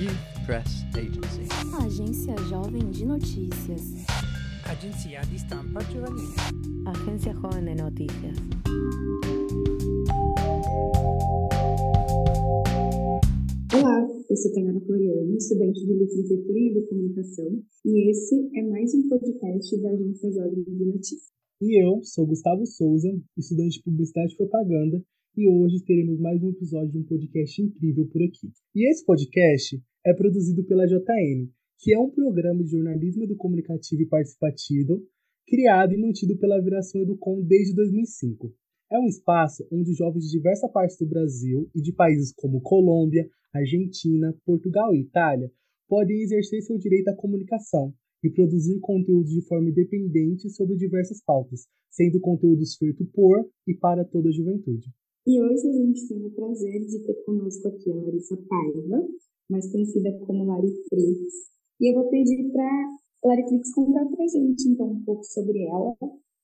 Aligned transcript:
Youth 0.00 0.46
Press 0.46 0.80
Agency. 0.96 1.44
Agência 1.76 2.34
Jovem 2.48 2.88
de 2.88 3.04
Notícias. 3.04 4.00
Agenzia 4.64 5.20
di 5.28 5.36
stampa 5.36 5.84
giovanile. 5.92 6.32
Agencia 6.88 7.34
Joven 7.34 7.66
de 7.66 7.82
Noticias. 7.82 8.36
Olá, 13.76 14.08
eu 14.30 14.36
sou 14.38 14.52
Tainara 14.54 14.80
Floriano, 14.80 15.36
estudante 15.36 15.84
de 15.84 15.92
licenciatura 15.92 16.58
em 16.58 16.70
Educomunicação, 16.70 17.62
e 17.84 18.10
esse 18.10 18.48
é 18.56 18.62
mais 18.70 18.94
um 18.94 19.06
podcast 19.06 19.82
da 19.82 19.90
Agência 19.90 20.32
Jovem 20.32 20.64
de 20.64 20.84
Notícias. 20.86 21.28
E 21.60 21.84
eu 21.84 22.02
sou 22.04 22.26
Gustavo 22.26 22.64
Souza, 22.64 23.10
estudante 23.36 23.76
de 23.76 23.82
Publicidade 23.82 24.32
e 24.32 24.36
Propaganda, 24.38 25.04
e 25.36 25.46
hoje 25.46 25.84
teremos 25.84 26.18
mais 26.18 26.42
um 26.42 26.48
episódio 26.48 26.90
de 26.90 26.98
um 27.00 27.04
podcast 27.04 27.62
incrível 27.62 28.08
por 28.08 28.22
aqui. 28.22 28.50
E 28.74 28.90
esse 28.90 29.04
podcast 29.04 29.78
é 30.04 30.14
produzido 30.14 30.64
pela 30.64 30.86
JN, 30.86 31.48
que 31.78 31.94
é 31.94 31.98
um 31.98 32.10
programa 32.10 32.62
de 32.62 32.70
jornalismo 32.70 33.24
educomunicativo 33.24 34.02
e 34.02 34.06
participativo 34.06 35.02
criado 35.46 35.92
e 35.92 35.98
mantido 35.98 36.38
pela 36.38 36.62
Viração 36.62 37.02
Educom 37.02 37.42
desde 37.42 37.74
2005. 37.74 38.54
É 38.90 38.98
um 38.98 39.06
espaço 39.06 39.66
onde 39.72 39.94
jovens 39.94 40.26
de 40.26 40.30
diversas 40.30 40.70
partes 40.70 40.96
do 40.96 41.06
Brasil 41.06 41.68
e 41.74 41.82
de 41.82 41.92
países 41.92 42.32
como 42.36 42.60
Colômbia, 42.60 43.28
Argentina, 43.52 44.32
Portugal 44.44 44.94
e 44.94 45.00
Itália 45.00 45.50
podem 45.88 46.22
exercer 46.22 46.62
seu 46.62 46.78
direito 46.78 47.08
à 47.08 47.16
comunicação 47.16 47.92
e 48.22 48.30
produzir 48.30 48.78
conteúdos 48.78 49.32
de 49.32 49.42
forma 49.42 49.70
independente 49.70 50.48
sobre 50.50 50.76
diversas 50.76 51.20
pautas, 51.24 51.66
sendo 51.90 52.20
conteúdos 52.20 52.76
feitos 52.76 53.08
por 53.12 53.50
e 53.66 53.74
para 53.74 54.04
toda 54.04 54.28
a 54.28 54.32
juventude. 54.32 54.88
E 55.26 55.40
hoje 55.40 55.68
a 55.68 55.72
gente 55.72 56.06
tem 56.06 56.24
o 56.24 56.30
prazer 56.30 56.80
de 56.86 57.04
ter 57.04 57.14
conosco 57.24 57.68
aqui 57.68 57.90
a 57.90 57.94
Larissa 57.94 58.36
Paiva, 58.36 59.08
mais 59.50 59.70
conhecida 59.70 60.12
como 60.26 60.44
Lari 60.44 60.72
Frix. 60.88 61.50
E 61.80 61.90
eu 61.90 62.00
vou 62.00 62.10
pedir 62.10 62.50
para 62.52 62.70
Lari 63.24 63.48
Frix 63.48 63.74
contar 63.74 64.06
para 64.06 64.24
a 64.24 64.28
gente, 64.28 64.68
então, 64.68 64.86
um 64.86 65.04
pouco 65.04 65.24
sobre 65.24 65.66
ela 65.66 65.96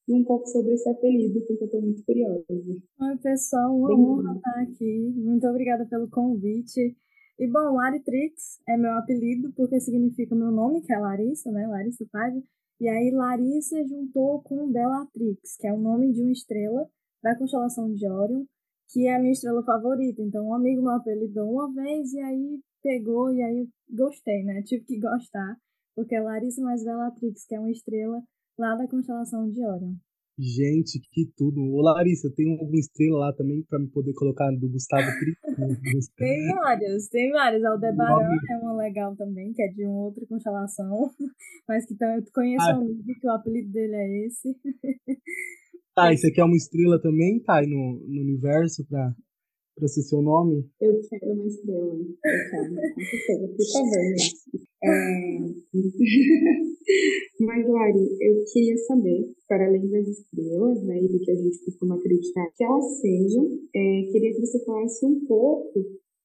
e 0.09 0.15
um 0.15 0.25
pouco 0.25 0.47
sobre 0.47 0.75
esse 0.75 0.89
apelido, 0.89 1.41
porque 1.47 1.65
eu 1.65 1.67
estou 1.67 1.83
muito 1.83 2.05
curiosa. 2.05 2.45
Oi, 2.49 3.17
pessoal, 3.23 3.77
uma 3.77 3.93
honra 3.93 4.37
estar 4.37 4.61
aqui. 4.63 5.13
Muito 5.17 5.47
obrigada 5.47 5.87
pelo 5.87 6.09
convite. 6.09 6.97
E, 7.39 7.47
bom, 7.47 7.75
Laritrix 7.75 8.61
é 8.69 8.77
meu 8.77 8.93
apelido 8.93 9.53
porque 9.55 9.79
significa 9.81 10.35
meu 10.35 10.51
nome, 10.51 10.81
que 10.83 10.93
é 10.93 10.99
Larissa, 10.99 11.51
né? 11.51 11.67
Larissa 11.67 12.07
Paiva. 12.11 12.43
E 12.81 12.89
aí, 12.89 13.11
Larissa 13.11 13.77
juntou 13.87 14.43
com 14.43 14.71
Bellatrix, 14.71 15.57
que 15.59 15.67
é 15.67 15.73
o 15.73 15.79
nome 15.79 16.13
de 16.13 16.23
uma 16.23 16.33
estrela 16.33 16.89
da 17.23 17.37
constelação 17.37 17.93
de 17.93 18.07
Orion, 18.07 18.45
que 18.89 19.07
é 19.07 19.17
a 19.17 19.19
minha 19.19 19.33
estrela 19.33 19.63
favorita. 19.65 20.23
Então, 20.23 20.47
um 20.47 20.55
amigo 20.55 20.83
me 20.83 20.95
apelidou 20.95 21.51
uma 21.51 21.73
vez 21.73 22.13
e 22.13 22.21
aí 22.21 22.61
pegou 22.83 23.33
e 23.33 23.43
aí 23.43 23.69
gostei, 23.91 24.45
né? 24.45 24.63
Tive 24.63 24.85
que 24.85 25.01
gostar, 25.01 25.57
porque 25.95 26.15
é 26.15 26.21
Larissa 26.21 26.63
mais 26.63 26.85
Bellatrix, 26.85 27.47
que 27.47 27.55
é 27.55 27.61
uma 27.61 27.71
estrela 27.71 28.23
lá 28.59 28.75
da 28.77 28.89
constelação 28.89 29.49
de 29.51 29.65
Orion. 29.65 29.95
Gente, 30.39 31.01
que 31.13 31.33
tudo. 31.35 31.63
Ô 31.63 31.81
Larissa, 31.81 32.31
tem 32.37 32.53
alguma 32.53 32.79
estrela 32.79 33.21
lá 33.21 33.33
também 33.33 33.63
para 33.63 33.79
me 33.79 33.89
poder 33.89 34.13
colocar 34.13 34.51
do 34.51 34.69
Gustavo 34.69 35.07
tem 36.19 36.55
várias, 36.55 37.09
tem 37.09 37.31
várias. 37.31 37.65
Aldebaran 37.65 38.37
é 38.51 38.57
uma 38.59 38.77
legal 38.77 39.17
também, 39.17 39.55
que 39.55 39.63
é 39.63 39.69
de 39.69 39.87
uma 39.87 40.05
outra 40.05 40.27
constelação, 40.27 41.11
mas 41.67 41.87
que 41.87 41.95
então, 41.95 42.15
eu 42.17 42.23
conheço 42.35 42.67
ah. 42.67 42.79
um 42.79 42.83
amigo 42.83 43.03
que 43.19 43.27
o 43.27 43.31
apelido 43.31 43.73
dele 43.73 43.95
é 43.95 44.27
esse. 44.27 44.55
Tá, 45.97 46.13
e 46.13 46.19
você 46.19 46.31
quer 46.31 46.45
uma 46.45 46.55
estrela 46.55 47.01
também, 47.01 47.41
tá? 47.41 47.57
Aí 47.57 47.67
no, 47.67 47.99
no 48.07 48.21
universo 48.21 48.85
pra, 48.87 49.15
pra 49.75 49.89
ser 49.89 50.03
seu 50.03 50.21
nome? 50.21 50.69
Eu 50.79 51.01
quero 51.09 51.33
uma 51.33 51.47
estrela. 51.47 51.95
Eu 51.95 52.15
quero, 52.51 52.69
com 52.95 53.01
certeza, 53.01 53.49
por 53.57 53.65
favor. 53.73 53.97
É... 54.85 55.41
Mas, 57.41 57.67
Lari, 57.67 58.17
eu 58.21 58.45
queria 58.53 58.77
saber, 58.87 59.33
para 59.49 59.67
além 59.69 59.89
das 59.89 60.07
estrelas, 60.07 60.83
né, 60.85 61.03
e 61.03 61.09
do 61.09 61.19
que 61.19 61.31
a 61.31 61.35
gente 61.35 61.65
costuma 61.65 61.97
acreditar 61.97 62.47
que 62.55 62.63
elas 62.63 63.01
sejam, 63.01 63.47
é, 63.75 64.03
queria 64.13 64.35
que 64.35 64.41
você 64.41 64.63
falasse 64.67 65.07
um 65.07 65.25
pouco 65.25 65.81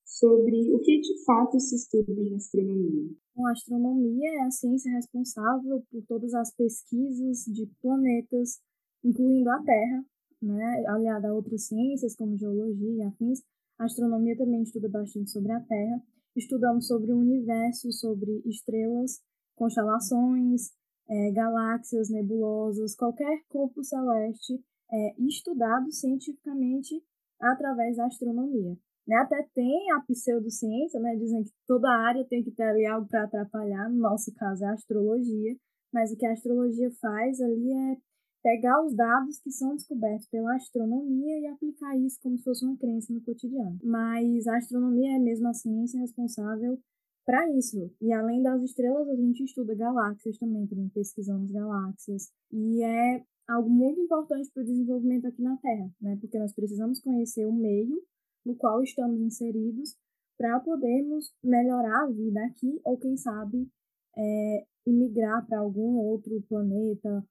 sobre 0.05 0.73
o 0.73 0.79
que 0.79 0.99
de 0.99 1.23
fato 1.23 1.57
se 1.61 1.77
estuda 1.77 2.11
em 2.11 2.35
astronomia. 2.35 3.09
Bom, 3.33 3.47
a 3.47 3.51
astronomia 3.51 4.29
é 4.33 4.41
a 4.41 4.51
ciência 4.51 4.91
responsável 4.91 5.81
por 5.89 6.03
todas 6.05 6.33
as 6.33 6.53
pesquisas 6.53 7.45
de 7.45 7.65
planetas 7.81 8.59
incluindo 9.03 9.49
a 9.49 9.61
Terra, 9.63 10.05
né, 10.41 10.83
aliada 10.87 11.29
a 11.29 11.33
outras 11.33 11.67
ciências 11.67 12.15
como 12.15 12.37
geologia 12.37 12.91
e 12.91 13.01
afins. 13.03 13.41
A 13.79 13.85
astronomia 13.85 14.37
também 14.37 14.63
estuda 14.63 14.89
bastante 14.89 15.29
sobre 15.31 15.51
a 15.51 15.59
Terra. 15.61 16.01
Estudamos 16.35 16.87
sobre 16.87 17.11
o 17.11 17.17
universo, 17.17 17.91
sobre 17.91 18.41
estrelas, 18.45 19.19
constelações, 19.55 20.71
é, 21.09 21.31
galáxias, 21.31 22.09
nebulosas, 22.09 22.95
qualquer 22.95 23.41
corpo 23.49 23.83
celeste 23.83 24.63
é 24.91 25.21
estudado 25.21 25.91
cientificamente 25.91 27.01
através 27.39 27.97
da 27.97 28.05
astronomia. 28.05 28.77
Né? 29.07 29.15
Até 29.17 29.45
tem 29.53 29.91
a 29.91 30.01
pseudociência, 30.01 30.99
né? 30.99 31.15
dizem 31.15 31.43
que 31.43 31.51
toda 31.67 31.89
área 31.89 32.25
tem 32.25 32.43
que 32.43 32.51
ter 32.51 32.63
ali 32.63 32.85
algo 32.85 33.07
para 33.07 33.23
atrapalhar, 33.23 33.89
no 33.89 33.99
nosso 33.99 34.33
caso 34.35 34.63
é 34.63 34.67
a 34.67 34.73
astrologia, 34.73 35.55
mas 35.93 36.11
o 36.11 36.17
que 36.17 36.25
a 36.25 36.31
astrologia 36.31 36.89
faz 37.01 37.41
ali 37.41 37.73
é 37.73 37.97
pegar 38.41 38.83
os 38.83 38.95
dados 38.95 39.39
que 39.39 39.51
são 39.51 39.75
descobertos 39.75 40.27
pela 40.27 40.55
astronomia 40.55 41.39
e 41.39 41.47
aplicar 41.47 41.97
isso 41.97 42.19
como 42.21 42.37
se 42.37 42.43
fosse 42.43 42.65
uma 42.65 42.77
crença 42.77 43.13
no 43.13 43.21
cotidiano. 43.21 43.79
Mas 43.83 44.47
a 44.47 44.57
astronomia 44.57 45.15
é 45.15 45.19
mesmo 45.19 45.47
a 45.47 45.53
ciência 45.53 45.99
responsável 45.99 46.79
para 47.25 47.49
isso. 47.55 47.91
E 48.01 48.11
além 48.11 48.41
das 48.41 48.61
estrelas, 48.63 49.07
a 49.07 49.15
gente 49.15 49.43
estuda 49.43 49.75
galáxias 49.75 50.37
também, 50.37 50.65
também 50.67 50.89
pesquisamos 50.89 51.51
galáxias. 51.51 52.31
E 52.51 52.83
é 52.83 53.23
algo 53.47 53.69
muito 53.69 53.99
importante 53.99 54.49
para 54.51 54.63
o 54.63 54.65
desenvolvimento 54.65 55.27
aqui 55.27 55.41
na 55.41 55.57
Terra, 55.57 55.89
né? 56.01 56.17
Porque 56.19 56.39
nós 56.39 56.53
precisamos 56.53 56.99
conhecer 56.99 57.45
o 57.45 57.53
meio 57.53 58.01
no 58.45 58.55
qual 58.55 58.81
estamos 58.81 59.19
inseridos 59.21 59.95
para 60.37 60.59
podermos 60.59 61.31
melhorar 61.43 62.05
a 62.05 62.11
vida 62.11 62.43
aqui 62.45 62.81
ou, 62.83 62.97
quem 62.97 63.15
sabe, 63.15 63.69
é, 64.17 64.65
imigrar 64.87 65.45
para 65.45 65.59
algum 65.59 65.97
outro 65.97 66.41
planeta 66.49 67.23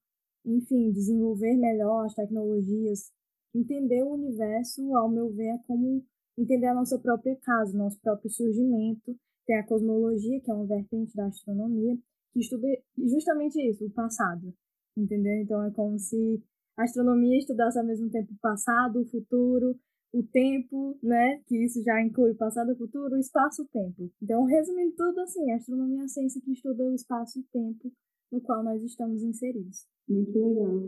enfim, 0.45 0.91
desenvolver 0.93 1.57
melhor 1.57 2.07
as 2.07 2.15
tecnologias, 2.15 3.11
entender 3.55 4.03
o 4.03 4.15
universo, 4.15 4.95
ao 4.97 5.09
meu 5.09 5.31
ver, 5.33 5.49
é 5.49 5.59
como 5.67 6.05
entender 6.39 6.67
a 6.67 6.75
nossa 6.75 6.99
própria 6.99 7.37
casa, 7.43 7.77
nosso 7.77 8.01
próprio 8.01 8.31
surgimento. 8.31 9.17
Tem 9.47 9.59
a 9.59 9.67
cosmologia, 9.67 10.41
que 10.41 10.51
é 10.51 10.55
uma 10.55 10.67
vertente 10.67 11.15
da 11.15 11.27
astronomia, 11.27 11.97
que 12.33 12.41
estuda 12.41 12.69
justamente 12.97 13.61
isso, 13.69 13.85
o 13.85 13.91
passado, 13.91 14.55
entendeu? 14.97 15.43
Então 15.43 15.65
é 15.65 15.71
como 15.73 15.99
se 15.99 16.43
a 16.77 16.85
astronomia 16.85 17.39
estudasse 17.39 17.79
ao 17.79 17.85
mesmo 17.85 18.09
tempo 18.11 18.33
o 18.33 18.39
passado, 18.41 19.01
o 19.01 19.07
futuro, 19.07 19.77
o 20.13 20.23
tempo, 20.23 20.99
né? 21.03 21.41
Que 21.47 21.65
isso 21.65 21.83
já 21.83 22.01
inclui 22.03 22.35
passado, 22.35 22.77
futuro, 22.77 23.17
o 23.17 23.19
espaço 23.19 23.63
e 23.63 23.65
o 23.65 23.69
tempo. 23.69 24.11
Então, 24.23 24.45
resumindo 24.45 24.95
tudo 24.97 25.21
assim, 25.21 25.51
a 25.51 25.57
astronomia 25.57 26.03
é 26.03 26.05
a 26.05 26.09
ciência 26.09 26.41
que 26.41 26.53
estuda 26.53 26.85
o 26.85 26.95
espaço 26.95 27.41
e 27.41 27.43
tempo 27.53 27.93
no 28.31 28.41
qual 28.41 28.63
nós 28.63 28.83
estamos 28.83 29.23
inseridos. 29.23 29.87
Muito 30.09 30.39
legal. 30.39 30.83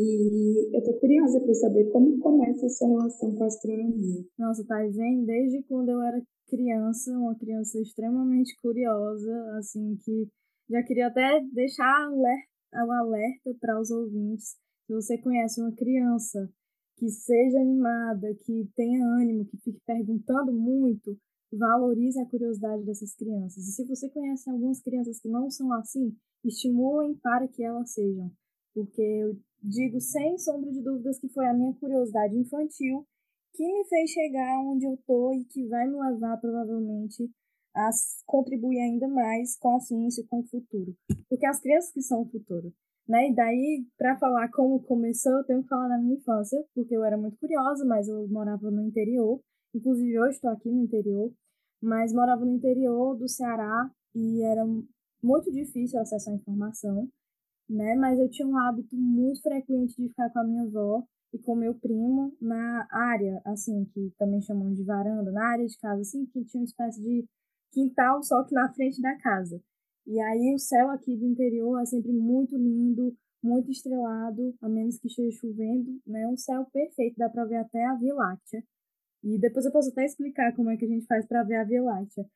E 0.00 0.76
eu 0.76 0.82
tô 0.84 0.94
curiosa 1.00 1.40
para 1.40 1.54
saber 1.54 1.90
como 1.90 2.18
começa 2.20 2.66
a 2.66 2.68
sua 2.68 2.88
relação 2.88 3.34
com 3.34 3.42
a 3.42 3.46
astronomia. 3.46 4.24
Nossa, 4.38 4.64
tá 4.64 4.76
vem 4.76 5.24
desde 5.24 5.62
quando 5.64 5.88
eu 5.88 6.00
era 6.00 6.22
criança, 6.48 7.10
uma 7.18 7.34
criança 7.36 7.80
extremamente 7.80 8.54
curiosa, 8.62 9.32
assim, 9.58 9.96
que 10.04 10.28
já 10.70 10.82
queria 10.84 11.08
até 11.08 11.40
deixar 11.52 12.10
o 12.12 12.92
alerta 12.92 13.54
para 13.60 13.80
os 13.80 13.90
ouvintes. 13.90 14.56
Se 14.86 14.94
você 14.94 15.18
conhece 15.18 15.60
uma 15.60 15.74
criança 15.74 16.48
que 16.96 17.08
seja 17.08 17.60
animada, 17.60 18.34
que 18.44 18.68
tenha 18.76 19.04
ânimo, 19.04 19.46
que 19.46 19.56
fique 19.58 19.80
perguntando 19.86 20.52
muito, 20.52 21.16
valorize 21.52 22.20
a 22.20 22.26
curiosidade 22.26 22.84
dessas 22.84 23.14
crianças. 23.14 23.66
E 23.66 23.72
se 23.72 23.84
você 23.84 24.08
conhece 24.10 24.50
algumas 24.50 24.80
crianças 24.82 25.20
que 25.20 25.28
não 25.28 25.50
são 25.50 25.72
assim, 25.72 26.14
estimulem 26.44 27.14
para 27.16 27.48
que 27.48 27.62
elas 27.62 27.92
sejam. 27.92 28.30
Porque 28.74 29.00
eu 29.00 29.36
digo 29.62 30.00
sem 30.00 30.38
sombra 30.38 30.70
de 30.70 30.82
dúvidas 30.82 31.18
que 31.18 31.28
foi 31.28 31.46
a 31.46 31.54
minha 31.54 31.74
curiosidade 31.74 32.36
infantil 32.36 33.06
que 33.54 33.66
me 33.66 33.84
fez 33.88 34.10
chegar 34.10 34.60
onde 34.60 34.86
eu 34.86 34.96
tô 35.06 35.32
e 35.32 35.44
que 35.44 35.66
vai 35.66 35.86
me 35.88 35.98
levar 35.98 36.36
provavelmente 36.36 37.28
a 37.74 37.90
contribuir 38.26 38.80
ainda 38.80 39.08
mais 39.08 39.56
com 39.58 39.74
a 39.74 39.80
ciência 39.80 40.22
e 40.22 40.26
com 40.26 40.40
o 40.40 40.46
futuro. 40.46 40.94
Porque 41.28 41.46
as 41.46 41.60
crianças 41.60 41.92
que 41.92 42.02
são 42.02 42.22
o 42.22 42.30
futuro. 42.30 42.72
Né? 43.08 43.30
E 43.30 43.34
daí, 43.34 43.86
para 43.96 44.18
falar 44.18 44.50
como 44.50 44.82
começou, 44.82 45.32
eu 45.32 45.44
tenho 45.44 45.62
que 45.62 45.68
falar 45.68 45.88
da 45.88 45.98
minha 45.98 46.16
infância, 46.16 46.62
porque 46.74 46.94
eu 46.94 47.02
era 47.02 47.16
muito 47.16 47.38
curiosa, 47.38 47.84
mas 47.84 48.06
eu 48.06 48.28
morava 48.28 48.70
no 48.70 48.82
interior. 48.82 49.40
Inclusive, 49.78 50.18
hoje 50.18 50.34
estou 50.34 50.50
aqui 50.50 50.68
no 50.68 50.82
interior, 50.82 51.32
mas 51.80 52.12
morava 52.12 52.44
no 52.44 52.52
interior 52.52 53.16
do 53.16 53.28
Ceará 53.28 53.88
e 54.12 54.42
era 54.42 54.66
muito 55.22 55.52
difícil 55.52 56.00
acesso 56.00 56.30
à 56.30 56.34
informação, 56.34 57.08
né? 57.70 57.94
Mas 57.94 58.18
eu 58.18 58.28
tinha 58.28 58.48
um 58.48 58.58
hábito 58.58 58.96
muito 58.96 59.40
frequente 59.40 59.94
de 59.96 60.08
ficar 60.08 60.30
com 60.30 60.40
a 60.40 60.44
minha 60.44 60.64
avó 60.64 61.04
e 61.32 61.38
com 61.38 61.54
meu 61.54 61.76
primo 61.76 62.34
na 62.40 62.88
área, 62.90 63.40
assim, 63.44 63.84
que 63.94 64.12
também 64.18 64.40
chamam 64.40 64.74
de 64.74 64.82
varanda, 64.82 65.30
na 65.30 65.46
área 65.46 65.66
de 65.66 65.78
casa, 65.78 66.00
assim, 66.00 66.26
que 66.26 66.44
tinha 66.44 66.60
uma 66.60 66.66
espécie 66.66 67.00
de 67.00 67.24
quintal, 67.70 68.20
só 68.24 68.42
que 68.42 68.54
na 68.54 68.72
frente 68.72 69.00
da 69.00 69.16
casa. 69.18 69.62
E 70.04 70.18
aí 70.18 70.54
o 70.54 70.58
céu 70.58 70.90
aqui 70.90 71.16
do 71.16 71.24
interior 71.24 71.80
é 71.80 71.86
sempre 71.86 72.10
muito 72.10 72.56
lindo, 72.56 73.16
muito 73.40 73.70
estrelado, 73.70 74.56
a 74.60 74.68
menos 74.68 74.98
que 74.98 75.06
esteja 75.06 75.38
chovendo, 75.38 76.00
né? 76.04 76.26
Um 76.26 76.36
céu 76.36 76.66
perfeito, 76.72 77.16
dá 77.16 77.28
para 77.28 77.44
ver 77.44 77.58
até 77.58 77.84
a 77.84 77.94
Via 77.94 78.14
Láctea. 78.14 78.60
E 79.22 79.38
depois 79.38 79.64
eu 79.64 79.72
posso 79.72 79.90
até 79.90 80.04
explicar 80.04 80.54
como 80.54 80.70
é 80.70 80.76
que 80.76 80.84
a 80.84 80.88
gente 80.88 81.06
faz 81.06 81.26
para 81.26 81.42
ver 81.42 81.56
a 81.56 81.64
Via 81.64 81.82
Láctea. 81.82 82.26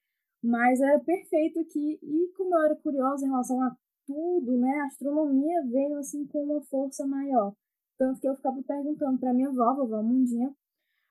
Mas 0.42 0.80
era 0.80 0.98
perfeito 0.98 1.60
aqui, 1.60 1.98
e 2.02 2.32
como 2.36 2.54
eu 2.54 2.64
era 2.64 2.76
curiosa 2.76 3.24
em 3.24 3.28
relação 3.28 3.62
a 3.62 3.76
tudo, 4.06 4.58
né? 4.58 4.70
A 4.80 4.86
astronomia 4.86 5.62
veio 5.70 5.96
assim 5.98 6.26
com 6.26 6.42
uma 6.44 6.60
força 6.62 7.06
maior. 7.06 7.54
Tanto 7.96 8.20
que 8.20 8.28
eu 8.28 8.34
ficava 8.34 8.60
perguntando 8.62 9.18
para 9.18 9.32
minha 9.32 9.48
avó, 9.48 9.74
vovó 9.74 10.02
Mundinha, 10.02 10.52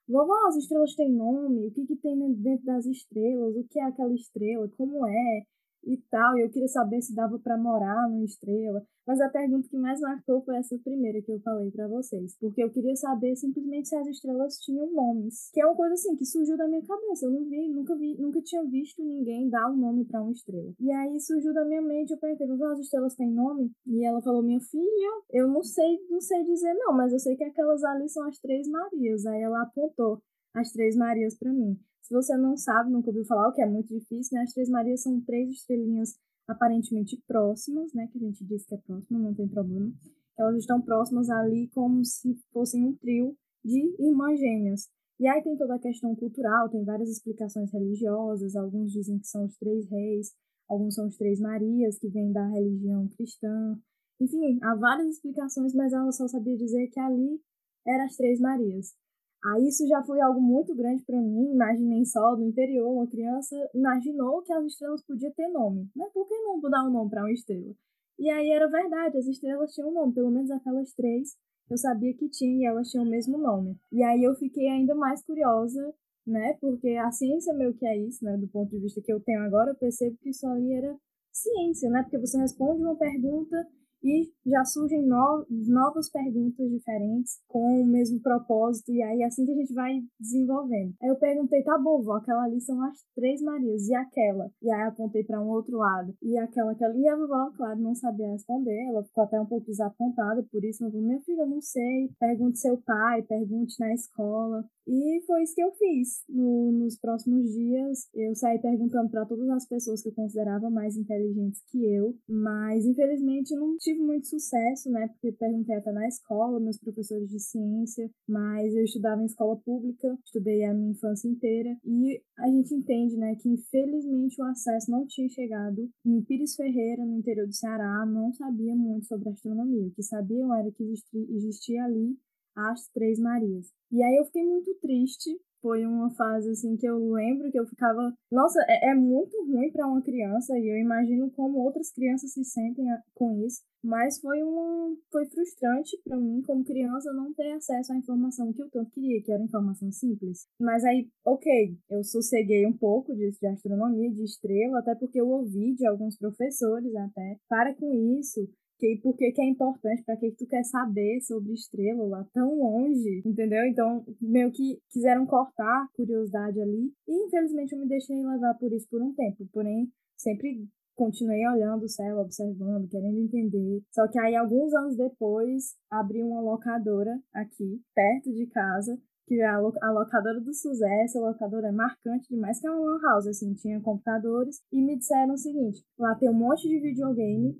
vovó, 0.07 0.33
as 0.47 0.57
estrelas 0.57 0.95
têm 0.95 1.11
nome? 1.11 1.67
O 1.67 1.71
que, 1.71 1.85
que 1.87 1.95
tem 1.95 2.17
dentro 2.33 2.65
das 2.65 2.85
estrelas? 2.85 3.55
O 3.55 3.63
que 3.69 3.79
é 3.79 3.83
aquela 3.83 4.13
estrela? 4.13 4.67
Como 4.77 5.07
é? 5.07 5.45
E 5.83 5.97
tal, 6.09 6.37
e 6.37 6.41
eu 6.41 6.49
queria 6.49 6.67
saber 6.67 7.01
se 7.01 7.15
dava 7.15 7.39
para 7.39 7.57
morar 7.57 8.09
numa 8.09 8.25
estrela. 8.25 8.85
Mas 9.05 9.19
a 9.19 9.29
pergunta 9.29 9.67
que 9.67 9.77
mais 9.77 9.99
marcou 9.99 10.43
foi 10.43 10.57
essa 10.57 10.77
primeira 10.77 11.21
que 11.21 11.31
eu 11.31 11.39
falei 11.39 11.71
para 11.71 11.87
vocês, 11.87 12.37
porque 12.39 12.63
eu 12.63 12.69
queria 12.69 12.95
saber 12.95 13.35
simplesmente 13.35 13.89
se 13.89 13.95
as 13.95 14.07
estrelas 14.07 14.57
tinham 14.57 14.91
nomes, 14.93 15.49
que 15.51 15.59
é 15.59 15.65
uma 15.65 15.75
coisa 15.75 15.95
assim 15.95 16.15
que 16.15 16.25
surgiu 16.25 16.55
da 16.55 16.67
minha 16.67 16.83
cabeça. 16.83 17.25
Eu 17.25 17.31
não 17.31 17.43
vi, 17.45 17.67
nunca 17.67 17.95
vi, 17.95 18.15
nunca 18.17 18.41
tinha 18.41 18.63
visto 18.65 19.03
ninguém 19.03 19.49
dar 19.49 19.69
um 19.71 19.77
nome 19.77 20.05
para 20.05 20.21
uma 20.21 20.31
estrela. 20.31 20.71
E 20.79 20.91
aí 20.91 21.19
surgiu 21.19 21.53
da 21.53 21.65
minha 21.65 21.81
mente, 21.81 22.11
eu 22.11 22.19
perguntei, 22.19 22.47
as 22.47 22.79
estrelas 22.79 23.15
têm 23.15 23.31
nome? 23.31 23.71
E 23.87 24.05
ela 24.05 24.21
falou, 24.21 24.43
minha 24.43 24.59
filha, 24.59 25.21
eu 25.31 25.47
não 25.47 25.63
sei, 25.63 25.99
não 26.09 26.21
sei 26.21 26.43
dizer 26.43 26.73
não, 26.75 26.93
mas 26.93 27.11
eu 27.11 27.19
sei 27.19 27.35
que 27.35 27.43
aquelas 27.43 27.83
ali 27.83 28.07
são 28.07 28.27
as 28.27 28.37
três 28.39 28.67
Marias. 28.67 29.25
Aí 29.25 29.41
ela 29.41 29.63
apontou 29.63 30.21
as 30.53 30.71
três 30.71 30.95
Marias 30.95 31.37
para 31.37 31.51
mim. 31.51 31.77
Se 32.11 32.13
você 32.13 32.35
não 32.35 32.57
sabe, 32.57 32.91
nunca 32.91 33.07
ouviu 33.07 33.23
falar, 33.23 33.47
o 33.47 33.53
que 33.53 33.61
é 33.61 33.65
muito 33.65 33.87
difícil, 33.87 34.35
né? 34.35 34.41
As 34.41 34.51
Três 34.51 34.67
Marias 34.67 35.01
são 35.01 35.21
três 35.21 35.49
estrelinhas 35.49 36.13
aparentemente 36.45 37.15
próximas, 37.25 37.93
né? 37.93 38.05
Que 38.11 38.17
a 38.17 38.21
gente 38.21 38.43
diz 38.43 38.65
que 38.65 38.75
é 38.75 38.77
próxima, 38.79 39.17
não 39.17 39.33
tem 39.33 39.47
problema. 39.47 39.89
Elas 40.37 40.57
estão 40.57 40.81
próximas 40.81 41.29
ali 41.29 41.69
como 41.69 42.03
se 42.03 42.35
fossem 42.51 42.83
um 42.83 42.93
trio 42.97 43.33
de 43.63 43.95
irmãs 43.97 44.37
gêmeas. 44.37 44.89
E 45.21 45.25
aí 45.25 45.41
tem 45.41 45.55
toda 45.55 45.75
a 45.75 45.79
questão 45.79 46.13
cultural, 46.13 46.67
tem 46.67 46.83
várias 46.83 47.09
explicações 47.09 47.71
religiosas, 47.71 48.57
alguns 48.57 48.91
dizem 48.91 49.17
que 49.17 49.27
são 49.27 49.45
os 49.45 49.55
três 49.55 49.89
reis, 49.89 50.33
alguns 50.67 50.95
são 50.95 51.07
os 51.07 51.15
três 51.15 51.39
Marias, 51.39 51.97
que 51.97 52.09
vêm 52.09 52.33
da 52.33 52.45
religião 52.45 53.07
cristã. 53.07 53.79
Enfim, 54.19 54.59
há 54.61 54.75
várias 54.75 55.15
explicações, 55.15 55.73
mas 55.73 55.93
ela 55.93 56.11
só 56.11 56.27
sabia 56.27 56.57
dizer 56.57 56.89
que 56.89 56.99
ali 56.99 57.39
eram 57.87 58.03
as 58.03 58.17
três 58.17 58.37
Marias. 58.41 58.99
Aí 59.43 59.67
isso 59.67 59.87
já 59.87 60.03
foi 60.03 60.21
algo 60.21 60.39
muito 60.39 60.75
grande 60.75 61.03
para 61.03 61.19
mim. 61.19 61.53
Imaginei 61.53 62.05
só 62.05 62.35
do 62.35 62.43
interior, 62.43 62.91
uma 62.91 63.07
criança 63.07 63.55
imaginou 63.73 64.41
que 64.43 64.53
as 64.53 64.65
estrelas 64.65 65.03
podiam 65.03 65.31
ter 65.33 65.47
nome. 65.47 65.89
Né? 65.95 66.05
Por 66.13 66.27
que 66.27 66.35
não 66.41 66.59
dar 66.61 66.87
um 66.87 66.91
nome 66.91 67.09
para 67.09 67.21
uma 67.21 67.31
estrela? 67.31 67.73
E 68.19 68.29
aí 68.29 68.51
era 68.51 68.67
verdade, 68.67 69.17
as 69.17 69.25
estrelas 69.25 69.73
tinham 69.73 69.89
um 69.89 69.93
nome, 69.93 70.13
pelo 70.13 70.29
menos 70.29 70.51
aquelas 70.51 70.93
três 70.93 71.35
eu 71.71 71.77
sabia 71.77 72.13
que 72.13 72.27
tinha 72.29 72.63
e 72.63 72.65
elas 72.65 72.89
tinham 72.89 73.05
o 73.05 73.09
mesmo 73.09 73.37
nome. 73.37 73.79
E 73.93 74.03
aí 74.03 74.21
eu 74.21 74.35
fiquei 74.35 74.67
ainda 74.67 74.93
mais 74.93 75.23
curiosa, 75.23 75.93
né? 76.27 76.53
Porque 76.59 76.89
a 76.97 77.09
ciência 77.11 77.53
meio 77.53 77.73
que 77.73 77.85
é 77.85 77.97
isso, 77.97 78.25
né? 78.25 78.35
Do 78.37 78.47
ponto 78.49 78.69
de 78.69 78.79
vista 78.79 79.01
que 79.01 79.11
eu 79.11 79.21
tenho 79.21 79.41
agora, 79.43 79.71
eu 79.71 79.75
percebo 79.75 80.17
que 80.17 80.31
isso 80.31 80.45
ali 80.47 80.73
era 80.73 80.93
ciência, 81.31 81.89
né? 81.89 82.03
Porque 82.03 82.19
você 82.19 82.37
responde 82.37 82.83
uma 82.83 82.97
pergunta 82.97 83.65
e 84.03 84.31
já 84.45 84.63
surgem 84.65 85.05
no, 85.05 85.45
novas 85.49 86.09
perguntas 86.09 86.69
diferentes 86.69 87.39
com 87.47 87.81
o 87.81 87.85
mesmo 87.85 88.19
propósito, 88.21 88.91
e 88.91 89.01
aí 89.01 89.21
é 89.21 89.25
assim 89.25 89.45
que 89.45 89.51
a 89.51 89.55
gente 89.55 89.73
vai 89.73 89.99
desenvolvendo. 90.19 90.93
Aí 91.01 91.09
eu 91.09 91.15
perguntei, 91.17 91.63
tá 91.63 91.77
bom, 91.77 92.01
vó, 92.01 92.15
aquela 92.15 92.43
ali 92.43 92.59
são 92.61 92.81
as 92.83 92.97
três 93.15 93.41
Marias, 93.41 93.87
e 93.87 93.95
aquela? 93.95 94.49
E 94.61 94.71
aí 94.71 94.87
apontei 94.87 95.23
para 95.23 95.41
um 95.41 95.49
outro 95.49 95.77
lado, 95.77 96.13
e 96.21 96.37
aquela, 96.37 96.71
aquela, 96.71 96.95
e 96.95 97.07
a 97.07 97.15
vovó, 97.15 97.51
claro, 97.55 97.79
não 97.79 97.95
sabia 97.95 98.31
responder, 98.31 98.87
ela 98.87 99.03
ficou 99.03 99.23
até 99.23 99.39
um 99.39 99.45
pouco 99.45 99.67
desapontada, 99.67 100.43
por 100.51 100.63
isso 100.63 100.83
eu 100.83 100.91
falei, 100.91 101.05
minha 101.05 101.21
filha, 101.21 101.45
não 101.45 101.61
sei, 101.61 102.09
pergunte 102.19 102.59
seu 102.59 102.77
pai, 102.77 103.21
pergunte 103.23 103.75
na 103.79 103.93
escola. 103.93 104.65
E 104.87 105.21
foi 105.25 105.43
isso 105.43 105.55
que 105.55 105.63
eu 105.63 105.71
fiz. 105.71 106.23
No, 106.27 106.71
nos 106.71 106.97
próximos 106.97 107.51
dias, 107.51 108.09
eu 108.13 108.35
saí 108.35 108.59
perguntando 108.59 109.09
para 109.09 109.25
todas 109.25 109.47
as 109.49 109.67
pessoas 109.67 110.01
que 110.01 110.09
eu 110.09 110.13
considerava 110.13 110.69
mais 110.69 110.97
inteligentes 110.97 111.61
que 111.67 111.85
eu, 111.85 112.15
mas 112.27 112.85
infelizmente 112.85 113.55
não 113.55 113.77
tive 113.77 113.90
muito 113.99 114.27
sucesso, 114.27 114.89
né? 114.89 115.07
Porque 115.07 115.31
perguntei 115.31 115.75
até 115.75 115.91
na 115.91 116.07
escola, 116.07 116.59
meus 116.59 116.77
professores 116.77 117.29
de 117.29 117.39
ciência, 117.39 118.09
mas 118.27 118.73
eu 118.75 118.83
estudava 118.83 119.21
em 119.21 119.25
escola 119.25 119.57
pública, 119.57 120.17
estudei 120.25 120.63
a 120.63 120.73
minha 120.73 120.91
infância 120.91 121.27
inteira 121.27 121.77
e 121.85 122.21
a 122.37 122.47
gente 122.47 122.73
entende, 122.73 123.17
né, 123.17 123.35
que 123.35 123.49
infelizmente 123.49 124.41
o 124.41 124.45
acesso 124.45 124.91
não 124.91 125.05
tinha 125.05 125.29
chegado. 125.29 125.89
Em 126.05 126.21
Pires 126.21 126.55
Ferreira, 126.55 127.05
no 127.05 127.17
interior 127.17 127.47
do 127.47 127.53
Ceará, 127.53 128.05
não 128.05 128.33
sabia 128.33 128.75
muito 128.75 129.05
sobre 129.05 129.29
astronomia. 129.29 129.87
O 129.87 129.91
que 129.91 130.03
sabiam 130.03 130.53
era 130.53 130.71
que 130.71 130.83
existia 131.29 131.83
ali 131.83 132.17
as 132.55 132.87
Três 132.89 133.19
Marias. 133.19 133.71
E 133.91 134.03
aí 134.03 134.17
eu 134.17 134.25
fiquei 134.25 134.43
muito 134.43 134.73
triste. 134.81 135.29
Foi 135.61 135.85
uma 135.85 136.09
fase 136.11 136.49
assim 136.49 136.75
que 136.75 136.87
eu 136.87 136.97
lembro 137.11 137.51
que 137.51 137.59
eu 137.59 137.65
ficava, 137.67 138.13
nossa, 138.31 138.59
é, 138.67 138.91
é 138.91 138.95
muito 138.95 139.37
ruim 139.45 139.71
para 139.71 139.87
uma 139.87 140.01
criança 140.01 140.57
e 140.57 140.67
eu 140.67 140.77
imagino 140.77 141.29
como 141.31 141.59
outras 141.59 141.91
crianças 141.91 142.33
se 142.33 142.43
sentem 142.43 142.85
com 143.13 143.37
isso. 143.45 143.61
Mas 143.83 144.19
foi 144.19 144.43
uma, 144.43 144.95
foi 145.11 145.25
frustrante 145.25 145.97
para 146.03 146.17
mim 146.17 146.41
como 146.43 146.63
criança 146.63 147.11
não 147.13 147.33
ter 147.33 147.51
acesso 147.53 147.91
à 147.93 147.97
informação 147.97 148.53
que 148.53 148.61
eu 148.61 148.69
tanto 148.69 148.91
queria, 148.91 149.21
que 149.23 149.31
era 149.31 149.43
informação 149.43 149.91
simples. 149.91 150.47
Mas 150.59 150.83
aí, 150.83 151.09
ok, 151.25 151.77
eu 151.89 152.03
sosseguei 152.03 152.65
um 152.67 152.77
pouco 152.77 153.15
disso 153.15 153.39
de 153.39 153.47
astronomia, 153.47 154.11
de 154.11 154.23
estrela, 154.23 154.79
até 154.79 154.93
porque 154.95 155.19
eu 155.19 155.27
ouvi 155.27 155.73
de 155.73 155.87
alguns 155.87 156.15
professores 156.17 156.95
até, 156.95 157.37
para 157.49 157.73
com 157.73 157.91
isso, 158.19 158.47
que, 158.81 158.99
por 159.03 159.15
que, 159.15 159.31
é 159.37 159.45
importante, 159.45 160.03
para 160.03 160.17
que, 160.17 160.31
que 160.31 160.37
tu 160.37 160.47
quer 160.47 160.63
saber 160.63 161.21
sobre 161.21 161.53
estrela 161.53 162.03
lá 162.07 162.25
tão 162.33 162.57
longe, 162.57 163.21
entendeu? 163.23 163.63
Então, 163.65 164.03
meio 164.19 164.51
que 164.51 164.79
quiseram 164.89 165.27
cortar 165.27 165.83
a 165.83 165.87
curiosidade 165.95 166.59
ali, 166.59 166.91
e 167.07 167.27
infelizmente 167.27 167.73
eu 167.73 167.79
me 167.79 167.87
deixei 167.87 168.25
levar 168.25 168.55
por 168.55 168.73
isso 168.73 168.87
por 168.89 168.99
um 168.99 169.13
tempo, 169.13 169.47
porém, 169.53 169.87
sempre 170.17 170.67
continuei 170.95 171.47
olhando 171.47 171.83
o 171.83 171.89
céu, 171.89 172.17
observando, 172.17 172.89
querendo 172.89 173.19
entender. 173.19 173.83
Só 173.91 174.07
que 174.07 174.19
aí, 174.19 174.35
alguns 174.35 174.73
anos 174.73 174.97
depois, 174.97 175.75
abri 175.89 176.23
uma 176.23 176.41
locadora 176.41 177.19
aqui, 177.33 177.81
perto 177.93 178.33
de 178.33 178.47
casa, 178.47 178.99
que 179.27 179.39
é 179.39 179.45
a, 179.45 179.59
locadora 179.59 180.41
do 180.41 180.53
Suzé, 180.53 181.03
essa 181.03 181.19
locadora 181.19 181.67
é 181.67 181.71
marcante 181.71 182.27
demais, 182.29 182.59
que 182.59 182.67
é 182.67 182.71
uma 182.71 182.79
lan 182.79 182.99
house, 183.01 183.27
assim, 183.27 183.53
tinha 183.53 183.79
computadores, 183.79 184.59
e 184.71 184.81
me 184.81 184.97
disseram 184.97 185.35
o 185.35 185.37
seguinte, 185.37 185.83
lá 185.97 186.15
tem 186.15 186.29
um 186.29 186.33
monte 186.33 186.67
de 186.67 186.79
videogame, 186.79 187.55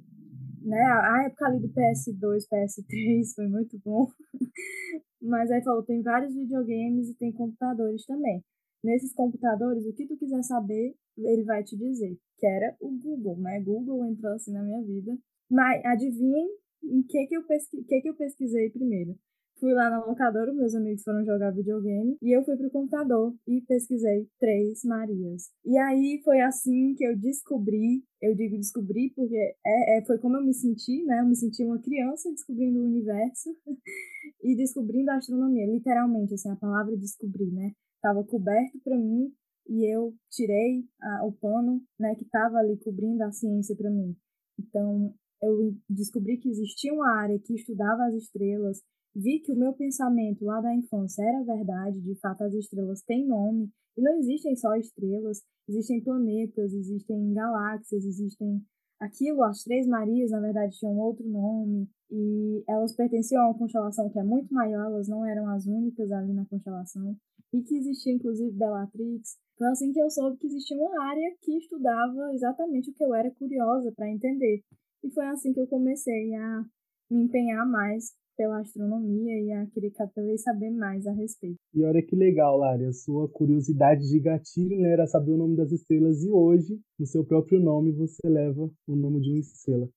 né? 0.61 0.81
A 0.81 1.23
época 1.25 1.45
ali 1.47 1.59
do 1.59 1.69
PS2, 1.69 2.47
PS3 2.51 3.35
foi 3.35 3.47
muito 3.47 3.79
bom. 3.83 4.07
Mas 5.21 5.51
aí 5.51 5.63
falou, 5.63 5.83
tem 5.83 6.01
vários 6.01 6.33
videogames 6.33 7.09
e 7.09 7.15
tem 7.15 7.31
computadores 7.31 8.05
também. 8.05 8.43
Nesses 8.83 9.13
computadores, 9.13 9.85
o 9.85 9.93
que 9.93 10.07
tu 10.07 10.17
quiser 10.17 10.41
saber, 10.43 10.95
ele 11.17 11.43
vai 11.43 11.63
te 11.63 11.77
dizer. 11.77 12.17
Que 12.37 12.47
era 12.47 12.75
o 12.79 12.89
Google, 12.97 13.37
né? 13.37 13.61
Google 13.61 14.05
entrou 14.05 14.33
assim 14.33 14.51
na 14.51 14.63
minha 14.63 14.81
vida. 14.81 15.15
Mas 15.49 15.83
adivinhem 15.85 16.47
em 16.83 17.03
que 17.03 17.27
que 17.27 17.35
eu, 17.35 17.43
pesqui... 17.45 17.83
que 17.83 18.01
que 18.01 18.09
eu 18.09 18.15
pesquisei 18.15 18.69
primeiro? 18.71 19.15
Fui 19.61 19.73
lá 19.73 19.91
na 19.91 20.03
locadora, 20.03 20.51
meus 20.51 20.73
amigos 20.73 21.03
foram 21.03 21.23
jogar 21.23 21.51
videogame, 21.51 22.17
e 22.19 22.35
eu 22.35 22.43
fui 22.43 22.57
pro 22.57 22.71
computador 22.71 23.31
e 23.47 23.61
pesquisei 23.61 24.27
Três 24.39 24.83
Marias. 24.83 25.51
E 25.63 25.77
aí 25.77 26.19
foi 26.25 26.41
assim 26.41 26.95
que 26.95 27.05
eu 27.05 27.15
descobri, 27.15 28.03
eu 28.19 28.33
digo 28.33 28.57
descobri 28.57 29.13
porque 29.15 29.35
é, 29.35 29.99
é, 29.99 30.05
foi 30.05 30.17
como 30.17 30.37
eu 30.37 30.43
me 30.43 30.51
senti, 30.51 31.05
né? 31.05 31.19
Eu 31.19 31.27
me 31.27 31.35
senti 31.35 31.63
uma 31.63 31.77
criança 31.79 32.31
descobrindo 32.31 32.79
o 32.79 32.85
universo 32.85 33.55
e 34.41 34.55
descobrindo 34.55 35.11
a 35.11 35.17
astronomia, 35.17 35.67
literalmente, 35.67 36.33
assim, 36.33 36.49
a 36.49 36.55
palavra 36.55 36.97
descobrir, 36.97 37.51
né? 37.51 37.71
Tava 38.01 38.23
coberto 38.23 38.79
para 38.83 38.97
mim 38.97 39.31
e 39.69 39.85
eu 39.85 40.11
tirei 40.31 40.83
a, 40.99 41.23
o 41.27 41.33
pano, 41.33 41.83
né, 41.99 42.15
que 42.15 42.25
tava 42.25 42.57
ali 42.57 42.77
cobrindo 42.77 43.23
a 43.23 43.31
ciência 43.31 43.75
para 43.75 43.91
mim. 43.91 44.17
Então, 44.59 45.13
eu 45.39 45.75
descobri 45.87 46.37
que 46.37 46.49
existia 46.49 46.91
uma 46.91 47.15
área 47.15 47.37
que 47.37 47.53
estudava 47.53 48.05
as 48.05 48.15
estrelas, 48.15 48.81
Vi 49.15 49.39
que 49.39 49.51
o 49.51 49.57
meu 49.57 49.73
pensamento 49.73 50.45
lá 50.45 50.61
da 50.61 50.73
infância 50.73 51.21
era 51.23 51.43
verdade, 51.43 51.99
de 52.01 52.15
fato 52.15 52.43
as 52.43 52.53
estrelas 52.53 53.01
têm 53.01 53.27
nome, 53.27 53.69
e 53.97 54.01
não 54.01 54.17
existem 54.17 54.55
só 54.55 54.73
estrelas, 54.75 55.41
existem 55.67 56.01
planetas, 56.01 56.73
existem 56.73 57.33
galáxias, 57.33 58.05
existem 58.05 58.61
aquilo, 58.99 59.43
as 59.43 59.63
Três 59.63 59.85
Marias, 59.87 60.31
na 60.31 60.39
verdade, 60.39 60.77
tinham 60.77 60.97
outro 60.97 61.27
nome, 61.27 61.89
e 62.09 62.63
elas 62.67 62.95
pertenciam 62.95 63.41
a 63.41 63.49
uma 63.49 63.57
constelação 63.57 64.09
que 64.09 64.19
é 64.19 64.23
muito 64.23 64.53
maior, 64.53 64.85
elas 64.85 65.09
não 65.09 65.25
eram 65.25 65.47
as 65.49 65.65
únicas 65.65 66.09
ali 66.11 66.31
na 66.33 66.45
constelação, 66.45 67.17
e 67.53 67.61
que 67.63 67.75
existia 67.75 68.13
inclusive 68.13 68.51
Bellatrix. 68.51 69.37
Foi 69.57 69.67
assim 69.67 69.91
que 69.91 70.01
eu 70.01 70.09
soube 70.09 70.37
que 70.37 70.47
existia 70.47 70.77
uma 70.77 71.03
área 71.03 71.35
que 71.41 71.57
estudava 71.57 72.33
exatamente 72.33 72.89
o 72.89 72.93
que 72.93 73.03
eu 73.03 73.13
era 73.13 73.29
curiosa 73.31 73.91
para 73.91 74.09
entender. 74.09 74.63
E 75.03 75.11
foi 75.11 75.25
assim 75.27 75.51
que 75.51 75.59
eu 75.59 75.67
comecei 75.67 76.33
a 76.35 76.63
me 77.09 77.23
empenhar 77.23 77.67
mais 77.67 78.13
pela 78.35 78.59
astronomia 78.59 79.39
e 79.39 79.51
a 79.51 79.65
querer 79.67 79.91
cada 79.91 80.11
vez 80.15 80.41
saber 80.41 80.71
mais 80.71 81.05
a 81.07 81.11
respeito. 81.11 81.57
E 81.73 81.83
olha 81.83 82.01
que 82.01 82.15
legal, 82.15 82.57
Lari, 82.57 82.85
a 82.85 82.93
sua 82.93 83.29
curiosidade 83.29 84.07
de 84.09 84.19
gatilho 84.19 84.79
né, 84.79 84.91
era 84.91 85.07
saber 85.07 85.31
o 85.31 85.37
nome 85.37 85.55
das 85.55 85.71
estrelas 85.71 86.23
e 86.23 86.29
hoje, 86.29 86.79
no 86.99 87.05
seu 87.05 87.23
próprio 87.23 87.59
nome, 87.59 87.91
você 87.91 88.27
leva 88.27 88.69
o 88.87 88.95
nome 88.95 89.21
de 89.21 89.29
uma 89.29 89.39
estrela. 89.39 89.89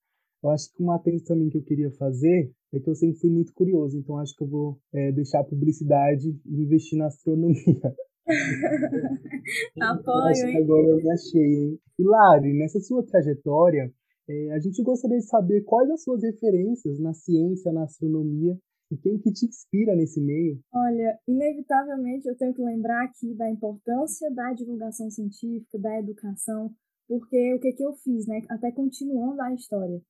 Eu 0.43 0.51
acho 0.51 0.71
que 0.73 0.83
uma 0.83 0.97
atento 0.97 1.25
também 1.25 1.49
que 1.49 1.57
eu 1.57 1.63
queria 1.63 1.91
fazer 1.93 2.53
é 2.73 2.81
que 2.81 2.91
eu 2.91 2.95
sempre 2.95 3.19
fui 3.19 3.31
muito 3.31 3.55
curioso, 3.55 3.97
então 3.97 4.19
acho 4.19 4.37
que 4.37 4.45
eu 4.45 4.49
vou 4.49 4.79
é, 4.93 5.11
deixar 5.13 5.41
a 5.41 5.45
publicidade 5.45 6.29
e 6.45 6.63
investir 6.63 6.99
na 6.99 7.07
astronomia. 7.07 7.95
Apoio, 9.81 10.49
hein? 10.49 10.57
Agora 10.59 10.87
eu 10.89 10.97
me 10.97 11.11
achei, 11.11 11.43
hein? 11.43 11.79
E 11.99 12.03
Lari, 12.03 12.53
nessa 12.59 12.81
sua 12.81 13.05
trajetória, 13.07 13.91
é, 14.29 14.53
a 14.53 14.59
gente 14.59 14.83
gostaria 14.83 15.19
de 15.19 15.27
saber 15.27 15.63
quais 15.65 15.91
as 15.91 16.03
suas 16.03 16.23
referências 16.23 16.99
na 16.99 17.13
ciência, 17.13 17.73
na 17.73 17.85
astronomia 17.85 18.59
e 18.91 18.97
quem 18.97 19.19
que 19.19 19.33
te 19.33 19.47
inspira 19.47 19.95
nesse 19.97 20.21
meio? 20.21 20.61
Olha, 20.73 21.19
inevitavelmente 21.27 22.29
eu 22.29 22.37
tenho 22.37 22.55
que 22.55 22.63
lembrar 22.63 23.05
aqui 23.05 23.35
da 23.35 23.51
importância 23.51 24.31
da 24.33 24.53
divulgação 24.53 25.11
científica, 25.11 25.79
da 25.79 25.99
educação, 25.99 26.71
porque 27.09 27.55
o 27.55 27.61
que, 27.61 27.73
que 27.73 27.85
eu 27.85 27.93
fiz, 27.95 28.27
né? 28.27 28.43
Até 28.49 28.71
continuando 28.73 29.41
a 29.43 29.55
história. 29.55 30.01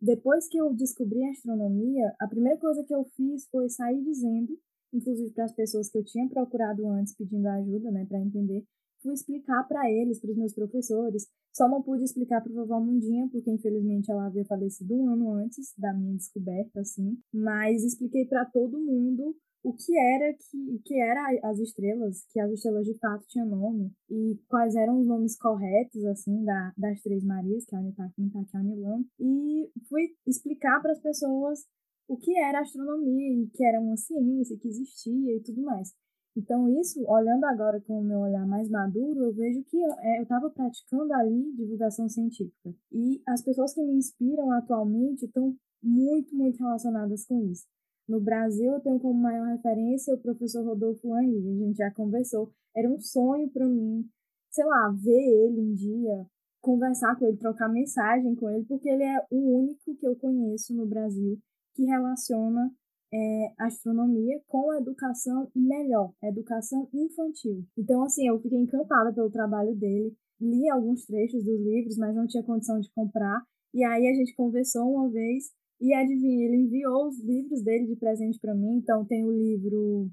Depois 0.00 0.46
que 0.48 0.58
eu 0.58 0.72
descobri 0.74 1.24
a 1.24 1.30
astronomia, 1.30 2.14
a 2.20 2.28
primeira 2.28 2.58
coisa 2.58 2.84
que 2.84 2.94
eu 2.94 3.04
fiz 3.16 3.48
foi 3.50 3.68
sair 3.68 4.00
dizendo, 4.02 4.56
inclusive 4.92 5.32
para 5.32 5.44
as 5.44 5.52
pessoas 5.52 5.90
que 5.90 5.98
eu 5.98 6.04
tinha 6.04 6.28
procurado 6.28 6.86
antes 6.86 7.16
pedindo 7.16 7.46
ajuda, 7.48 7.90
né, 7.90 8.06
para 8.08 8.20
entender, 8.20 8.64
fui 9.02 9.14
explicar 9.14 9.64
para 9.66 9.90
eles, 9.90 10.20
para 10.20 10.30
os 10.30 10.36
meus 10.36 10.54
professores. 10.54 11.26
Só 11.52 11.68
não 11.68 11.82
pude 11.82 12.04
explicar 12.04 12.40
para 12.42 12.52
vovó 12.52 12.80
Mundinha, 12.80 13.28
porque 13.30 13.50
infelizmente 13.50 14.10
ela 14.10 14.26
havia 14.26 14.44
falecido 14.44 14.94
um 14.94 15.08
ano 15.08 15.32
antes 15.32 15.74
da 15.76 15.92
minha 15.92 16.14
descoberta, 16.14 16.80
assim. 16.80 17.18
Mas 17.32 17.82
expliquei 17.82 18.26
para 18.26 18.44
todo 18.46 18.78
mundo 18.78 19.34
o 19.62 19.72
que 19.72 19.98
era 19.98 20.32
que, 20.34 20.80
que 20.84 21.00
era 21.00 21.20
as 21.44 21.58
estrelas, 21.58 22.24
que 22.30 22.40
as 22.40 22.52
estrelas 22.52 22.86
de 22.86 22.96
fato 22.98 23.26
tinham 23.26 23.46
nome 23.48 23.92
e 24.08 24.38
quais 24.48 24.74
eram 24.76 25.00
os 25.00 25.06
nomes 25.06 25.36
corretos 25.36 26.04
assim 26.06 26.44
da, 26.44 26.72
das 26.76 27.00
três 27.02 27.24
Marias, 27.24 27.64
que 27.64 27.74
é 27.74 27.78
a 27.78 27.80
Unitac, 27.80 28.12
Unitac 28.18 28.46
e 28.52 28.56
a 28.56 28.60
Unilam, 28.60 29.04
e 29.18 29.70
fui 29.88 30.14
explicar 30.26 30.80
para 30.80 30.92
as 30.92 31.00
pessoas 31.00 31.66
o 32.06 32.16
que 32.16 32.36
era 32.38 32.60
astronomia 32.60 33.42
e 33.42 33.48
que 33.48 33.64
era 33.64 33.80
uma 33.80 33.96
ciência 33.96 34.56
que 34.58 34.68
existia 34.68 35.36
e 35.36 35.42
tudo 35.42 35.62
mais. 35.62 35.92
Então, 36.38 36.68
isso, 36.80 37.04
olhando 37.10 37.44
agora 37.46 37.80
com 37.80 37.98
o 37.98 38.04
meu 38.04 38.20
olhar 38.20 38.46
mais 38.46 38.70
maduro, 38.70 39.24
eu 39.24 39.34
vejo 39.34 39.64
que 39.64 39.76
eu 39.76 40.22
estava 40.22 40.46
é, 40.46 40.50
praticando 40.50 41.12
ali 41.12 41.52
divulgação 41.56 42.08
científica. 42.08 42.72
E 42.92 43.20
as 43.26 43.42
pessoas 43.42 43.74
que 43.74 43.82
me 43.82 43.94
inspiram 43.94 44.52
atualmente 44.52 45.26
estão 45.26 45.56
muito, 45.82 46.36
muito 46.36 46.56
relacionadas 46.58 47.26
com 47.26 47.42
isso. 47.50 47.66
No 48.08 48.20
Brasil, 48.20 48.72
eu 48.72 48.80
tenho 48.80 49.00
como 49.00 49.20
maior 49.20 49.48
referência 49.48 50.14
o 50.14 50.18
professor 50.18 50.64
Rodolfo 50.64 51.08
Lang, 51.08 51.26
a 51.26 51.66
gente 51.66 51.76
já 51.76 51.90
conversou. 51.90 52.52
Era 52.74 52.88
um 52.88 53.00
sonho 53.00 53.50
para 53.50 53.66
mim, 53.66 54.08
sei 54.48 54.64
lá, 54.64 54.94
ver 54.96 55.10
ele 55.10 55.60
um 55.60 55.74
dia, 55.74 56.24
conversar 56.60 57.18
com 57.18 57.26
ele, 57.26 57.36
trocar 57.36 57.68
mensagem 57.68 58.36
com 58.36 58.48
ele, 58.48 58.64
porque 58.64 58.88
ele 58.88 59.02
é 59.02 59.26
o 59.28 59.58
único 59.58 59.96
que 59.96 60.06
eu 60.06 60.14
conheço 60.14 60.72
no 60.72 60.86
Brasil 60.86 61.36
que 61.74 61.84
relaciona 61.84 62.70
é, 63.12 63.52
astronomia 63.58 64.40
com 64.46 64.74
educação 64.74 65.50
e 65.54 65.60
melhor, 65.60 66.12
educação 66.22 66.88
infantil. 66.92 67.64
Então, 67.76 68.02
assim, 68.02 68.28
eu 68.28 68.40
fiquei 68.40 68.58
encantada 68.58 69.12
pelo 69.12 69.30
trabalho 69.30 69.74
dele, 69.74 70.14
li 70.40 70.68
alguns 70.68 71.04
trechos 71.04 71.44
dos 71.44 71.60
livros, 71.60 71.96
mas 71.96 72.14
não 72.14 72.26
tinha 72.26 72.42
condição 72.42 72.78
de 72.80 72.90
comprar. 72.92 73.42
E 73.74 73.84
aí 73.84 74.06
a 74.06 74.14
gente 74.14 74.34
conversou 74.34 74.90
uma 74.90 75.10
vez 75.10 75.50
e 75.80 75.94
adivinha, 75.94 76.46
ele 76.46 76.64
enviou 76.64 77.08
os 77.08 77.22
livros 77.22 77.62
dele 77.62 77.86
de 77.86 77.96
presente 77.96 78.38
para 78.40 78.54
mim. 78.54 78.78
Então, 78.78 79.04
tem 79.04 79.24
o 79.24 79.32
livro 79.32 80.10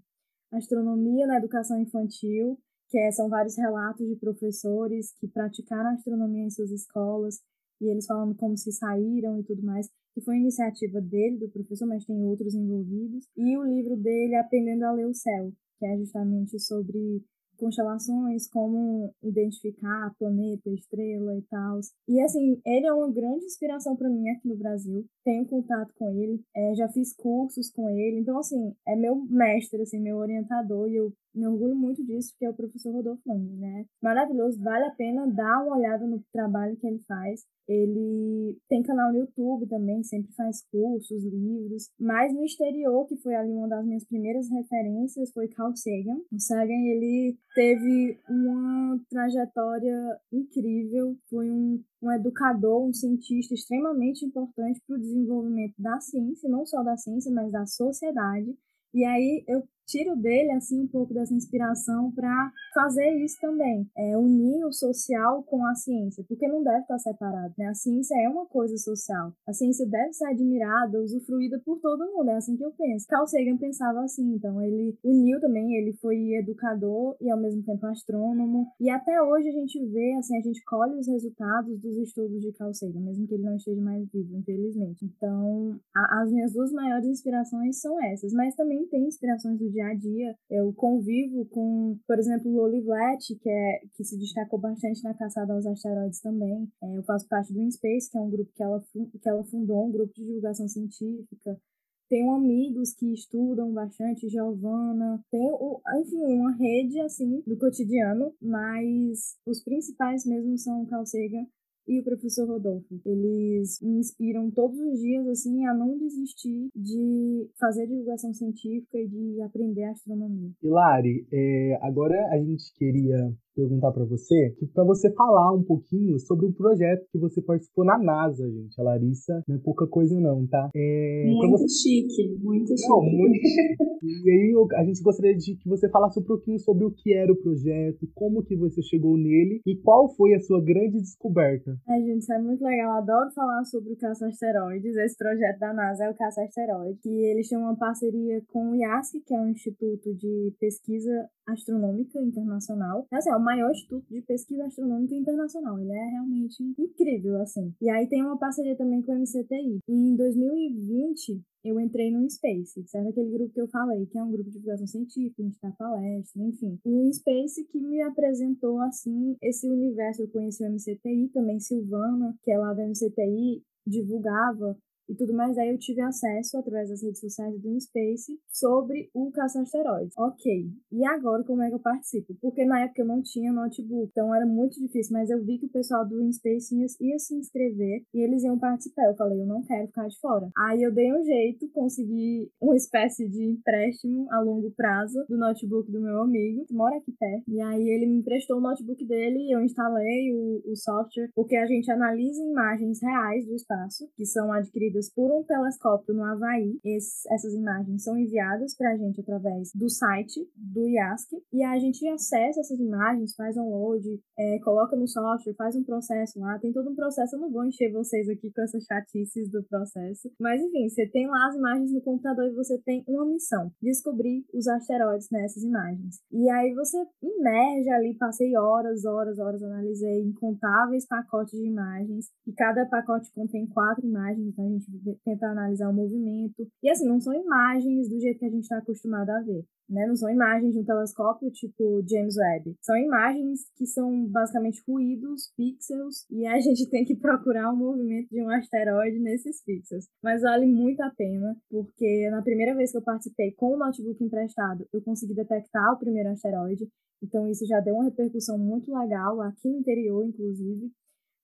Astronomia 0.51 1.27
na 1.27 1.37
Educação 1.37 1.81
Infantil, 1.81 2.57
que 2.89 2.97
é, 2.99 3.11
são 3.11 3.29
vários 3.29 3.57
relatos 3.57 4.07
de 4.07 4.15
professores 4.15 5.11
que 5.19 5.27
praticaram 5.27 5.89
astronomia 5.89 6.45
em 6.45 6.51
suas 6.51 6.71
escolas 6.71 7.39
e 7.81 7.89
eles 7.89 8.05
falando 8.05 8.35
como 8.35 8.55
se 8.55 8.71
saíram 8.71 9.39
e 9.39 9.43
tudo 9.43 9.63
mais 9.63 9.89
que 10.15 10.21
foi 10.21 10.37
iniciativa 10.37 11.01
dele, 11.01 11.37
do 11.37 11.49
professor, 11.49 11.85
mas 11.85 12.05
tem 12.05 12.23
outros 12.23 12.55
envolvidos, 12.55 13.27
e 13.35 13.57
o 13.57 13.63
livro 13.63 13.97
dele 13.97 14.35
Aprendendo 14.35 14.85
a 14.85 14.93
Ler 14.93 15.05
o 15.05 15.13
Céu, 15.13 15.51
que 15.77 15.85
é 15.85 15.97
justamente 15.97 16.57
sobre 16.57 17.21
constelações, 17.57 18.47
como 18.49 19.13
identificar 19.23 20.13
planeta, 20.17 20.69
estrela 20.71 21.37
e 21.37 21.41
tal. 21.43 21.79
E 22.07 22.21
assim, 22.21 22.59
ele 22.65 22.85
é 22.85 22.93
uma 22.93 23.11
grande 23.11 23.45
inspiração 23.45 23.95
para 23.95 24.09
mim 24.09 24.27
aqui 24.29 24.47
no 24.47 24.57
Brasil. 24.57 25.05
Tenho 25.23 25.45
contato 25.45 25.93
com 25.97 26.09
ele, 26.11 26.41
é, 26.55 26.75
já 26.75 26.87
fiz 26.89 27.15
cursos 27.15 27.71
com 27.71 27.89
ele, 27.89 28.19
então 28.19 28.37
assim, 28.37 28.73
é 28.87 28.95
meu 28.95 29.15
mestre, 29.29 29.81
assim, 29.81 29.99
meu 29.99 30.17
orientador, 30.17 30.89
e 30.89 30.95
eu 30.95 31.13
me 31.35 31.47
orgulho 31.47 31.75
muito 31.75 32.03
disso, 32.05 32.33
que 32.37 32.45
é 32.45 32.49
o 32.49 32.53
professor 32.53 32.91
Rodolfo 32.91 33.21
Lange, 33.27 33.55
né? 33.57 33.85
Maravilhoso, 34.01 34.61
vale 34.61 34.85
a 34.85 34.91
pena 34.91 35.27
dar 35.27 35.63
uma 35.63 35.77
olhada 35.77 36.07
no 36.07 36.23
trabalho 36.31 36.77
que 36.77 36.87
ele 36.87 36.99
faz. 37.07 37.43
Ele 37.67 38.57
tem 38.69 38.83
canal 38.83 39.11
no 39.11 39.19
YouTube 39.19 39.67
também, 39.67 40.03
sempre 40.03 40.31
faz 40.33 40.63
cursos, 40.71 41.23
livros. 41.23 41.89
Mas 41.99 42.33
no 42.33 42.45
exterior, 42.45 43.07
que 43.07 43.17
foi 43.17 43.33
ali 43.33 43.51
uma 43.51 43.67
das 43.67 43.85
minhas 43.85 44.05
primeiras 44.05 44.47
referências, 44.49 45.31
foi 45.33 45.47
Carl 45.47 45.75
Sagan. 45.75 46.21
O 46.31 46.39
Sagan, 46.39 46.73
ele 46.73 47.37
teve 47.55 48.19
uma 48.29 48.99
trajetória 49.09 49.97
incrível, 50.31 51.17
foi 51.27 51.49
um, 51.49 51.83
um 52.03 52.11
educador, 52.11 52.87
um 52.87 52.93
cientista 52.93 53.55
extremamente 53.55 54.23
importante 54.23 54.79
para 54.87 54.95
o 54.95 54.99
desenvolvimento 54.99 55.73
da 55.79 55.99
ciência, 55.99 56.47
não 56.47 56.65
só 56.65 56.83
da 56.83 56.95
ciência, 56.95 57.31
mas 57.31 57.51
da 57.51 57.65
sociedade. 57.65 58.55
E 58.93 59.03
aí 59.03 59.43
eu 59.47 59.63
tiro 59.85 60.15
dele 60.15 60.51
assim 60.51 60.81
um 60.81 60.87
pouco 60.87 61.13
dessa 61.13 61.33
inspiração 61.33 62.11
para 62.11 62.51
fazer 62.73 63.09
isso 63.23 63.37
também, 63.39 63.89
é 63.97 64.17
unir 64.17 64.65
o 64.65 64.73
social 64.73 65.43
com 65.43 65.65
a 65.65 65.73
ciência, 65.75 66.25
porque 66.27 66.47
não 66.47 66.63
deve 66.63 66.81
estar 66.81 66.99
separado, 66.99 67.53
né? 67.57 67.67
A 67.67 67.73
ciência 67.73 68.15
é 68.21 68.27
uma 68.27 68.45
coisa 68.45 68.75
social. 68.77 69.31
A 69.47 69.53
ciência 69.53 69.85
deve 69.87 70.11
ser 70.13 70.25
admirada, 70.25 71.01
usufruída 71.01 71.61
por 71.63 71.79
todo 71.79 72.11
mundo, 72.11 72.29
é 72.29 72.35
assim 72.35 72.57
que 72.57 72.65
eu 72.65 72.71
penso. 72.71 73.05
Carl 73.07 73.25
Sagan 73.27 73.57
pensava 73.57 74.01
assim, 74.03 74.35
então 74.35 74.61
ele 74.61 74.97
uniu 75.03 75.39
também, 75.39 75.75
ele 75.75 75.93
foi 76.01 76.33
educador 76.35 77.15
e 77.21 77.29
ao 77.31 77.39
mesmo 77.39 77.63
tempo 77.63 77.85
astrônomo, 77.85 78.67
e 78.79 78.89
até 78.89 79.21
hoje 79.21 79.49
a 79.49 79.53
gente 79.53 79.85
vê, 79.87 80.15
assim, 80.15 80.37
a 80.37 80.41
gente 80.41 80.63
colhe 80.65 80.95
os 80.99 81.07
resultados 81.07 81.79
dos 81.79 81.97
estudos 81.97 82.41
de 82.41 82.51
Carl 82.53 82.73
Sagan, 82.73 82.99
mesmo 82.99 83.27
que 83.27 83.35
ele 83.35 83.43
não 83.43 83.55
esteja 83.55 83.81
mais 83.81 84.05
vivo, 84.11 84.35
infelizmente. 84.35 85.05
Então, 85.05 85.79
a, 85.95 86.21
as 86.21 86.31
minhas 86.31 86.51
duas 86.51 86.71
maiores 86.71 87.07
inspirações 87.07 87.79
são 87.79 88.01
essas, 88.03 88.33
mas 88.33 88.55
também 88.55 88.85
tem 88.87 89.07
inspirações 89.07 89.57
do 89.57 89.69
dia 89.75 89.87
a 89.87 89.93
dia. 89.93 90.35
Eu 90.49 90.73
convivo 90.73 91.45
com, 91.45 91.99
por 92.07 92.17
exemplo, 92.17 92.51
Loli 92.51 92.81
Blatt, 92.81 93.35
que, 93.35 93.49
é, 93.49 93.81
que 93.93 94.03
se 94.03 94.17
destacou 94.17 94.59
bastante 94.59 95.03
na 95.03 95.13
caçada 95.13 95.53
aos 95.53 95.65
asteroides 95.65 96.21
também. 96.21 96.67
É, 96.81 96.97
eu 96.97 97.03
faço 97.03 97.27
parte 97.27 97.53
do 97.53 97.61
InSpace, 97.61 98.09
que 98.09 98.17
é 98.17 98.21
um 98.21 98.29
grupo 98.29 98.51
que 98.55 98.63
ela, 98.63 98.81
que 99.21 99.29
ela 99.29 99.43
fundou, 99.43 99.87
um 99.87 99.91
grupo 99.91 100.13
de 100.13 100.23
divulgação 100.23 100.67
científica. 100.67 101.59
Tenho 102.07 102.31
amigos 102.31 102.93
que 102.93 103.13
estudam 103.13 103.73
bastante, 103.73 104.29
Giovana. 104.29 105.19
Tenho, 105.31 105.81
enfim, 106.01 106.23
uma 106.39 106.55
rede, 106.55 106.99
assim, 107.01 107.41
do 107.45 107.57
cotidiano, 107.57 108.31
mas 108.39 109.35
os 109.45 109.63
principais 109.63 110.25
mesmo 110.25 110.57
são 110.57 110.85
Carl 110.85 111.05
Sagan 111.05 111.47
e 111.87 111.99
o 111.99 112.03
professor 112.03 112.47
Rodolfo. 112.47 112.99
Eles 113.05 113.79
me 113.81 113.99
inspiram 113.99 114.49
todos 114.51 114.79
os 114.79 114.99
dias 114.99 115.27
assim 115.27 115.65
a 115.65 115.73
não 115.73 115.97
desistir 115.97 116.69
de 116.75 117.49
fazer 117.59 117.87
divulgação 117.87 118.33
científica 118.33 118.97
e 118.97 119.07
de 119.07 119.41
aprender 119.41 119.83
astronomia. 119.85 120.51
Hilari, 120.61 121.27
é, 121.31 121.79
agora 121.81 122.15
a 122.31 122.37
gente 122.37 122.73
queria 122.73 123.33
perguntar 123.55 123.91
para 123.91 124.05
você, 124.05 124.53
para 124.73 124.83
você 124.83 125.11
falar 125.13 125.53
um 125.53 125.63
pouquinho 125.63 126.19
sobre 126.19 126.45
um 126.45 126.51
projeto 126.51 127.05
que 127.11 127.17
você 127.17 127.41
participou 127.41 127.85
na 127.85 127.97
NASA, 127.97 128.49
gente. 128.49 128.79
A 128.79 128.83
Larissa 128.83 129.43
não 129.47 129.55
é 129.55 129.59
pouca 129.59 129.87
coisa 129.87 130.19
não, 130.19 130.45
tá? 130.47 130.69
É, 130.75 131.23
muito 131.25 131.51
você... 131.51 131.67
chique, 131.69 132.37
muito 132.41 132.69
chique. 132.69 132.89
Não, 132.89 133.01
muito 133.01 133.39
E 134.05 134.29
aí 134.29 134.53
a 134.75 134.83
gente 134.85 135.01
gostaria 135.01 135.35
de 135.35 135.55
que 135.55 135.67
você 135.67 135.89
falasse 135.89 136.19
um 136.19 136.23
pouquinho 136.23 136.59
sobre 136.59 136.85
o 136.85 136.91
que 136.91 137.13
era 137.13 137.31
o 137.31 137.35
projeto, 137.35 138.07
como 138.13 138.43
que 138.43 138.55
você 138.55 138.81
chegou 138.81 139.17
nele 139.17 139.61
e 139.65 139.75
qual 139.77 140.09
foi 140.15 140.33
a 140.33 140.39
sua 140.39 140.63
grande 140.63 140.99
descoberta. 140.99 141.75
Ai, 141.89 142.01
gente, 142.03 142.21
isso 142.21 142.33
é 142.33 142.41
muito 142.41 142.63
legal. 142.63 142.91
Eu 142.91 142.97
adoro 142.97 143.31
falar 143.33 143.63
sobre 143.65 143.93
o 143.93 143.97
caça 143.97 144.27
asteroides. 144.27 144.95
Esse 144.95 145.17
projeto 145.17 145.59
da 145.59 145.73
NASA 145.73 146.05
é 146.05 146.09
o 146.09 146.15
caça 146.15 146.43
asteroide, 146.43 146.99
que 147.01 147.09
eles 147.09 147.47
têm 147.47 147.57
uma 147.57 147.75
parceria 147.75 148.41
com 148.51 148.71
o 148.71 148.75
IASC, 148.75 149.21
que 149.25 149.33
é 149.33 149.39
um 149.39 149.49
instituto 149.49 150.13
de 150.15 150.53
pesquisa 150.59 151.29
astronômica 151.47 152.19
internacional. 152.19 153.05
Assim, 153.11 153.29
é 153.29 153.35
o 153.35 153.43
maior 153.45 153.71
instituto 153.71 154.05
de 154.09 154.21
pesquisa 154.23 154.65
astronômica 154.65 155.15
internacional. 155.15 155.79
Ele 155.79 155.91
é 155.91 156.09
realmente 156.09 156.61
incrível, 156.77 157.39
assim. 157.41 157.73
E 157.79 157.89
aí 157.89 158.07
tem 158.07 158.23
uma 158.23 158.37
parceria 158.37 158.75
também 158.75 159.01
com 159.01 159.13
o 159.13 159.19
MCTI. 159.19 159.79
E 159.87 159.93
em 159.93 160.15
2020, 160.15 161.41
eu 161.63 161.79
entrei 161.79 162.11
no 162.11 162.29
Space, 162.29 162.83
certo? 162.87 163.09
Aquele 163.09 163.31
grupo 163.31 163.53
que 163.53 163.61
eu 163.61 163.67
falei, 163.67 164.05
que 164.07 164.17
é 164.17 164.23
um 164.23 164.31
grupo 164.31 164.49
de 164.49 164.57
divulgação 164.57 164.87
científica, 164.87 165.41
a 165.41 165.45
gente 165.45 165.59
dá 165.61 165.71
palestra, 165.71 166.43
enfim. 166.43 166.79
O 166.83 167.11
Space 167.13 167.63
que 167.65 167.79
me 167.79 168.01
apresentou, 168.01 168.79
assim, 168.81 169.37
esse 169.41 169.69
universo. 169.69 170.23
Eu 170.23 170.27
conheci 170.29 170.63
o 170.63 170.69
MCTI, 170.69 171.29
também 171.29 171.59
Silvana, 171.59 172.35
que 172.43 172.51
é 172.51 172.57
lá 172.57 172.73
do 172.73 172.81
MCTI, 172.81 173.63
divulgava 173.85 174.75
e 175.07 175.15
tudo 175.15 175.33
mais, 175.33 175.57
aí 175.57 175.69
eu 175.69 175.77
tive 175.77 176.01
acesso 176.01 176.57
através 176.57 176.89
das 176.89 177.01
redes 177.01 177.19
sociais 177.19 177.59
do 177.59 177.69
InSpace 177.69 178.39
sobre 178.49 179.09
o 179.13 179.31
caça 179.31 179.61
asteroides. 179.61 180.13
Ok, 180.17 180.69
e 180.91 181.05
agora 181.05 181.43
como 181.43 181.61
é 181.61 181.69
que 181.69 181.75
eu 181.75 181.79
participo? 181.79 182.35
Porque 182.41 182.65
na 182.65 182.81
época 182.81 183.01
eu 183.01 183.05
não 183.05 183.21
tinha 183.21 183.51
notebook, 183.51 184.09
então 184.11 184.33
era 184.33 184.45
muito 184.45 184.79
difícil, 184.79 185.13
mas 185.13 185.29
eu 185.29 185.43
vi 185.43 185.59
que 185.59 185.67
o 185.67 185.71
pessoal 185.71 186.07
do 186.07 186.21
InSpace 186.21 186.75
ia, 186.75 186.85
ia 187.01 187.19
se 187.19 187.35
inscrever 187.35 188.03
e 188.13 188.21
eles 188.21 188.43
iam 188.43 188.57
participar. 188.57 189.05
Eu 189.05 189.15
falei, 189.15 189.41
eu 189.41 189.45
não 189.45 189.63
quero 189.63 189.87
ficar 189.87 190.07
de 190.07 190.19
fora. 190.19 190.49
Aí 190.57 190.81
eu 190.81 190.93
dei 190.93 191.13
um 191.13 191.23
jeito, 191.23 191.69
consegui 191.69 192.51
uma 192.59 192.75
espécie 192.75 193.27
de 193.29 193.43
empréstimo 193.43 194.27
a 194.31 194.39
longo 194.41 194.71
prazo 194.71 195.23
do 195.29 195.37
notebook 195.37 195.91
do 195.91 196.01
meu 196.01 196.21
amigo, 196.21 196.65
que 196.65 196.73
mora 196.73 196.97
aqui 196.97 197.11
perto, 197.11 197.43
e 197.47 197.61
aí 197.61 197.89
ele 197.89 198.05
me 198.05 198.17
emprestou 198.17 198.57
o 198.57 198.61
notebook 198.61 199.05
dele, 199.05 199.51
eu 199.51 199.61
instalei 199.61 200.33
o, 200.33 200.61
o 200.65 200.75
software, 200.75 201.29
porque 201.35 201.55
a 201.55 201.65
gente 201.65 201.89
analisa 201.91 202.43
imagens 202.43 203.01
reais 203.01 203.45
do 203.45 203.53
espaço, 203.53 204.09
que 204.15 204.25
são 204.25 204.51
adquiridas 204.51 204.94
por 205.13 205.31
um 205.31 205.43
telescópio 205.43 206.13
no 206.13 206.23
Havaí. 206.23 206.79
Essas 206.85 207.53
imagens 207.53 208.03
são 208.03 208.17
enviadas 208.17 208.75
para 208.75 208.91
a 208.91 208.97
gente 208.97 209.21
através 209.21 209.71
do 209.73 209.89
site 209.89 210.39
do 210.55 210.87
IASC 210.87 211.31
e 211.51 211.63
a 211.63 211.77
gente 211.79 212.07
acessa 212.07 212.59
essas 212.59 212.79
imagens, 212.79 213.35
faz 213.35 213.55
download, 213.55 214.05
é, 214.37 214.59
coloca 214.59 214.95
no 214.95 215.07
software, 215.07 215.55
faz 215.55 215.75
um 215.75 215.83
processo 215.83 216.39
lá. 216.39 216.57
Tem 216.59 216.71
todo 216.71 216.89
um 216.89 216.95
processo. 216.95 217.35
Eu 217.35 217.41
não 217.41 217.51
vou 217.51 217.65
encher 217.65 217.91
vocês 217.91 218.29
aqui 218.29 218.51
com 218.51 218.61
essas 218.61 218.83
chatices 218.83 219.49
do 219.49 219.63
processo, 219.63 220.31
mas 220.39 220.61
enfim, 220.61 220.87
você 220.89 221.07
tem 221.07 221.27
lá 221.27 221.47
as 221.47 221.55
imagens 221.55 221.91
no 221.91 222.01
computador 222.01 222.45
e 222.45 222.55
você 222.55 222.77
tem 222.79 223.03
uma 223.07 223.25
missão: 223.25 223.71
descobrir 223.81 224.45
os 224.53 224.67
asteroides 224.67 225.27
nessas 225.31 225.63
imagens. 225.63 226.19
E 226.31 226.49
aí 226.49 226.73
você 226.73 226.97
imerge 227.21 227.89
ali, 227.89 228.15
passei 228.17 228.55
horas, 228.57 229.05
horas, 229.05 229.39
horas, 229.39 229.63
analisei 229.63 230.21
incontáveis 230.21 231.07
pacotes 231.07 231.57
de 231.59 231.67
imagens 231.67 232.27
e 232.47 232.53
cada 232.53 232.85
pacote 232.85 233.31
contém 233.33 233.65
quatro 233.67 234.05
imagens, 234.05 234.47
então 234.47 234.65
a 234.65 234.69
gente 234.69 234.84
gente 234.85 235.19
tentar 235.23 235.51
analisar 235.51 235.89
o 235.89 235.93
movimento. 235.93 236.67
E 236.81 236.89
assim, 236.89 237.07
não 237.07 237.19
são 237.19 237.33
imagens 237.33 238.09
do 238.09 238.19
jeito 238.19 238.39
que 238.39 238.45
a 238.45 238.49
gente 238.49 238.63
está 238.63 238.77
acostumado 238.77 239.29
a 239.29 239.41
ver. 239.41 239.65
Né? 239.87 240.07
Não 240.07 240.15
são 240.15 240.29
imagens 240.29 240.73
de 240.73 240.79
um 240.79 240.83
telescópio 240.83 241.51
tipo 241.51 242.03
James 242.09 242.35
Webb. 242.37 242.75
São 242.81 242.97
imagens 242.97 243.69
que 243.75 243.85
são 243.85 244.25
basicamente 244.27 244.81
ruídos, 244.87 245.53
pixels, 245.55 246.25
e 246.31 246.45
a 246.45 246.57
gente 246.59 246.89
tem 246.89 247.05
que 247.05 247.15
procurar 247.15 247.71
o 247.71 247.77
movimento 247.77 248.29
de 248.29 248.41
um 248.41 248.49
asteroide 248.49 249.19
nesses 249.19 249.63
pixels. 249.63 250.07
Mas 250.23 250.41
vale 250.41 250.65
muito 250.65 251.01
a 251.01 251.11
pena, 251.11 251.55
porque 251.69 252.29
na 252.31 252.41
primeira 252.41 252.75
vez 252.75 252.91
que 252.91 252.97
eu 252.97 253.03
participei 253.03 253.51
com 253.51 253.75
o 253.75 253.77
notebook 253.77 254.23
emprestado, 254.23 254.87
eu 254.91 255.01
consegui 255.01 255.35
detectar 255.35 255.93
o 255.93 255.99
primeiro 255.99 256.29
asteroide. 256.29 256.87
Então 257.21 257.47
isso 257.47 257.65
já 257.65 257.79
deu 257.79 257.95
uma 257.95 258.05
repercussão 258.05 258.57
muito 258.57 258.91
legal 258.91 259.39
aqui 259.41 259.69
no 259.69 259.77
interior, 259.77 260.25
inclusive. 260.25 260.91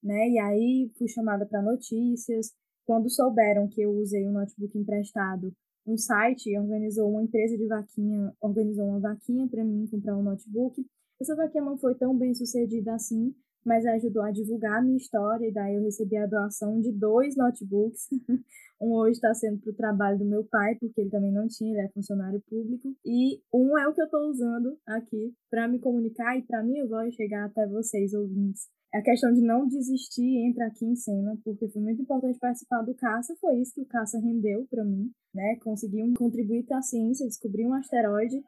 Né? 0.02 0.30
E 0.30 0.38
aí 0.38 0.90
fui 0.98 1.06
chamada 1.06 1.46
para 1.46 1.62
notícias, 1.62 2.52
quando 2.84 3.10
souberam 3.10 3.68
que 3.68 3.82
eu 3.82 3.92
usei 3.92 4.26
um 4.26 4.32
notebook 4.32 4.76
emprestado, 4.76 5.52
um 5.86 5.96
site 5.96 6.56
organizou 6.56 7.10
uma 7.10 7.22
empresa 7.22 7.56
de 7.56 7.66
vaquinha, 7.66 8.32
organizou 8.40 8.86
uma 8.86 9.00
vaquinha 9.00 9.48
para 9.48 9.64
mim 9.64 9.86
comprar 9.90 10.16
um 10.16 10.22
notebook. 10.22 10.84
Essa 11.20 11.34
vaquinha 11.34 11.64
não 11.64 11.76
foi 11.76 11.94
tão 11.94 12.16
bem 12.16 12.34
sucedida 12.34 12.94
assim, 12.94 13.34
mas 13.64 13.86
ajudou 13.86 14.22
a 14.22 14.30
divulgar 14.30 14.78
a 14.78 14.82
minha 14.82 14.96
história 14.96 15.46
e 15.46 15.52
daí 15.52 15.74
eu 15.76 15.82
recebi 15.82 16.16
a 16.16 16.26
doação 16.26 16.80
de 16.80 16.92
dois 16.92 17.36
notebooks. 17.36 18.08
um 18.80 18.92
hoje 18.92 19.12
está 19.12 19.32
sendo 19.34 19.60
para 19.60 19.70
o 19.70 19.76
trabalho 19.76 20.18
do 20.18 20.24
meu 20.24 20.44
pai, 20.44 20.76
porque 20.76 21.00
ele 21.00 21.10
também 21.10 21.32
não 21.32 21.46
tinha, 21.48 21.72
ele 21.72 21.86
é 21.86 21.88
funcionário 21.88 22.42
público. 22.48 22.94
E 23.04 23.40
um 23.52 23.78
é 23.78 23.86
o 23.88 23.94
que 23.94 24.00
eu 24.00 24.06
estou 24.06 24.28
usando 24.28 24.78
aqui 24.86 25.32
para 25.50 25.68
me 25.68 25.78
comunicar 25.78 26.36
e 26.36 26.42
para 26.42 26.62
minha 26.62 26.86
voz 26.86 27.14
chegar 27.14 27.44
até 27.44 27.66
vocês, 27.66 28.14
ouvintes. 28.14 28.68
A 28.94 29.00
questão 29.00 29.32
de 29.32 29.40
não 29.40 29.66
desistir 29.66 30.36
entra 30.46 30.66
aqui 30.66 30.84
em 30.84 30.94
cena, 30.94 31.38
porque 31.42 31.66
foi 31.68 31.80
muito 31.80 32.02
importante 32.02 32.38
participar 32.38 32.82
do 32.82 32.94
caça, 32.94 33.34
foi 33.40 33.58
isso 33.58 33.74
que 33.74 33.80
o 33.80 33.86
caça 33.86 34.18
rendeu 34.18 34.66
para 34.68 34.84
mim, 34.84 35.10
né? 35.34 35.56
Consegui 35.62 36.12
contribuir 36.12 36.64
para 36.64 36.76
a 36.76 36.82
ciência, 36.82 37.26
descobrir 37.26 37.66
um 37.66 37.72
asteroide 37.72 38.42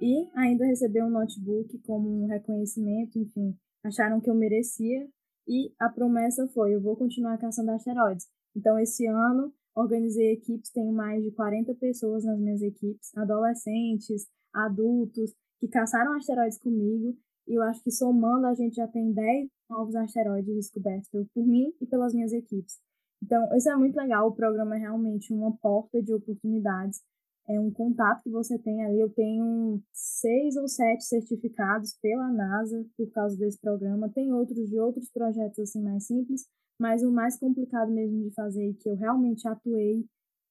e 0.00 0.26
ainda 0.34 0.64
receber 0.64 1.04
um 1.04 1.10
notebook 1.10 1.78
como 1.80 2.08
um 2.08 2.26
reconhecimento, 2.26 3.18
enfim, 3.18 3.54
acharam 3.84 4.22
que 4.22 4.30
eu 4.30 4.34
merecia 4.34 5.06
e 5.46 5.70
a 5.78 5.90
promessa 5.90 6.48
foi, 6.48 6.74
eu 6.74 6.80
vou 6.80 6.96
continuar 6.96 7.36
caçando 7.36 7.70
asteroides. 7.72 8.26
Então 8.56 8.78
esse 8.78 9.06
ano 9.06 9.52
organizei 9.74 10.32
equipes, 10.32 10.70
tenho 10.70 10.92
mais 10.92 11.22
de 11.22 11.30
40 11.32 11.74
pessoas 11.74 12.24
nas 12.24 12.38
minhas 12.38 12.62
equipes, 12.62 13.14
adolescentes, 13.14 14.26
adultos 14.50 15.34
que 15.58 15.68
caçaram 15.68 16.14
asteroides 16.14 16.58
comigo 16.58 17.14
e 17.46 17.54
eu 17.54 17.62
acho 17.62 17.82
que 17.82 17.90
somando 17.90 18.46
a 18.46 18.54
gente 18.54 18.76
já 18.76 18.88
tem 18.88 19.12
10 19.12 19.50
novos 19.70 19.94
asteroides 19.94 20.54
descobertos 20.54 21.08
por 21.32 21.46
mim 21.46 21.72
e 21.80 21.86
pelas 21.86 22.12
minhas 22.12 22.32
equipes. 22.32 22.78
Então, 23.22 23.48
isso 23.56 23.70
é 23.70 23.76
muito 23.76 23.96
legal. 23.96 24.28
O 24.28 24.34
programa 24.34 24.76
é 24.76 24.80
realmente 24.80 25.32
uma 25.32 25.56
porta 25.58 26.02
de 26.02 26.12
oportunidades. 26.12 27.02
É 27.48 27.58
um 27.58 27.70
contato 27.70 28.22
que 28.22 28.30
você 28.30 28.58
tem 28.58 28.84
ali. 28.84 29.00
Eu 29.00 29.10
tenho 29.10 29.82
seis 29.92 30.56
ou 30.56 30.68
sete 30.68 31.04
certificados 31.04 31.96
pela 32.00 32.30
NASA 32.30 32.84
por 32.96 33.10
causa 33.10 33.36
desse 33.36 33.58
programa. 33.60 34.08
Tem 34.08 34.32
outros 34.32 34.68
de 34.68 34.78
outros 34.78 35.10
projetos 35.10 35.58
assim 35.58 35.82
mais 35.82 36.06
simples, 36.06 36.46
mas 36.78 37.02
o 37.02 37.12
mais 37.12 37.38
complicado 37.38 37.90
mesmo 37.90 38.22
de 38.22 38.34
fazer 38.34 38.70
e 38.70 38.74
que 38.74 38.88
eu 38.88 38.96
realmente 38.96 39.46
atuei 39.46 40.04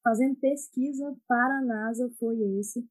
fazendo 0.04 0.36
pesquisa 0.36 1.16
para 1.28 1.60
a 1.60 1.62
NASA 1.62 2.10
foi 2.20 2.40
esse. 2.60 2.86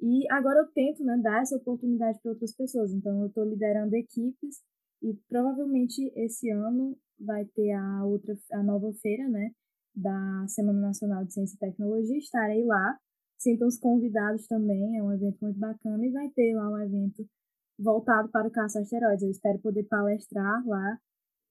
E 0.00 0.30
agora 0.30 0.60
eu 0.60 0.66
tento 0.72 1.04
né, 1.04 1.16
dar 1.22 1.42
essa 1.42 1.56
oportunidade 1.56 2.20
para 2.20 2.32
outras 2.32 2.54
pessoas. 2.54 2.92
Então, 2.92 3.20
eu 3.22 3.28
estou 3.28 3.44
liderando 3.44 3.94
equipes 3.96 4.62
e 5.04 5.14
provavelmente 5.28 6.10
esse 6.16 6.50
ano 6.50 6.96
vai 7.20 7.44
ter 7.44 7.72
a 7.72 8.04
outra, 8.04 8.34
a 8.52 8.62
nova 8.62 8.90
feira, 8.94 9.28
né, 9.28 9.50
da 9.94 10.46
Semana 10.48 10.80
Nacional 10.80 11.24
de 11.24 11.34
Ciência 11.34 11.56
e 11.56 11.58
Tecnologia. 11.58 12.16
Estarei 12.16 12.64
lá. 12.64 12.98
Sintam-se 13.38 13.78
convidados 13.78 14.46
também. 14.46 14.96
É 14.96 15.02
um 15.02 15.12
evento 15.12 15.38
muito 15.42 15.58
bacana 15.58 16.04
e 16.04 16.10
vai 16.10 16.28
ter 16.30 16.54
lá 16.56 16.70
um 16.70 16.78
evento 16.78 17.24
voltado 17.78 18.30
para 18.30 18.48
o 18.48 18.50
caça 18.50 18.80
asteroides. 18.80 19.22
Eu 19.22 19.30
espero 19.30 19.58
poder 19.60 19.84
palestrar 19.84 20.66
lá 20.66 20.98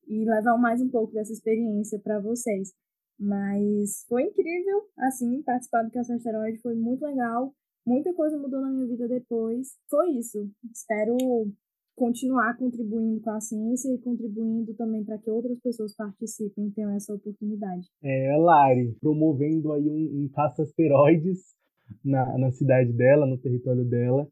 e 0.07 0.25
levar 0.25 0.57
mais 0.57 0.81
um 0.81 0.89
pouco 0.89 1.13
dessa 1.13 1.31
experiência 1.31 1.99
para 1.99 2.19
vocês. 2.19 2.73
Mas 3.19 4.03
foi 4.09 4.23
incrível, 4.23 4.89
assim, 4.97 5.43
participar 5.43 5.83
do 5.83 5.91
caça 5.91 6.15
asteroide 6.15 6.59
foi 6.61 6.75
muito 6.75 7.05
legal. 7.05 7.53
Muita 7.85 8.13
coisa 8.13 8.37
mudou 8.37 8.61
na 8.61 8.71
minha 8.71 8.87
vida 8.87 9.07
depois. 9.07 9.77
Foi 9.89 10.09
isso. 10.11 10.49
Espero 10.73 11.15
continuar 11.95 12.58
contribuindo 12.58 13.21
com 13.21 13.29
a 13.32 13.39
ciência 13.39 13.93
e 13.93 13.99
contribuindo 13.99 14.73
também 14.75 15.03
para 15.03 15.17
que 15.17 15.29
outras 15.29 15.60
pessoas 15.60 15.95
participem 15.95 16.67
e 16.67 16.71
tenham 16.71 16.91
essa 16.91 17.13
oportunidade. 17.13 17.88
É, 18.01 18.36
Lari, 18.38 18.95
promovendo 18.99 19.71
aí 19.73 19.88
um, 19.88 20.23
um 20.23 20.29
caça-asteroides 20.34 21.53
na, 22.03 22.38
na 22.38 22.51
cidade 22.51 22.91
dela, 22.93 23.25
no 23.25 23.38
território 23.38 23.86
dela. 23.86 24.27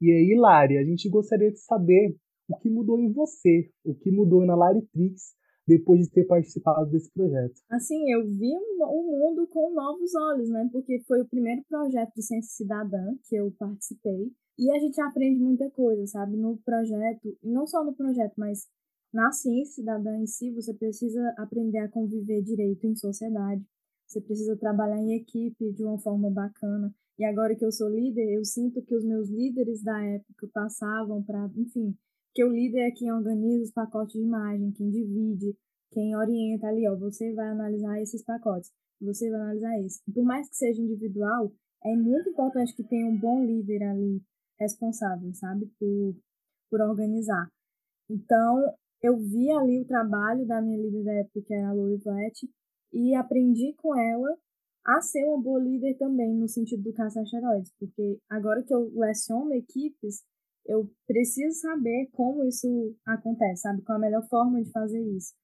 E 0.00 0.10
aí, 0.10 0.34
Lari, 0.38 0.78
a 0.78 0.84
gente 0.84 1.08
gostaria 1.08 1.50
de 1.50 1.58
saber 1.58 2.16
o 2.48 2.56
que 2.58 2.70
mudou 2.70 2.98
em 2.98 3.12
você, 3.12 3.70
o 3.84 3.94
que 3.94 4.10
mudou 4.10 4.44
na 4.44 4.56
Laritrix 4.56 5.34
depois 5.66 6.00
de 6.00 6.10
ter 6.10 6.24
participado 6.24 6.90
desse 6.90 7.12
projeto? 7.12 7.54
Assim, 7.70 8.10
eu 8.10 8.26
vi 8.26 8.50
o 8.82 9.02
mundo 9.02 9.46
com 9.48 9.72
novos 9.72 10.10
olhos, 10.16 10.48
né? 10.48 10.68
Porque 10.72 11.00
foi 11.06 11.20
o 11.20 11.28
primeiro 11.28 11.62
projeto 11.68 12.12
de 12.14 12.22
ciência 12.22 12.50
cidadã 12.56 13.14
que 13.28 13.36
eu 13.36 13.52
participei. 13.56 14.32
E 14.60 14.70
a 14.70 14.78
gente 14.78 15.00
aprende 15.00 15.40
muita 15.40 15.70
coisa, 15.70 16.06
sabe? 16.06 16.36
No 16.36 16.58
projeto, 16.58 17.34
não 17.42 17.66
só 17.66 17.82
no 17.82 17.94
projeto, 17.94 18.34
mas 18.36 18.68
na 19.10 19.32
ciência 19.32 19.76
cidadã 19.76 20.14
em 20.18 20.26
si, 20.26 20.52
você 20.52 20.74
precisa 20.74 21.34
aprender 21.38 21.78
a 21.78 21.88
conviver 21.88 22.42
direito 22.42 22.86
em 22.86 22.94
sociedade. 22.94 23.64
Você 24.06 24.20
precisa 24.20 24.54
trabalhar 24.58 24.98
em 24.98 25.14
equipe 25.14 25.72
de 25.72 25.82
uma 25.82 25.98
forma 25.98 26.30
bacana. 26.30 26.94
E 27.18 27.24
agora 27.24 27.56
que 27.56 27.64
eu 27.64 27.72
sou 27.72 27.88
líder, 27.88 28.34
eu 28.34 28.44
sinto 28.44 28.82
que 28.82 28.94
os 28.94 29.02
meus 29.02 29.30
líderes 29.30 29.82
da 29.82 29.98
época 30.04 30.46
passavam 30.52 31.22
para, 31.22 31.50
enfim, 31.56 31.96
que 32.34 32.44
o 32.44 32.52
líder 32.52 32.80
é 32.80 32.90
quem 32.90 33.10
organiza 33.10 33.64
os 33.64 33.72
pacotes 33.72 34.12
de 34.12 34.20
imagem, 34.20 34.72
quem 34.72 34.90
divide, 34.90 35.56
quem 35.90 36.14
orienta 36.14 36.66
ali, 36.66 36.86
ó, 36.86 36.94
você 36.98 37.32
vai 37.32 37.48
analisar 37.48 37.98
esses 38.02 38.22
pacotes, 38.22 38.70
você 39.00 39.30
vai 39.30 39.40
analisar 39.40 39.80
esse. 39.80 40.02
E 40.06 40.12
por 40.12 40.22
mais 40.22 40.50
que 40.50 40.56
seja 40.56 40.82
individual, 40.82 41.50
é 41.82 41.96
muito 41.96 42.28
importante 42.28 42.76
que 42.76 42.84
tenha 42.84 43.06
um 43.06 43.18
bom 43.18 43.42
líder 43.42 43.84
ali 43.84 44.20
responsável, 44.60 45.32
sabe, 45.34 45.66
por, 45.78 46.16
por 46.70 46.80
organizar. 46.80 47.48
Então, 48.08 48.74
eu 49.02 49.16
vi 49.16 49.50
ali 49.50 49.80
o 49.80 49.86
trabalho 49.86 50.46
da 50.46 50.60
minha 50.60 50.78
líder 50.78 51.04
da 51.04 51.12
época, 51.14 51.42
que 51.46 51.54
era 51.54 51.70
a 51.70 51.74
Vlatt, 51.74 52.42
e 52.92 53.14
aprendi 53.14 53.72
com 53.78 53.96
ela 53.98 54.36
a 54.84 55.00
ser 55.00 55.24
uma 55.24 55.40
boa 55.40 55.60
líder 55.60 55.96
também, 55.96 56.34
no 56.34 56.48
sentido 56.48 56.82
do 56.82 56.92
caça 56.92 57.20
asteroides, 57.20 57.72
porque 57.78 58.18
agora 58.28 58.62
que 58.62 58.74
eu 58.74 58.90
leciono 58.94 59.52
equipes, 59.54 60.22
eu 60.66 60.90
preciso 61.06 61.60
saber 61.60 62.08
como 62.12 62.44
isso 62.44 62.94
acontece, 63.06 63.62
sabe? 63.62 63.82
Qual 63.82 63.96
a 63.96 64.00
melhor 64.00 64.26
forma 64.28 64.62
de 64.62 64.70
fazer 64.70 65.00
isso. 65.16 65.34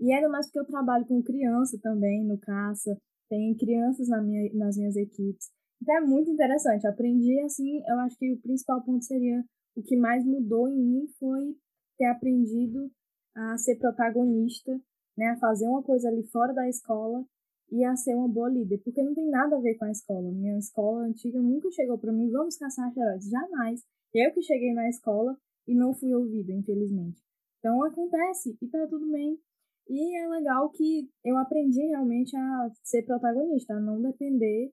E 0.00 0.12
ainda 0.12 0.28
mais 0.28 0.46
porque 0.46 0.60
eu 0.60 0.66
trabalho 0.66 1.06
com 1.06 1.22
criança 1.22 1.78
também 1.82 2.24
no 2.24 2.38
caça, 2.38 2.96
tem 3.28 3.54
crianças 3.56 4.08
na 4.08 4.22
minha, 4.22 4.52
nas 4.54 4.76
minhas 4.76 4.96
equipes. 4.96 5.50
É 5.88 6.00
muito 6.00 6.30
interessante. 6.30 6.86
Aprendi 6.86 7.40
assim, 7.40 7.82
eu 7.86 7.98
acho 8.00 8.16
que 8.18 8.32
o 8.32 8.40
principal 8.40 8.82
ponto 8.82 9.04
seria 9.04 9.44
o 9.76 9.82
que 9.82 9.96
mais 9.96 10.24
mudou 10.24 10.68
em 10.68 10.78
mim 10.78 11.06
foi 11.18 11.56
ter 11.98 12.06
aprendido 12.06 12.90
a 13.34 13.58
ser 13.58 13.76
protagonista, 13.76 14.80
né, 15.16 15.30
a 15.30 15.36
fazer 15.36 15.66
uma 15.66 15.82
coisa 15.82 16.08
ali 16.08 16.22
fora 16.28 16.52
da 16.52 16.68
escola 16.68 17.24
e 17.70 17.84
a 17.84 17.96
ser 17.96 18.14
uma 18.14 18.28
boa 18.28 18.48
líder, 18.48 18.78
porque 18.84 19.02
não 19.02 19.14
tem 19.14 19.28
nada 19.28 19.56
a 19.56 19.60
ver 19.60 19.74
com 19.74 19.84
a 19.84 19.90
escola. 19.90 20.30
Minha 20.30 20.58
escola 20.58 21.02
antiga 21.02 21.40
nunca 21.40 21.70
chegou 21.70 21.98
para 21.98 22.12
mim, 22.12 22.30
vamos 22.30 22.56
caçar 22.56 22.88
asteroides, 22.88 23.28
jamais. 23.28 23.82
Eu 24.12 24.32
que 24.32 24.42
cheguei 24.42 24.72
na 24.72 24.88
escola 24.88 25.36
e 25.66 25.74
não 25.74 25.92
fui 25.92 26.14
ouvida, 26.14 26.52
infelizmente. 26.52 27.20
Então 27.58 27.82
acontece 27.82 28.56
e 28.60 28.68
tá 28.68 28.86
tudo 28.86 29.10
bem. 29.10 29.38
E 29.88 30.16
é 30.16 30.28
legal 30.28 30.70
que 30.70 31.08
eu 31.24 31.36
aprendi 31.36 31.80
realmente 31.86 32.36
a 32.36 32.70
ser 32.82 33.02
protagonista, 33.02 33.74
a 33.74 33.80
não 33.80 34.00
depender 34.00 34.70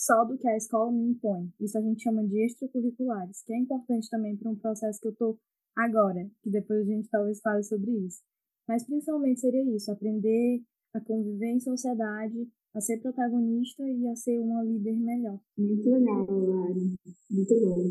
só 0.00 0.24
do 0.24 0.38
que 0.38 0.48
a 0.48 0.56
escola 0.56 0.90
me 0.90 1.10
impõe. 1.10 1.52
Isso 1.60 1.76
a 1.76 1.82
gente 1.82 2.02
chama 2.02 2.26
de 2.26 2.42
extracurriculares, 2.42 3.42
que 3.44 3.52
é 3.52 3.58
importante 3.58 4.08
também 4.08 4.34
para 4.34 4.50
um 4.50 4.56
processo 4.56 4.98
que 4.98 5.08
eu 5.08 5.14
tô 5.14 5.38
agora, 5.76 6.26
que 6.42 6.50
depois 6.50 6.80
a 6.80 6.84
gente 6.84 7.10
talvez 7.10 7.38
fale 7.40 7.62
sobre 7.62 7.90
isso. 8.06 8.22
Mas 8.66 8.86
principalmente 8.86 9.40
seria 9.40 9.62
isso, 9.76 9.92
aprender 9.92 10.62
a 10.94 11.00
conviver 11.00 11.50
em 11.50 11.60
sociedade, 11.60 12.48
a 12.74 12.80
ser 12.80 12.98
protagonista 13.02 13.82
e 13.82 14.08
a 14.08 14.16
ser 14.16 14.38
uma 14.40 14.62
líder 14.62 14.96
melhor. 14.96 15.38
Muito 15.58 15.90
legal, 15.90 16.26
Lari. 16.30 16.94
Muito 17.30 17.60
bom. 17.60 17.84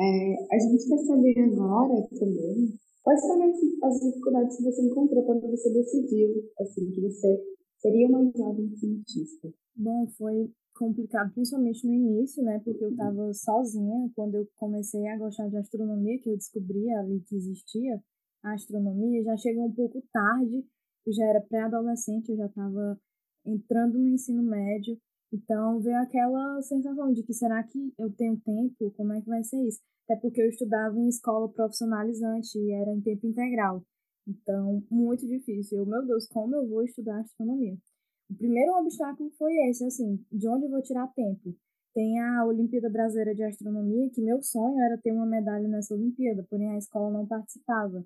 É, 0.00 0.34
a 0.50 0.58
gente 0.58 0.88
quer 0.88 0.98
saber 1.04 1.38
agora 1.40 2.08
também 2.18 2.74
quais 3.02 3.20
foram 3.20 3.52
as 3.82 4.00
dificuldades 4.00 4.56
que 4.56 4.64
você 4.64 4.82
encontrou 4.82 5.22
quando 5.24 5.42
você 5.50 5.70
decidiu 5.72 6.50
assim 6.58 6.90
que 6.90 7.02
você 7.02 7.38
seria 7.80 8.08
uma 8.08 8.32
jovem 8.34 8.74
cientista. 8.76 9.52
Bom, 9.76 10.06
foi 10.16 10.50
complicado, 10.74 11.32
principalmente 11.32 11.86
no 11.86 11.92
início, 11.92 12.42
né? 12.42 12.60
Porque 12.64 12.84
eu 12.84 12.90
estava 12.90 13.32
sozinha 13.32 14.10
quando 14.14 14.34
eu 14.36 14.48
comecei 14.56 15.06
a 15.08 15.18
gostar 15.18 15.48
de 15.48 15.56
astronomia, 15.56 16.18
que 16.20 16.30
eu 16.30 16.36
descobri 16.36 16.90
ali 16.92 17.20
que 17.20 17.36
existia 17.36 18.02
a 18.42 18.52
astronomia, 18.52 19.22
já 19.22 19.36
chegou 19.36 19.66
um 19.66 19.72
pouco 19.72 20.02
tarde 20.12 20.64
eu 21.06 21.12
já 21.12 21.24
era 21.26 21.40
pré-adolescente, 21.40 22.30
eu 22.30 22.36
já 22.36 22.46
estava 22.46 22.98
entrando 23.44 23.98
no 23.98 24.08
ensino 24.08 24.42
médio, 24.42 24.98
então 25.32 25.80
veio 25.80 25.98
aquela 25.98 26.62
sensação 26.62 27.12
de 27.12 27.22
que 27.22 27.34
será 27.34 27.62
que 27.62 27.92
eu 27.98 28.10
tenho 28.12 28.40
tempo? 28.40 28.90
Como 28.92 29.12
é 29.12 29.20
que 29.20 29.28
vai 29.28 29.42
ser 29.44 29.62
isso? 29.66 29.80
Até 30.08 30.20
porque 30.20 30.40
eu 30.40 30.48
estudava 30.48 30.96
em 30.98 31.08
escola 31.08 31.48
profissionalizante 31.48 32.58
e 32.58 32.72
era 32.72 32.90
em 32.90 33.00
tempo 33.00 33.26
integral. 33.26 33.82
Então, 34.26 34.82
muito 34.90 35.26
difícil. 35.26 35.78
Eu, 35.78 35.86
meu 35.86 36.06
Deus, 36.06 36.26
como 36.28 36.54
eu 36.56 36.66
vou 36.66 36.82
estudar 36.82 37.20
astronomia? 37.20 37.76
O 38.30 38.34
primeiro 38.34 38.72
obstáculo 38.78 39.30
foi 39.38 39.52
esse, 39.68 39.84
assim, 39.84 40.18
de 40.32 40.48
onde 40.48 40.66
eu 40.66 40.70
vou 40.70 40.82
tirar 40.82 41.06
tempo? 41.08 41.54
Tem 41.94 42.20
a 42.20 42.44
Olimpíada 42.44 42.90
Brasileira 42.90 43.34
de 43.34 43.44
Astronomia, 43.44 44.10
que 44.10 44.20
meu 44.20 44.42
sonho 44.42 44.80
era 44.80 44.98
ter 44.98 45.12
uma 45.12 45.26
medalha 45.26 45.68
nessa 45.68 45.94
Olimpíada, 45.94 46.44
porém 46.50 46.70
a 46.70 46.78
escola 46.78 47.12
não 47.12 47.26
participava. 47.26 48.04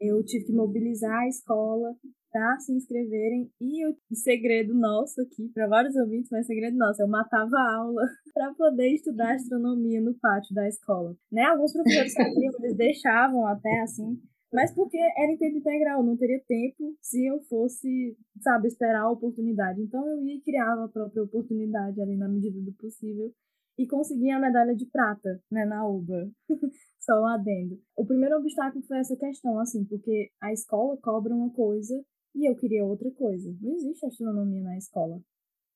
Eu 0.00 0.24
tive 0.24 0.46
que 0.46 0.52
mobilizar 0.52 1.22
a 1.22 1.28
escola 1.28 1.94
para 2.36 2.58
se 2.60 2.72
inscreverem. 2.72 3.50
E 3.60 3.86
o 3.86 3.96
segredo 4.14 4.74
nosso 4.74 5.20
aqui, 5.22 5.48
para 5.54 5.66
vários 5.66 5.96
ouvintes, 5.96 6.30
mas 6.30 6.46
segredo 6.46 6.76
nosso, 6.76 7.02
eu 7.02 7.08
matava 7.08 7.56
a 7.56 7.76
aula 7.76 8.02
para 8.32 8.54
poder 8.54 8.94
estudar 8.94 9.34
astronomia 9.34 10.00
no 10.00 10.14
pátio 10.14 10.54
da 10.54 10.68
escola. 10.68 11.16
Né? 11.32 11.42
Alguns 11.44 11.72
professores 11.72 12.12
sabiam, 12.12 12.52
eles 12.60 12.76
deixavam 12.76 13.46
até 13.46 13.80
assim, 13.80 14.20
mas 14.56 14.72
porque 14.72 14.96
era 14.96 15.30
em 15.30 15.36
tempo 15.36 15.58
integral, 15.58 16.02
não 16.02 16.16
teria 16.16 16.42
tempo 16.48 16.96
se 17.02 17.26
eu 17.26 17.38
fosse, 17.42 18.16
sabe, 18.40 18.68
esperar 18.68 19.02
a 19.02 19.10
oportunidade. 19.10 19.82
Então 19.82 20.08
eu 20.08 20.24
ia 20.24 20.36
e 20.36 20.40
criava 20.40 20.86
a 20.86 20.88
própria 20.88 21.24
oportunidade 21.24 22.00
ali 22.00 22.16
na 22.16 22.26
medida 22.26 22.58
do 22.62 22.72
possível 22.72 23.30
e 23.76 23.86
consegui 23.86 24.30
a 24.30 24.40
medalha 24.40 24.74
de 24.74 24.86
prata, 24.86 25.42
né, 25.50 25.66
na 25.66 25.86
UBA. 25.86 26.30
Só 26.98 27.20
um 27.20 27.26
adendo. 27.26 27.78
O 27.94 28.06
primeiro 28.06 28.38
obstáculo 28.38 28.82
foi 28.86 28.96
essa 28.96 29.14
questão, 29.14 29.58
assim, 29.58 29.84
porque 29.84 30.30
a 30.40 30.50
escola 30.50 30.96
cobra 31.02 31.34
uma 31.34 31.50
coisa 31.50 32.02
e 32.34 32.48
eu 32.48 32.56
queria 32.56 32.82
outra 32.82 33.10
coisa. 33.10 33.54
Não 33.60 33.74
existe 33.74 34.06
astronomia 34.06 34.62
na 34.62 34.78
escola. 34.78 35.20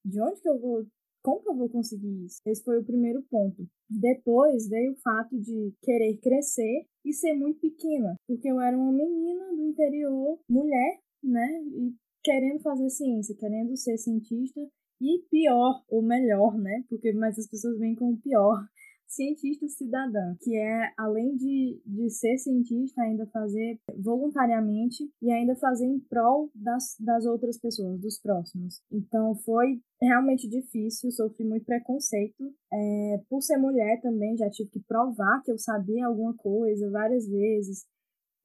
De 0.03 0.23
onde 0.23 0.41
que 0.41 0.49
eu 0.49 0.59
vou. 0.59 0.87
Como 1.23 1.43
que 1.43 1.51
eu 1.51 1.57
vou 1.57 1.69
conseguir 1.69 2.25
isso? 2.25 2.41
Esse 2.47 2.65
foi 2.65 2.79
o 2.79 2.85
primeiro 2.85 3.23
ponto. 3.31 3.67
Depois 3.89 4.69
veio 4.69 4.93
o 4.93 5.01
fato 5.01 5.39
de 5.39 5.75
querer 5.83 6.17
crescer 6.19 6.87
e 7.05 7.13
ser 7.13 7.35
muito 7.35 7.61
pequena, 7.61 8.17
porque 8.27 8.51
eu 8.51 8.61
era 8.61 8.77
uma 8.77 8.93
menina 8.93 9.55
do 9.55 9.63
interior, 9.63 10.39
mulher, 10.49 10.99
né? 11.23 11.63
E 11.65 11.95
querendo 12.23 12.61
fazer 12.61 12.89
ciência, 12.91 13.37
querendo 13.37 13.77
ser 13.77 13.97
cientista 13.99 14.61
e 15.01 15.23
pior 15.31 15.83
ou 15.89 16.03
melhor, 16.03 16.57
né? 16.59 16.85
Porque 16.89 17.13
mais 17.13 17.39
as 17.39 17.49
pessoas 17.49 17.79
vêm 17.79 17.95
com 17.95 18.13
o 18.13 18.21
pior, 18.21 18.67
cientista 19.11 19.67
cidadã, 19.69 20.37
que 20.41 20.57
é, 20.57 20.93
além 20.97 21.37
de, 21.37 21.83
de 21.85 22.09
ser 22.11 22.39
cientista, 22.39 23.03
ainda 23.03 23.27
fazer 23.27 23.79
voluntariamente 23.99 25.11
e 25.21 25.33
ainda 25.33 25.57
fazer 25.57 25.87
em 25.87 25.99
prol 25.99 26.49
das, 26.55 26.97
das 27.01 27.27
outras 27.27 27.59
pessoas, 27.59 28.01
dos 28.01 28.21
próximos. 28.21 28.81
Então 28.91 29.35
foi 29.45 29.81
realmente 30.01 30.49
difícil, 30.49 31.11
sofri 31.11 31.45
muito 31.45 31.67
preconceito. 31.67 32.55
É, 32.73 33.21
por 33.29 33.43
ser 33.43 33.59
mulher 33.59 34.01
também, 34.01 34.37
já 34.37 34.49
tive 34.49 34.71
que 34.71 34.81
provar 34.81 35.43
que 35.43 35.51
eu 35.51 35.59
sabia 35.59 36.07
alguma 36.07 36.35
coisa 36.37 36.89
várias 36.91 37.29
vezes. 37.29 37.85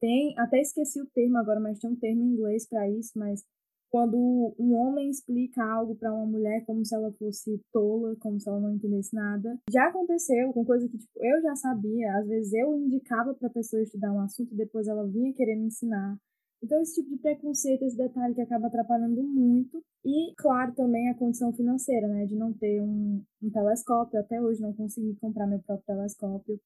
Tem, 0.02 0.34
até 0.38 0.60
esqueci 0.60 1.00
o 1.00 1.08
termo 1.14 1.38
agora, 1.38 1.60
mas 1.60 1.80
tem 1.80 1.92
um 1.92 1.96
termo 1.96 2.24
em 2.24 2.34
inglês 2.34 2.68
para 2.68 2.90
isso, 2.90 3.12
mas 3.16 3.44
quando 3.90 4.18
um 4.60 4.74
homem 4.76 5.10
explica 5.10 5.64
algo 5.64 5.96
para 5.96 6.14
uma 6.14 6.26
mulher 6.26 6.66
como 6.66 6.84
se 6.86 6.96
ela 6.96 7.12
fosse 7.14 7.62
tola, 7.72 8.16
como 8.20 8.40
se 8.40 8.50
ela 8.50 8.60
não 8.60 8.74
entendesse 8.74 9.16
nada. 9.16 9.58
Já 9.72 9.88
aconteceu 9.88 10.52
com 10.54 10.66
coisa 10.66 10.88
que 10.88 10.98
tipo, 10.98 11.12
eu 11.18 11.42
já 11.42 11.56
sabia, 11.56 12.18
às 12.18 12.28
vezes 12.28 12.54
eu 12.54 12.76
indicava 12.78 13.34
para 13.34 13.48
a 13.48 13.54
pessoa 13.54 13.82
estudar 13.82 14.12
um 14.12 14.22
assunto 14.22 14.54
e 14.54 14.58
depois 14.58 14.88
ela 14.88 15.08
vinha 15.08 15.34
querer 15.34 15.56
me 15.56 15.68
ensinar. 15.68 16.18
Então, 16.64 16.82
esse 16.82 16.96
tipo 16.96 17.16
de 17.16 17.22
preconceito, 17.22 17.84
esse 17.84 17.96
detalhe 17.96 18.34
que 18.34 18.42
acaba 18.42 18.68
atrapalhando 18.68 19.22
muito. 19.22 19.84
E, 20.04 20.34
claro, 20.36 20.74
também 20.74 21.10
a 21.10 21.16
condição 21.16 21.54
financeira, 21.54 22.08
né? 22.08 22.26
De 22.26 22.36
não 22.36 22.54
ter 22.54 22.82
um, 22.82 23.22
um 23.44 23.50
telescópio. 23.52 24.20
Até 24.20 24.42
hoje 24.42 24.62
não 24.62 24.74
consegui 24.74 25.16
comprar 25.16 25.46
meu 25.46 25.60
próprio 25.60 25.86
telescópio 25.86 26.60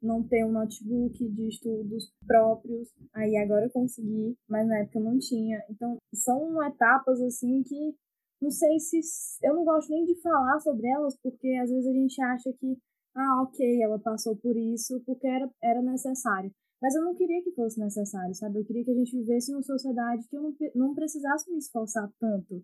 não 0.00 0.22
ter 0.22 0.44
um 0.44 0.52
notebook 0.52 1.28
de 1.28 1.48
estudos 1.48 2.12
próprios. 2.26 2.88
Aí 3.14 3.36
agora 3.36 3.66
eu 3.66 3.70
consegui, 3.70 4.36
mas 4.48 4.66
na 4.66 4.78
época 4.78 4.98
eu 4.98 5.04
não 5.04 5.18
tinha. 5.18 5.62
Então, 5.70 5.96
são 6.14 6.62
etapas 6.64 7.20
assim 7.20 7.62
que 7.62 7.94
não 8.40 8.50
sei 8.50 8.78
se 8.78 9.00
eu 9.42 9.54
não 9.54 9.64
gosto 9.64 9.90
nem 9.90 10.04
de 10.04 10.14
falar 10.20 10.60
sobre 10.60 10.88
elas, 10.88 11.16
porque 11.20 11.48
às 11.60 11.70
vezes 11.70 11.86
a 11.86 11.92
gente 11.92 12.22
acha 12.22 12.52
que 12.52 12.78
ah, 13.16 13.42
OK, 13.42 13.82
ela 13.82 13.98
passou 13.98 14.36
por 14.36 14.56
isso 14.56 15.02
porque 15.04 15.26
era 15.26 15.50
era 15.62 15.82
necessário. 15.82 16.52
Mas 16.80 16.94
eu 16.94 17.02
não 17.02 17.14
queria 17.14 17.42
que 17.42 17.50
fosse 17.52 17.80
necessário, 17.80 18.32
sabe? 18.34 18.60
Eu 18.60 18.64
queria 18.64 18.84
que 18.84 18.92
a 18.92 18.94
gente 18.94 19.16
vivesse 19.16 19.50
numa 19.50 19.62
sociedade 19.62 20.28
que 20.28 20.36
eu 20.36 20.42
não, 20.42 20.54
não 20.74 20.94
precisasse 20.94 21.50
me 21.50 21.58
esforçar 21.58 22.08
tanto 22.20 22.62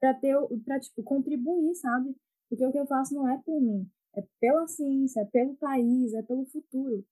para 0.00 0.14
ter 0.14 0.36
para 0.64 0.78
tipo 0.78 1.02
contribuir, 1.02 1.74
sabe? 1.74 2.14
Porque 2.48 2.64
o 2.64 2.70
que 2.70 2.78
eu 2.78 2.86
faço 2.86 3.14
não 3.14 3.28
é 3.28 3.36
por 3.44 3.60
mim, 3.60 3.90
é 4.16 4.22
pela 4.40 4.66
ciência, 4.66 5.20
é 5.20 5.24
pelo 5.24 5.54
país, 5.56 6.14
é 6.14 6.22
pelo 6.22 6.46
futuro. 6.46 7.04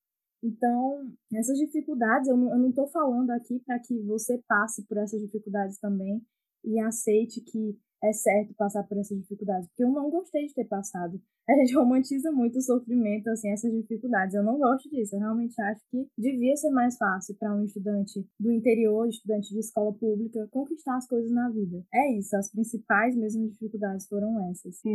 Então, 0.43 1.11
essas 1.33 1.59
dificuldades, 1.59 2.29
eu 2.29 2.37
não 2.37 2.69
estou 2.69 2.87
falando 2.89 3.31
aqui 3.31 3.61
para 3.61 3.79
que 3.79 3.99
você 4.03 4.43
passe 4.47 4.87
por 4.87 4.99
essas 4.99 5.21
dificuldades 5.21 5.79
também 5.79 6.23
e 6.63 6.79
aceite 6.81 7.41
que 7.41 7.79
é 8.05 8.13
certo 8.13 8.55
passar 8.55 8.83
por 8.85 8.99
essas 8.99 9.19
dificuldades, 9.19 9.67
porque 9.69 9.85
eu 9.85 9.91
não 9.91 10.11
gostei 10.11 10.47
de 10.47 10.55
ter 10.55 10.67
passado. 10.67 11.19
A 11.49 11.55
gente 11.55 11.75
romantiza 11.75 12.31
muito 12.33 12.59
o 12.59 12.63
sofrimento, 12.63 13.29
assim, 13.29 13.51
essas 13.51 13.71
dificuldades. 13.73 14.35
Eu 14.35 14.43
não 14.43 14.59
gosto 14.59 14.89
disso. 14.89 15.15
Eu 15.15 15.21
realmente 15.21 15.61
acho 15.61 15.81
que 15.91 16.07
devia 16.17 16.57
ser 16.57 16.71
mais 16.71 16.97
fácil 16.97 17.35
para 17.39 17.55
um 17.55 17.65
estudante 17.65 18.27
do 18.41 18.51
interior, 18.51 19.07
estudante 19.09 19.53
de 19.53 19.61
escola 19.61 19.93
pública, 19.93 20.49
conquistar 20.51 20.97
as 20.97 21.07
coisas 21.07 21.31
na 21.31 21.51
vida. 21.51 21.85
É 21.93 22.19
isso, 22.19 22.35
as 22.37 22.51
principais 22.51 23.15
mesmo 23.17 23.49
dificuldades 23.49 24.07
foram 24.09 24.51
essas. 24.51 24.81
É, 24.87 24.91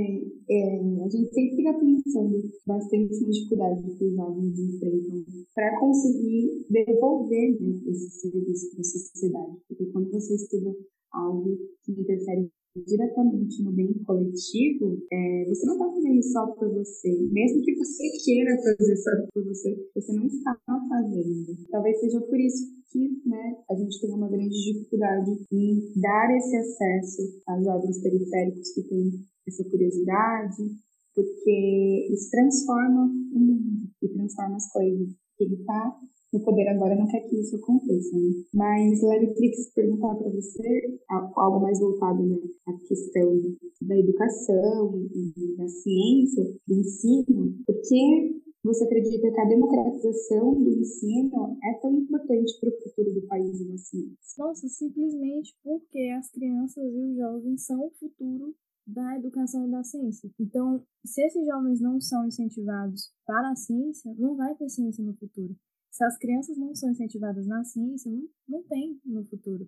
é 0.50 0.80
a 1.04 1.10
gente 1.10 1.34
sempre 1.34 1.56
fica 1.56 1.74
pensando 1.74 2.42
bastante 2.66 3.22
na 3.22 3.30
dificuldade 3.30 3.98
que 3.98 4.06
os 4.06 4.16
jovens 4.16 4.60
enfrentam 4.60 5.24
para 5.54 5.80
conseguir 5.80 6.66
devolver 6.70 7.62
né, 7.62 7.80
esse 7.88 8.22
serviço 8.22 8.72
para 8.72 8.82
a 8.82 8.84
sociedade. 8.84 9.58
Porque 9.68 9.86
quando 9.92 10.12
você 10.12 10.36
estuda 10.36 10.76
algo 11.12 11.58
que 11.84 11.92
interfere 11.92 12.50
diretamente 12.76 13.64
no 13.64 13.72
bem 13.72 13.94
coletivo, 14.06 14.98
é, 15.12 15.46
você 15.48 15.66
não 15.66 15.74
está 15.74 15.92
fazendo 15.92 16.24
só 16.24 16.48
por 16.54 16.70
você. 16.74 17.10
Mesmo 17.32 17.64
que 17.64 17.76
você 17.76 18.04
queira 18.24 18.56
fazer 18.58 18.96
só 18.98 19.12
por 19.34 19.44
você, 19.44 19.76
você 19.96 20.14
não 20.14 20.26
está 20.26 20.58
fazendo. 20.66 21.58
Talvez 21.72 22.00
seja 22.00 22.22
por 22.22 22.40
isso 22.40 22.80
que 22.92 23.22
né, 23.26 23.56
a 23.70 23.76
gente 23.76 24.02
tem 24.02 24.12
uma 24.12 24.30
grande 24.30 24.56
dificuldade 24.56 25.32
em 25.52 25.92
dar 26.02 26.36
esse 26.38 26.56
acesso 26.56 27.42
a 27.48 27.62
jovens 27.62 28.02
periféricos 28.02 28.72
que 28.74 28.84
têm 28.84 29.12
essa 29.48 29.64
curiosidade, 29.70 30.64
porque 31.14 32.08
isso 32.12 32.30
transforma 32.32 33.06
o 33.06 33.40
mundo 33.40 33.90
e 34.02 34.08
transforma 34.10 34.56
as 34.56 34.72
coisas. 34.72 35.10
Ele 35.40 35.56
está 35.56 36.00
no 36.32 36.44
poder 36.44 36.68
agora 36.68 36.96
não 36.96 37.08
quer 37.08 37.22
que 37.22 37.40
isso 37.40 37.56
aconteça, 37.56 38.16
né? 38.18 38.30
Mas, 38.54 39.00
queria 39.00 39.52
perguntar 39.76 40.16
para 40.16 40.30
você 40.30 41.00
algo 41.36 41.60
mais 41.60 41.80
voltado 41.80 42.24
né, 42.24 42.38
à 42.68 42.74
questão 42.88 43.40
da 43.82 43.98
educação 43.98 45.08
e 45.14 45.56
da 45.58 45.68
ciência, 45.68 46.44
do 46.68 46.76
ensino, 46.76 47.56
porque 47.66 48.40
você 48.64 48.84
acredita 48.84 49.32
que 49.32 49.40
a 49.40 49.48
democratização 49.48 50.54
do 50.54 50.70
ensino 50.70 51.58
é 51.64 51.74
tão 51.80 51.94
importante 51.94 52.60
para 52.60 52.70
o 52.70 52.82
futuro 52.84 53.14
do 53.14 53.28
país 53.28 53.62
e 53.62 53.68
da 53.68 53.78
ciência? 53.78 54.18
Nossa, 54.38 54.68
simplesmente 54.68 55.56
porque 55.64 56.10
as 56.18 56.30
crianças 56.30 56.84
e 56.84 57.02
os 57.02 57.16
jovens 57.16 57.66
são 57.66 57.86
o 57.86 57.92
futuro 57.92 58.54
da 58.86 59.18
educação 59.18 59.68
e 59.68 59.72
da 59.72 59.84
ciência. 59.84 60.30
Então, 60.40 60.84
se 61.06 61.22
esses 61.22 61.46
jovens 61.46 61.80
não 61.80 62.02
são 62.02 62.28
incentivados 62.28 63.14
para 63.26 63.52
a 63.52 63.56
ciência, 63.56 64.14
não 64.18 64.36
vai 64.36 64.54
ter 64.56 64.68
ciência 64.70 65.04
no 65.04 65.14
futuro. 65.14 65.56
Se 66.00 66.06
as 66.06 66.18
crianças 66.18 66.56
não 66.56 66.74
são 66.74 66.92
incentivadas 66.92 67.46
na 67.46 67.62
ciência, 67.66 68.10
não, 68.10 68.24
não 68.48 68.64
tem 68.64 68.98
no 69.04 69.22
futuro. 69.26 69.68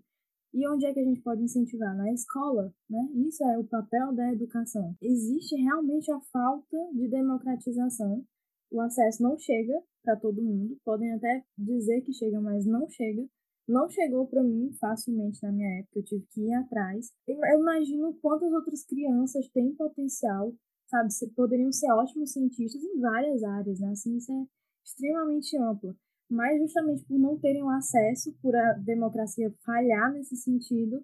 E 0.54 0.65
onde 0.65 0.86
é 0.86 0.94
que 0.94 1.02
a 1.02 1.04
gente 1.04 1.20
pode 1.20 1.44
incentivar? 1.44 1.94
Na 1.94 2.10
escola, 2.13 2.74
né? 2.89 3.06
Isso 3.28 3.44
é 3.44 3.58
o 3.58 3.65
papel 3.65 4.13
da 4.13 4.32
educação. 4.32 4.96
Existe 5.02 5.58
realmente 5.58 6.10
a 6.10 6.22
falta 6.32 6.78
de 6.94 7.10
democratização. 7.10 8.26
O 8.72 8.80
acesso 8.80 9.22
não 9.22 9.38
chega 9.38 9.74
para 10.06 10.15
todo 10.15 10.41
mundo. 10.41 10.78
Podem 10.86 11.12
até 11.12 11.44
dizer 11.58 12.00
que 12.00 12.13
chega, 12.13 12.39
mas 12.39 12.65
não 12.65 12.88
chega. 12.88 13.28
Não 13.67 13.89
chegou 13.89 14.26
para 14.26 14.41
mim 14.41 14.72
facilmente 14.80 15.44
na 15.44 15.52
minha 15.52 15.80
época. 15.80 16.00
Eu 16.00 16.06
tive 16.06 16.26
que 16.32 16.44
ir 16.44 16.54
atrás. 16.54 17.12
Eu 17.28 17.60
imagino 17.60 18.17
quantas 18.22 18.54
outras 18.54 18.86
crianças 18.86 19.50
têm 19.50 19.76
potencial, 19.76 20.56
sabe? 20.88 21.10
Poderiam 21.36 21.74
ser 21.74 21.91
ótimos 21.91 22.32
cientistas 22.32 22.82
em 22.82 23.02
várias 23.02 23.44
áreas, 23.44 23.82
né? 23.82 23.89
A 23.89 23.96
ciência 23.96 24.32
é 24.32 24.46
extremamente 24.86 25.58
ampla 25.58 25.94
mas 26.32 26.60
justamente 26.60 27.04
por 27.04 27.20
não 27.20 27.38
terem 27.38 27.62
o 27.62 27.70
acesso, 27.70 28.34
por 28.41 28.56
a 28.56 28.74
democracia 28.74 29.54
falhar 29.65 30.12
nesse 30.13 30.36
sentido, 30.36 31.04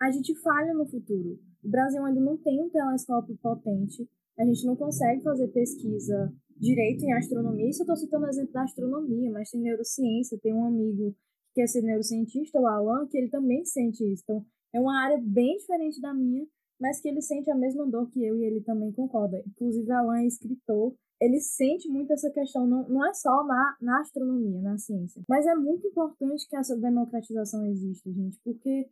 a 0.00 0.10
gente 0.10 0.34
falha 0.40 0.72
no 0.72 0.86
futuro. 0.86 1.38
O 1.62 1.68
Brasil 1.68 2.02
ainda 2.04 2.20
não 2.20 2.36
tem 2.36 2.60
um 2.60 2.70
telescópio 2.70 3.36
potente, 3.42 4.08
a 4.38 4.44
gente 4.44 4.66
não 4.66 4.74
consegue 4.74 5.22
fazer 5.22 5.48
pesquisa 5.48 6.32
direito 6.56 7.04
em 7.04 7.12
astronomia. 7.12 7.68
Isso 7.68 7.82
eu 7.82 7.84
estou 7.84 7.96
citando 7.96 8.24
o 8.24 8.28
exemplo 8.28 8.52
da 8.52 8.62
astronomia, 8.62 9.30
mas 9.30 9.50
tem 9.50 9.60
neurociência, 9.60 10.38
tem 10.42 10.54
um 10.54 10.64
amigo 10.64 11.14
que 11.48 11.60
quer 11.60 11.66
ser 11.66 11.82
neurocientista, 11.82 12.58
o 12.58 12.66
Alan, 12.66 13.06
que 13.06 13.18
ele 13.18 13.28
também 13.28 13.64
sente 13.64 14.04
isso. 14.04 14.22
Então, 14.24 14.44
é 14.72 14.80
uma 14.80 14.98
área 15.04 15.20
bem 15.22 15.56
diferente 15.56 16.00
da 16.00 16.12
minha, 16.12 16.46
mas 16.80 17.00
que 17.00 17.08
ele 17.08 17.20
sente 17.20 17.50
a 17.50 17.54
mesma 17.54 17.86
dor 17.86 18.10
que 18.10 18.24
eu 18.24 18.36
e 18.36 18.44
ele 18.44 18.60
também 18.60 18.90
concorda. 18.92 19.42
Inclusive, 19.46 19.90
Alan 19.92 20.20
é 20.20 20.26
escritor 20.26 20.94
ele 21.20 21.40
sente 21.40 21.88
muito 21.88 22.12
essa 22.12 22.30
questão, 22.30 22.66
não, 22.66 22.88
não 22.88 23.06
é 23.06 23.14
só 23.14 23.44
na, 23.44 23.76
na 23.80 24.00
astronomia, 24.00 24.60
na 24.60 24.76
ciência, 24.78 25.22
mas 25.28 25.46
é 25.46 25.54
muito 25.54 25.86
importante 25.86 26.46
que 26.48 26.56
essa 26.56 26.76
democratização 26.76 27.64
exista, 27.66 28.10
gente, 28.12 28.38
porque 28.44 28.88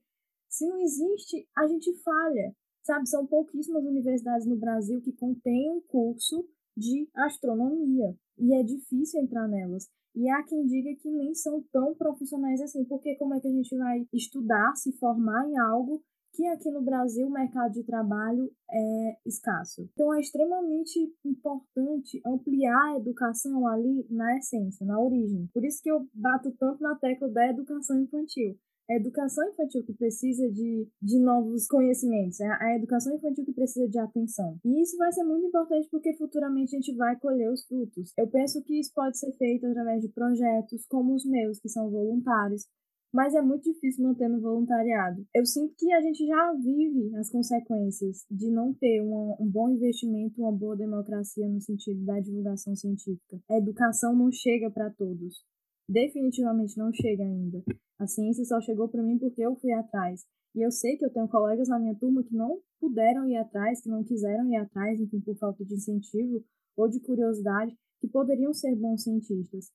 se 0.48 0.66
não 0.66 0.78
existe, 0.80 1.48
a 1.56 1.66
gente 1.66 1.92
falha, 2.02 2.54
sabe? 2.82 3.08
São 3.08 3.26
pouquíssimas 3.26 3.84
universidades 3.84 4.46
no 4.46 4.56
Brasil 4.56 5.00
que 5.00 5.12
contêm 5.12 5.70
um 5.70 5.80
curso 5.80 6.46
de 6.76 7.08
astronomia 7.14 8.14
e 8.38 8.54
é 8.54 8.62
difícil 8.62 9.20
entrar 9.20 9.48
nelas. 9.48 9.88
E 10.14 10.28
há 10.28 10.42
quem 10.44 10.66
diga 10.66 10.94
que 11.00 11.10
nem 11.10 11.34
são 11.34 11.62
tão 11.72 11.94
profissionais 11.94 12.60
assim, 12.60 12.84
porque 12.84 13.16
como 13.16 13.34
é 13.34 13.40
que 13.40 13.48
a 13.48 13.52
gente 13.52 13.74
vai 13.76 14.06
estudar, 14.12 14.74
se 14.76 14.92
formar 14.98 15.48
em 15.48 15.58
algo 15.58 16.02
que 16.32 16.46
aqui 16.46 16.70
no 16.70 16.82
Brasil 16.82 17.26
o 17.26 17.30
mercado 17.30 17.72
de 17.72 17.84
trabalho 17.84 18.50
é 18.70 19.16
escasso. 19.26 19.88
Então 19.92 20.14
é 20.14 20.20
extremamente 20.20 20.98
importante 21.24 22.20
ampliar 22.26 22.92
a 22.92 22.96
educação 22.96 23.66
ali 23.66 24.06
na 24.10 24.36
essência, 24.38 24.86
na 24.86 24.98
origem. 24.98 25.48
Por 25.52 25.64
isso 25.64 25.82
que 25.82 25.90
eu 25.90 26.08
bato 26.14 26.50
tanto 26.58 26.82
na 26.82 26.94
tecla 26.96 27.28
da 27.28 27.48
educação 27.48 28.00
infantil. 28.00 28.56
É 28.90 28.94
a 28.94 28.96
educação 28.96 29.48
infantil 29.48 29.84
que 29.84 29.94
precisa 29.94 30.50
de, 30.50 30.88
de 31.00 31.18
novos 31.20 31.66
conhecimentos, 31.68 32.40
é 32.40 32.48
a 32.48 32.76
educação 32.76 33.14
infantil 33.14 33.44
que 33.44 33.52
precisa 33.52 33.88
de 33.88 33.98
atenção. 33.98 34.58
E 34.64 34.82
isso 34.82 34.96
vai 34.96 35.12
ser 35.12 35.22
muito 35.22 35.46
importante 35.46 35.88
porque 35.90 36.12
futuramente 36.14 36.74
a 36.74 36.78
gente 36.78 36.94
vai 36.96 37.16
colher 37.16 37.50
os 37.50 37.64
frutos. 37.64 38.12
Eu 38.18 38.26
penso 38.28 38.62
que 38.64 38.80
isso 38.80 38.92
pode 38.92 39.18
ser 39.18 39.32
feito 39.38 39.66
através 39.66 40.02
de 40.02 40.08
projetos 40.08 40.84
como 40.86 41.14
os 41.14 41.24
meus, 41.24 41.60
que 41.60 41.68
são 41.68 41.90
voluntários, 41.90 42.66
mas 43.12 43.34
é 43.34 43.42
muito 43.42 43.70
difícil 43.70 44.04
manter 44.04 44.28
no 44.28 44.40
voluntariado. 44.40 45.26
Eu 45.34 45.44
sinto 45.44 45.74
que 45.76 45.92
a 45.92 46.00
gente 46.00 46.26
já 46.26 46.52
vive 46.54 47.14
as 47.16 47.30
consequências 47.30 48.24
de 48.30 48.50
não 48.50 48.72
ter 48.72 49.02
um, 49.02 49.36
um 49.38 49.50
bom 49.50 49.68
investimento, 49.68 50.40
uma 50.40 50.52
boa 50.52 50.76
democracia 50.76 51.46
no 51.46 51.60
sentido 51.60 52.04
da 52.04 52.18
divulgação 52.20 52.74
científica. 52.74 53.38
A 53.50 53.58
educação 53.58 54.16
não 54.16 54.32
chega 54.32 54.70
para 54.70 54.90
todos. 54.90 55.44
Definitivamente 55.86 56.78
não 56.78 56.90
chega 56.92 57.22
ainda. 57.22 57.62
A 57.98 58.06
ciência 58.06 58.44
só 58.44 58.60
chegou 58.60 58.88
para 58.88 59.02
mim 59.02 59.18
porque 59.18 59.42
eu 59.44 59.54
fui 59.56 59.72
atrás. 59.72 60.24
E 60.54 60.64
eu 60.64 60.70
sei 60.70 60.96
que 60.96 61.04
eu 61.04 61.12
tenho 61.12 61.28
colegas 61.28 61.68
na 61.68 61.78
minha 61.78 61.94
turma 61.94 62.22
que 62.22 62.34
não 62.34 62.60
puderam 62.80 63.28
ir 63.28 63.36
atrás, 63.36 63.82
que 63.82 63.88
não 63.88 64.04
quiseram 64.04 64.50
ir 64.50 64.56
atrás, 64.56 65.00
enfim, 65.00 65.20
por 65.20 65.36
falta 65.36 65.64
de 65.64 65.74
incentivo 65.74 66.42
ou 66.76 66.88
de 66.88 67.00
curiosidade, 67.00 67.76
que 68.00 68.08
poderiam 68.08 68.52
ser 68.52 68.74
bons 68.76 69.02
cientistas. 69.02 69.70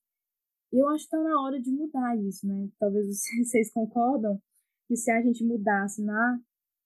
E 0.71 0.77
eu 0.77 0.87
acho 0.89 1.09
que 1.09 1.15
está 1.15 1.23
na 1.23 1.41
hora 1.41 1.59
de 1.59 1.71
mudar 1.71 2.17
isso, 2.17 2.47
né? 2.47 2.69
Talvez 2.79 3.07
vocês 3.43 3.71
concordam 3.71 4.39
que 4.87 4.95
se 4.95 5.11
a 5.11 5.21
gente 5.21 5.43
mudasse 5.43 6.03
na, 6.03 6.39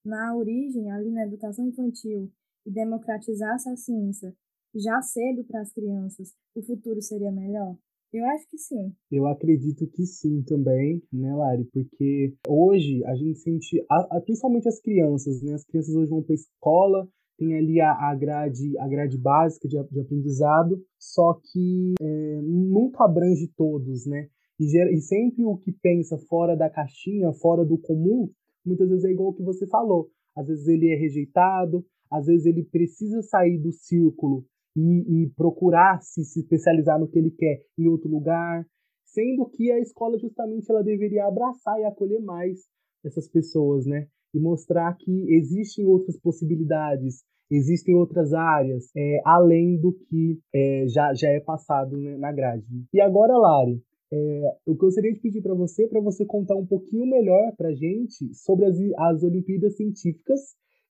na 0.06 0.36
origem, 0.36 0.92
ali 0.92 1.12
na 1.12 1.26
educação 1.26 1.68
infantil, 1.68 2.32
e 2.66 2.72
democratizasse 2.72 3.70
a 3.70 3.76
ciência 3.76 4.36
já 4.74 5.02
cedo 5.02 5.44
para 5.46 5.62
as 5.62 5.72
crianças, 5.74 6.34
o 6.56 6.62
futuro 6.62 7.02
seria 7.02 7.32
melhor? 7.32 7.76
Eu 8.14 8.26
acho 8.26 8.50
que 8.50 8.58
sim. 8.58 8.94
Eu 9.10 9.26
acredito 9.26 9.88
que 9.88 10.06
sim 10.06 10.44
também, 10.44 11.02
né, 11.12 11.34
Lari? 11.34 11.64
Porque 11.72 12.36
hoje 12.48 13.04
a 13.06 13.16
gente 13.16 13.40
sente, 13.40 13.86
principalmente 14.26 14.68
as 14.68 14.82
crianças, 14.82 15.42
né? 15.42 15.54
As 15.54 15.64
crianças 15.64 15.96
hoje 15.96 16.10
vão 16.10 16.22
para 16.22 16.36
escola, 16.36 17.08
tem 17.42 17.58
ali 17.58 17.82
a, 17.82 17.92
a, 17.92 18.16
grade, 18.16 18.78
a 18.78 18.88
grade 18.88 19.18
básica 19.18 19.68
de, 19.68 19.76
de 19.90 20.00
aprendizado, 20.00 20.80
só 21.00 21.34
que 21.34 21.96
é, 22.00 22.40
nunca 22.44 23.04
abrange 23.04 23.52
todos, 23.58 24.06
né? 24.06 24.28
E, 24.60 24.66
e 24.66 25.02
sempre 25.02 25.44
o 25.44 25.58
que 25.58 25.72
pensa 25.72 26.20
fora 26.30 26.56
da 26.56 26.70
caixinha, 26.70 27.34
fora 27.34 27.66
do 27.66 27.80
comum, 27.80 28.30
muitas 28.64 28.88
vezes 28.88 29.06
é 29.06 29.12
igual 29.12 29.30
o 29.30 29.34
que 29.34 29.42
você 29.42 29.66
falou. 29.66 30.12
Às 30.38 30.50
vezes 30.50 30.68
ele 30.68 30.94
é 30.94 30.96
rejeitado, 30.96 31.84
às 32.12 32.28
vezes 32.28 32.46
ele 32.46 32.64
precisa 32.64 33.24
sair 33.24 33.58
do 33.58 33.72
círculo 33.72 34.46
e, 34.78 35.24
e 35.24 35.30
procurar 35.32 36.00
se, 36.00 36.24
se 36.24 36.42
especializar 36.42 37.00
no 37.00 37.08
que 37.08 37.18
ele 37.18 37.32
quer 37.32 37.64
em 37.76 37.88
outro 37.88 38.08
lugar, 38.08 38.64
sendo 39.04 39.50
que 39.50 39.72
a 39.72 39.80
escola 39.80 40.16
justamente 40.20 40.70
ela 40.70 40.84
deveria 40.84 41.26
abraçar 41.26 41.80
e 41.80 41.86
acolher 41.86 42.22
mais 42.22 42.60
essas 43.04 43.28
pessoas, 43.28 43.88
né? 43.88 44.06
E 44.32 44.40
mostrar 44.40 44.96
que 44.96 45.34
existem 45.34 45.88
outras 45.88 46.18
possibilidades, 46.20 47.24
existem 47.52 47.96
outras 47.96 48.34
áreas 48.34 48.90
é, 48.96 49.22
além 49.26 49.80
do 49.80 49.92
que 49.94 50.40
é, 50.54 50.86
já, 50.88 51.14
já 51.14 51.30
é 51.30 51.40
passado 51.40 51.98
né, 51.98 52.18
na 52.18 52.32
grade. 52.32 52.66
E 52.94 53.02
agora, 53.02 53.38
Lari, 53.38 53.84
é, 54.12 54.58
eu 54.66 54.76
gostaria 54.76 55.14
de 55.14 55.20
pedir 55.20 55.42
para 55.42 55.54
você, 55.54 55.88
para 55.88 56.02
você 56.02 56.26
contar 56.26 56.56
um 56.56 56.66
pouquinho 56.66 57.06
melhor 57.06 57.56
para 57.56 57.70
a 57.70 57.76
gente 57.76 58.34
sobre 58.34 58.66
as, 58.66 58.78
as 58.98 59.24
Olimpíadas 59.24 59.76
Científicas 59.76 60.40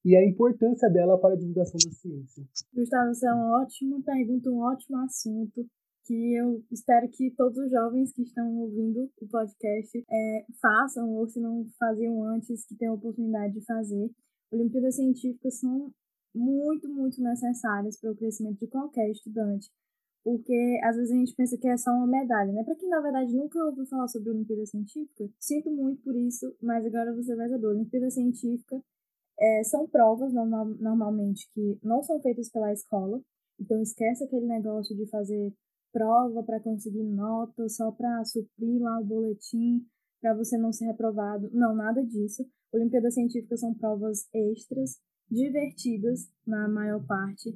e 0.03 0.15
a 0.15 0.25
importância 0.25 0.89
dela 0.89 1.19
para 1.19 1.35
a 1.35 1.37
divulgação 1.37 1.77
da 1.83 1.95
ciência. 1.95 2.43
Gustavo, 2.73 3.11
essa 3.11 3.27
é 3.27 3.33
uma 3.33 3.61
ótima 3.61 4.01
pergunta, 4.03 4.49
um 4.49 4.61
ótimo 4.61 4.97
assunto 4.97 5.65
que 6.05 6.33
eu 6.35 6.63
espero 6.71 7.07
que 7.09 7.31
todos 7.37 7.57
os 7.57 7.69
jovens 7.69 8.11
que 8.11 8.23
estão 8.23 8.57
ouvindo 8.57 9.09
o 9.21 9.27
podcast 9.27 10.03
é, 10.09 10.45
façam, 10.59 11.13
ou 11.13 11.27
se 11.27 11.39
não 11.39 11.65
faziam 11.79 12.23
antes, 12.23 12.65
que 12.65 12.75
tenham 12.75 12.95
a 12.95 12.97
oportunidade 12.97 13.53
de 13.53 13.65
fazer. 13.65 14.09
Olimpíadas 14.51 14.95
Científicas 14.95 15.59
são 15.59 15.93
muito, 16.33 16.87
muito 16.89 17.21
necessárias 17.21 17.99
para 17.99 18.11
o 18.11 18.15
crescimento 18.15 18.59
de 18.59 18.67
qualquer 18.67 19.09
estudante. 19.09 19.69
Porque 20.23 20.79
às 20.83 20.95
vezes 20.95 21.11
a 21.11 21.17
gente 21.17 21.35
pensa 21.35 21.57
que 21.57 21.67
é 21.67 21.77
só 21.77 21.91
uma 21.91 22.07
medalha, 22.07 22.51
né? 22.51 22.63
Para 22.63 22.75
quem 22.75 22.89
na 22.89 23.01
verdade 23.01 23.35
nunca 23.35 23.63
ouviu 23.63 23.85
falar 23.87 24.07
sobre 24.07 24.29
Olimpíada 24.29 24.65
Científica, 24.65 25.27
sinto 25.39 25.71
muito 25.71 26.03
por 26.03 26.15
isso, 26.15 26.55
mas 26.61 26.85
agora 26.85 27.15
você 27.15 27.35
vai 27.35 27.49
saber. 27.49 27.65
Olimpíada 27.65 28.09
Científica 28.11 28.79
é, 29.39 29.63
são 29.63 29.87
provas 29.87 30.31
normal, 30.31 30.65
normalmente 30.79 31.49
que 31.51 31.79
não 31.83 32.03
são 32.03 32.21
feitas 32.21 32.49
pela 32.51 32.71
escola, 32.71 33.19
então 33.59 33.81
esquece 33.81 34.23
aquele 34.23 34.45
negócio 34.45 34.95
de 34.95 35.07
fazer 35.09 35.53
prova 35.91 36.43
para 36.43 36.59
conseguir 36.59 37.03
nota 37.03 37.67
só 37.67 37.91
para 37.91 38.23
suprir 38.23 38.81
lá 38.81 38.99
o 38.99 39.03
boletim 39.03 39.85
para 40.21 40.35
você 40.35 40.57
não 40.57 40.71
ser 40.71 40.85
reprovado. 40.85 41.49
Não, 41.51 41.75
nada 41.75 42.05
disso. 42.05 42.45
Olimpíadas 42.71 43.15
Científicas 43.15 43.59
são 43.59 43.73
provas 43.73 44.27
extras 44.33 44.99
divertidas, 45.31 46.29
na 46.45 46.67
maior 46.67 47.03
parte, 47.07 47.49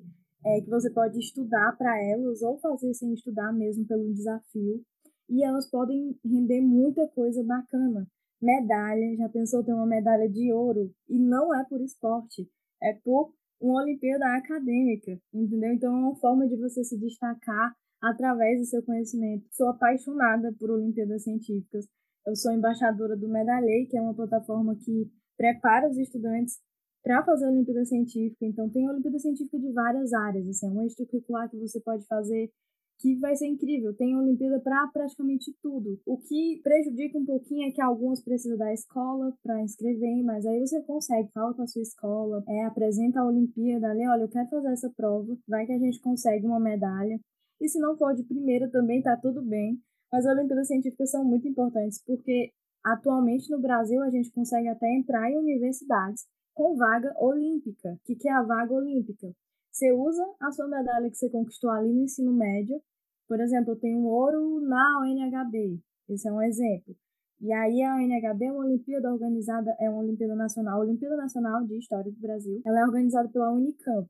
é, 0.45 0.61
que 0.61 0.69
você 0.69 0.89
pode 0.91 1.19
estudar 1.19 1.75
para 1.77 2.01
elas 2.01 2.41
ou 2.41 2.57
fazer 2.59 2.93
sem 2.93 3.13
estudar 3.13 3.51
mesmo 3.51 3.85
pelo 3.85 4.13
desafio. 4.13 4.81
E 5.27 5.43
elas 5.43 5.69
podem 5.69 6.17
render 6.23 6.61
muita 6.61 7.07
coisa 7.09 7.43
bacana. 7.43 8.07
Medalha, 8.41 9.15
já 9.17 9.27
pensou 9.27 9.63
ter 9.63 9.73
uma 9.73 9.87
medalha 9.87 10.29
de 10.29 10.53
ouro? 10.53 10.91
E 11.09 11.19
não 11.19 11.53
é 11.53 11.65
por 11.65 11.81
esporte, 11.81 12.47
é 12.81 12.93
por 13.03 13.33
uma 13.59 13.81
Olimpíada 13.81 14.25
acadêmica, 14.35 15.19
entendeu? 15.33 15.73
Então 15.73 15.93
é 15.93 15.97
uma 15.97 16.15
forma 16.17 16.47
de 16.47 16.55
você 16.55 16.83
se 16.83 16.97
destacar 16.99 17.73
através 18.01 18.59
do 18.59 18.65
seu 18.65 18.83
conhecimento. 18.83 19.47
Sou 19.51 19.67
apaixonada 19.69 20.53
por 20.59 20.69
Olimpíadas 20.69 21.23
Científicas. 21.23 21.87
Eu 22.25 22.35
sou 22.35 22.51
embaixadora 22.51 23.17
do 23.17 23.27
Medalhei, 23.27 23.87
que 23.87 23.97
é 23.97 24.01
uma 24.01 24.13
plataforma 24.13 24.75
que 24.75 25.09
prepara 25.37 25.89
os 25.89 25.97
estudantes 25.97 26.59
para 27.05 27.23
fazer 27.23 27.45
a 27.45 27.49
Olimpíada 27.51 27.85
Científica. 27.85 28.43
Então, 28.43 28.67
tem 28.67 28.87
a 28.87 28.91
Olimpíada 28.91 29.19
Científica 29.19 29.59
de 29.59 29.71
várias 29.71 30.11
áreas, 30.11 30.47
assim, 30.49 30.65
é 30.65 30.71
um 30.71 30.87
extracurricular 30.87 31.47
que 31.47 31.55
você 31.55 31.79
pode 31.79 32.03
fazer 32.07 32.49
que 32.97 33.15
vai 33.19 33.35
ser 33.35 33.45
incrível. 33.45 33.93
Tem 33.93 34.17
Olimpíada 34.17 34.59
para 34.59 34.87
praticamente 34.87 35.53
tudo. 35.61 35.99
O 36.05 36.17
que 36.17 36.61
prejudica 36.63 37.19
um 37.19 37.25
pouquinho 37.25 37.67
é 37.67 37.71
que 37.71 37.81
alguns 37.81 38.23
precisam 38.23 38.57
da 38.57 38.73
escola 38.73 39.33
para 39.43 39.61
inscrever, 39.61 40.23
mas 40.23 40.45
aí 40.47 40.59
você 40.59 40.81
consegue, 40.81 41.29
fala 41.31 41.53
com 41.53 41.61
a 41.61 41.67
sua 41.67 41.81
escola, 41.81 42.43
é, 42.47 42.63
apresenta 42.63 43.19
a 43.19 43.27
Olimpíada 43.27 43.91
ali, 43.91 44.07
olha, 44.07 44.23
eu 44.23 44.29
quero 44.29 44.49
fazer 44.49 44.69
essa 44.69 44.89
prova, 44.95 45.37
vai 45.47 45.65
que 45.67 45.73
a 45.73 45.77
gente 45.77 46.01
consegue 46.01 46.47
uma 46.47 46.59
medalha. 46.59 47.19
E 47.61 47.69
se 47.69 47.77
não 47.79 47.97
for 47.97 48.15
de 48.15 48.23
primeira 48.23 48.67
também 48.71 49.03
tá 49.03 49.15
tudo 49.17 49.43
bem. 49.43 49.77
Mas 50.11 50.25
as 50.25 50.35
Olimpíadas 50.35 50.67
Científicas 50.67 51.11
são 51.11 51.23
muito 51.23 51.47
importantes 51.47 52.01
porque 52.03 52.51
atualmente 52.83 53.51
no 53.51 53.61
Brasil 53.61 54.01
a 54.01 54.09
gente 54.09 54.31
consegue 54.31 54.69
até 54.69 54.89
entrar 54.95 55.29
em 55.29 55.37
universidades 55.37 56.25
com 56.55 56.75
vaga 56.75 57.13
olímpica. 57.19 57.93
O 57.93 57.99
que, 58.05 58.15
que 58.15 58.27
é 58.27 58.31
a 58.31 58.41
vaga 58.41 58.73
olímpica? 58.73 59.27
Você 59.71 59.91
usa 59.91 60.25
a 60.41 60.51
sua 60.51 60.67
medalha 60.67 61.09
que 61.09 61.17
você 61.17 61.29
conquistou 61.29 61.69
ali 61.69 61.93
no 61.93 62.03
ensino 62.03 62.31
médio. 62.31 62.81
Por 63.27 63.39
exemplo, 63.41 63.73
eu 63.73 63.79
tenho 63.79 63.99
um 63.99 64.07
ouro 64.07 64.61
na 64.61 65.01
UNHB. 65.01 65.79
Esse 66.09 66.29
é 66.29 66.31
um 66.31 66.41
exemplo. 66.41 66.95
E 67.41 67.51
aí 67.51 67.83
a 67.83 67.95
UNHB 67.95 68.45
é 68.45 68.51
uma 68.51 68.63
Olimpíada 68.63 69.11
organizada, 69.11 69.75
é 69.79 69.89
uma 69.89 69.99
Olimpíada 69.99 70.35
Nacional, 70.35 70.79
Olimpíada 70.79 71.17
Nacional 71.17 71.65
de 71.65 71.77
História 71.77 72.09
do 72.09 72.19
Brasil. 72.19 72.61
Ela 72.65 72.79
é 72.79 72.85
organizada 72.85 73.27
pela 73.27 73.51
Unicamp. 73.51 74.09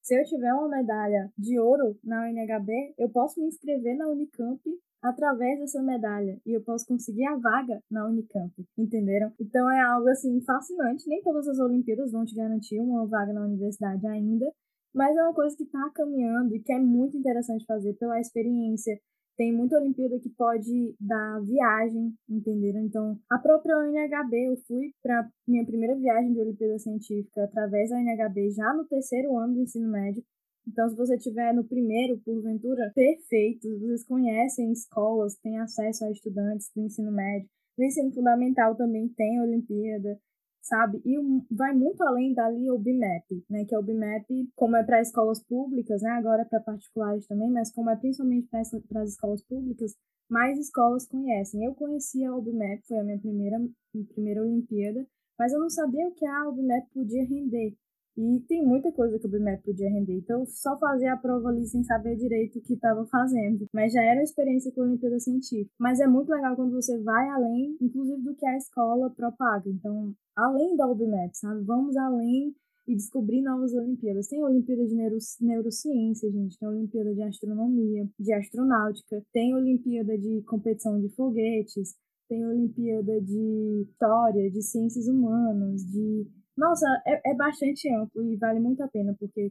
Se 0.00 0.18
eu 0.18 0.24
tiver 0.24 0.54
uma 0.54 0.68
medalha 0.68 1.30
de 1.36 1.58
ouro 1.58 1.98
na 2.04 2.28
UNHB, 2.28 2.94
eu 2.96 3.10
posso 3.10 3.40
me 3.40 3.48
inscrever 3.48 3.96
na 3.96 4.08
Unicamp 4.08 4.60
através 5.02 5.58
dessa 5.58 5.82
medalha 5.82 6.38
e 6.44 6.52
eu 6.52 6.62
posso 6.62 6.86
conseguir 6.86 7.24
a 7.26 7.36
vaga 7.36 7.82
na 7.90 8.06
Unicamp, 8.06 8.52
entenderam? 8.76 9.32
Então 9.40 9.70
é 9.70 9.80
algo 9.80 10.08
assim 10.08 10.40
fascinante. 10.42 11.08
Nem 11.08 11.22
todas 11.22 11.48
as 11.48 11.58
Olimpíadas 11.58 12.12
vão 12.12 12.24
te 12.24 12.34
garantir 12.34 12.80
uma 12.80 13.06
vaga 13.06 13.32
na 13.32 13.44
universidade 13.44 14.06
ainda, 14.06 14.46
mas 14.94 15.16
é 15.16 15.22
uma 15.22 15.34
coisa 15.34 15.56
que 15.56 15.64
está 15.64 15.90
caminhando 15.94 16.54
e 16.54 16.60
que 16.60 16.72
é 16.72 16.78
muito 16.78 17.16
interessante 17.16 17.64
fazer 17.66 17.94
pela 17.94 18.20
experiência. 18.20 18.98
Tem 19.36 19.56
muita 19.56 19.78
Olimpíada 19.78 20.18
que 20.20 20.28
pode 20.28 20.94
dar 21.00 21.40
viagem, 21.40 22.12
entenderam? 22.28 22.80
Então, 22.80 23.18
a 23.30 23.38
própria 23.38 23.78
UNHB, 23.78 24.48
eu 24.48 24.56
fui 24.66 24.92
para 25.02 25.26
minha 25.48 25.64
primeira 25.64 25.96
viagem 25.96 26.34
de 26.34 26.40
Olimpíada 26.40 26.78
Científica 26.78 27.44
através 27.44 27.88
da 27.88 27.96
UNHB 27.96 28.50
já 28.50 28.74
no 28.74 28.84
terceiro 28.84 29.38
ano 29.38 29.54
do 29.54 29.62
ensino 29.62 29.90
médio. 29.90 30.22
Então, 30.66 30.88
se 30.88 30.96
você 30.96 31.18
tiver 31.18 31.52
no 31.52 31.64
primeiro, 31.64 32.20
porventura, 32.20 32.92
perfeito, 32.94 33.68
vocês 33.78 34.04
conhecem 34.04 34.72
escolas, 34.72 35.36
têm 35.36 35.58
acesso 35.58 36.04
a 36.04 36.10
estudantes 36.10 36.70
do 36.74 36.82
ensino 36.82 37.10
médio. 37.10 37.48
No 37.76 37.84
ensino 37.84 38.12
fundamental 38.12 38.76
também 38.76 39.08
tem 39.08 39.40
Olimpíada 39.40 40.20
sabe? 40.62 41.00
E 41.04 41.16
vai 41.50 41.74
muito 41.74 42.02
além 42.02 42.34
dali 42.34 42.70
o 42.70 42.78
BIMAP, 42.78 43.44
né? 43.48 43.64
Que 43.64 43.74
é 43.74 43.78
o 43.78 43.82
BIMAP, 43.82 44.48
como 44.54 44.76
é 44.76 44.84
para 44.84 45.00
escolas 45.00 45.42
públicas, 45.42 46.02
né? 46.02 46.10
Agora 46.10 46.42
é 46.42 46.44
para 46.44 46.60
particulares 46.60 47.26
também, 47.26 47.50
mas 47.50 47.72
como 47.72 47.90
é 47.90 47.96
principalmente 47.96 48.48
para 48.48 49.02
as 49.02 49.10
escolas 49.10 49.42
públicas, 49.42 49.96
mais 50.28 50.58
escolas 50.58 51.06
conhecem. 51.06 51.64
Eu 51.64 51.74
conhecia 51.74 52.32
o 52.32 52.42
BIMAP, 52.42 52.86
foi 52.86 52.98
a 52.98 53.04
minha 53.04 53.18
primeira, 53.18 53.58
minha 53.58 54.06
primeira 54.06 54.42
Olimpíada, 54.42 55.06
mas 55.38 55.52
eu 55.52 55.60
não 55.60 55.70
sabia 55.70 56.06
o 56.06 56.14
que 56.14 56.26
a 56.26 56.50
BIMAP 56.50 56.86
podia 56.92 57.24
render. 57.24 57.74
E 58.16 58.40
tem 58.48 58.64
muita 58.66 58.90
coisa 58.92 59.18
que 59.18 59.26
o 59.26 59.30
BIMAP 59.30 59.62
podia 59.62 59.88
render. 59.88 60.18
Então, 60.18 60.44
só 60.46 60.78
fazia 60.78 61.12
a 61.12 61.16
prova 61.16 61.48
ali 61.48 61.64
sem 61.66 61.82
saber 61.84 62.16
direito 62.16 62.58
o 62.58 62.62
que 62.62 62.74
estava 62.74 63.06
fazendo. 63.06 63.66
Mas 63.72 63.92
já 63.92 64.02
era 64.02 64.20
uma 64.20 64.24
experiência 64.24 64.72
com 64.72 64.82
a 64.82 64.84
Olimpíada 64.84 65.18
Científica. 65.18 65.70
Mas 65.78 66.00
é 66.00 66.06
muito 66.06 66.30
legal 66.30 66.56
quando 66.56 66.72
você 66.72 66.98
vai 67.02 67.28
além, 67.30 67.76
inclusive, 67.80 68.20
do 68.22 68.34
que 68.34 68.46
a 68.46 68.56
escola 68.56 69.10
propaga. 69.10 69.68
Então, 69.68 70.14
além 70.36 70.76
da 70.76 70.86
UBMAP, 70.88 71.34
sabe? 71.34 71.62
Vamos 71.64 71.96
além 71.96 72.54
e 72.86 72.96
descobrir 72.96 73.42
novas 73.42 73.72
Olimpíadas. 73.72 74.26
Tem 74.26 74.40
a 74.40 74.46
Olimpíada 74.46 74.84
de 74.84 74.94
Neuro, 74.94 75.16
Neurociência, 75.40 76.30
gente, 76.30 76.58
tem 76.58 76.68
a 76.68 76.72
Olimpíada 76.72 77.14
de 77.14 77.22
Astronomia, 77.22 78.08
de 78.18 78.32
Astronáutica, 78.32 79.22
tem 79.32 79.52
a 79.52 79.56
Olimpíada 79.56 80.18
de 80.18 80.42
Competição 80.42 81.00
de 81.00 81.08
Foguetes, 81.10 81.94
tem 82.28 82.42
a 82.44 82.48
Olimpíada 82.48 83.20
de 83.20 83.82
História, 83.82 84.50
de 84.50 84.62
Ciências 84.62 85.06
Humanas, 85.06 85.82
de 85.84 86.26
nossa, 86.56 86.86
é, 87.06 87.30
é 87.30 87.34
bastante 87.34 87.88
amplo 87.94 88.22
e 88.22 88.36
vale 88.36 88.60
muito 88.60 88.82
a 88.82 88.88
pena, 88.88 89.14
porque 89.18 89.50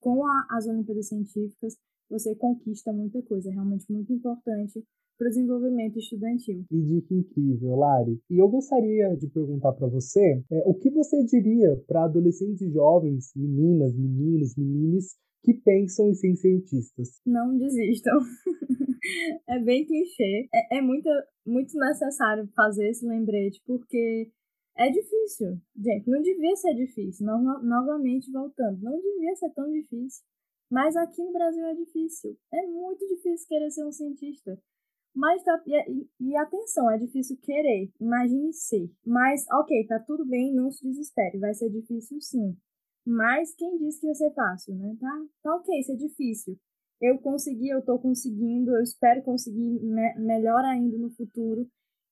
com 0.00 0.26
a, 0.26 0.46
as 0.50 0.66
Olimpíadas 0.66 1.08
Científicas 1.08 1.76
você 2.10 2.34
conquista 2.34 2.92
muita 2.92 3.22
coisa, 3.22 3.48
é 3.48 3.52
realmente 3.52 3.90
muito 3.90 4.12
importante 4.12 4.84
para 5.16 5.28
o 5.28 5.30
desenvolvimento 5.30 5.98
estudantil. 5.98 6.64
Que 6.68 6.82
dica 6.82 7.14
incrível, 7.14 7.76
Lari. 7.76 8.20
E 8.28 8.38
eu 8.38 8.48
gostaria 8.48 9.16
de 9.16 9.28
perguntar 9.28 9.72
para 9.72 9.86
você 9.86 10.42
é, 10.50 10.62
o 10.66 10.74
que 10.74 10.90
você 10.90 11.24
diria 11.24 11.76
para 11.86 12.04
adolescentes 12.04 12.60
e 12.60 12.70
jovens, 12.70 13.32
meninas, 13.34 13.96
meninos, 13.96 14.54
meninas, 14.56 15.16
que 15.42 15.54
pensam 15.54 16.08
em 16.08 16.14
ser 16.14 16.36
cientistas? 16.36 17.20
Não 17.26 17.56
desistam. 17.56 18.12
é 19.48 19.58
bem 19.58 19.86
clichê. 19.86 20.48
É, 20.54 20.78
é 20.78 20.82
muito, 20.82 21.08
muito 21.46 21.76
necessário 21.78 22.48
fazer 22.54 22.90
esse 22.90 23.06
lembrete, 23.06 23.60
porque 23.66 24.30
é 24.76 24.90
difícil. 24.90 25.60
Gente, 25.76 26.08
não 26.08 26.22
devia 26.22 26.56
ser 26.56 26.74
difícil. 26.74 27.26
No, 27.26 27.62
novamente 27.62 28.30
voltando, 28.30 28.82
não 28.82 29.00
devia 29.00 29.34
ser 29.36 29.50
tão 29.50 29.70
difícil. 29.70 30.24
Mas 30.70 30.96
aqui 30.96 31.22
no 31.22 31.32
Brasil 31.32 31.64
é 31.66 31.74
difícil. 31.74 32.36
É 32.52 32.66
muito 32.66 33.06
difícil 33.06 33.46
querer 33.46 33.70
ser 33.70 33.84
um 33.84 33.92
cientista. 33.92 34.58
Mas 35.14 35.42
tá. 35.44 35.62
E, 35.66 36.08
e, 36.20 36.36
atenção, 36.36 36.90
é 36.90 36.96
difícil 36.98 37.36
querer. 37.42 37.90
Imagine 38.00 38.52
ser. 38.52 38.90
Mas, 39.04 39.44
ok, 39.52 39.86
tá 39.86 40.00
tudo 40.00 40.24
bem, 40.24 40.54
não 40.54 40.70
se 40.70 40.82
desespere. 40.82 41.38
Vai 41.38 41.52
ser 41.54 41.68
difícil 41.68 42.18
sim. 42.20 42.56
Mas 43.04 43.54
quem 43.54 43.76
disse 43.78 44.00
que 44.00 44.06
ia 44.06 44.14
ser 44.14 44.32
fácil, 44.32 44.74
né? 44.76 44.96
Tá, 44.98 45.24
tá 45.42 45.56
ok, 45.56 45.78
isso 45.78 45.92
é 45.92 45.96
difícil. 45.96 46.58
Eu 47.00 47.18
consegui, 47.18 47.68
eu 47.68 47.84
tô 47.84 47.98
conseguindo, 47.98 48.74
eu 48.74 48.82
espero 48.82 49.22
conseguir 49.22 49.58
me 49.60 50.14
melhor 50.18 50.64
ainda 50.64 50.96
no 50.96 51.10
futuro. 51.10 51.68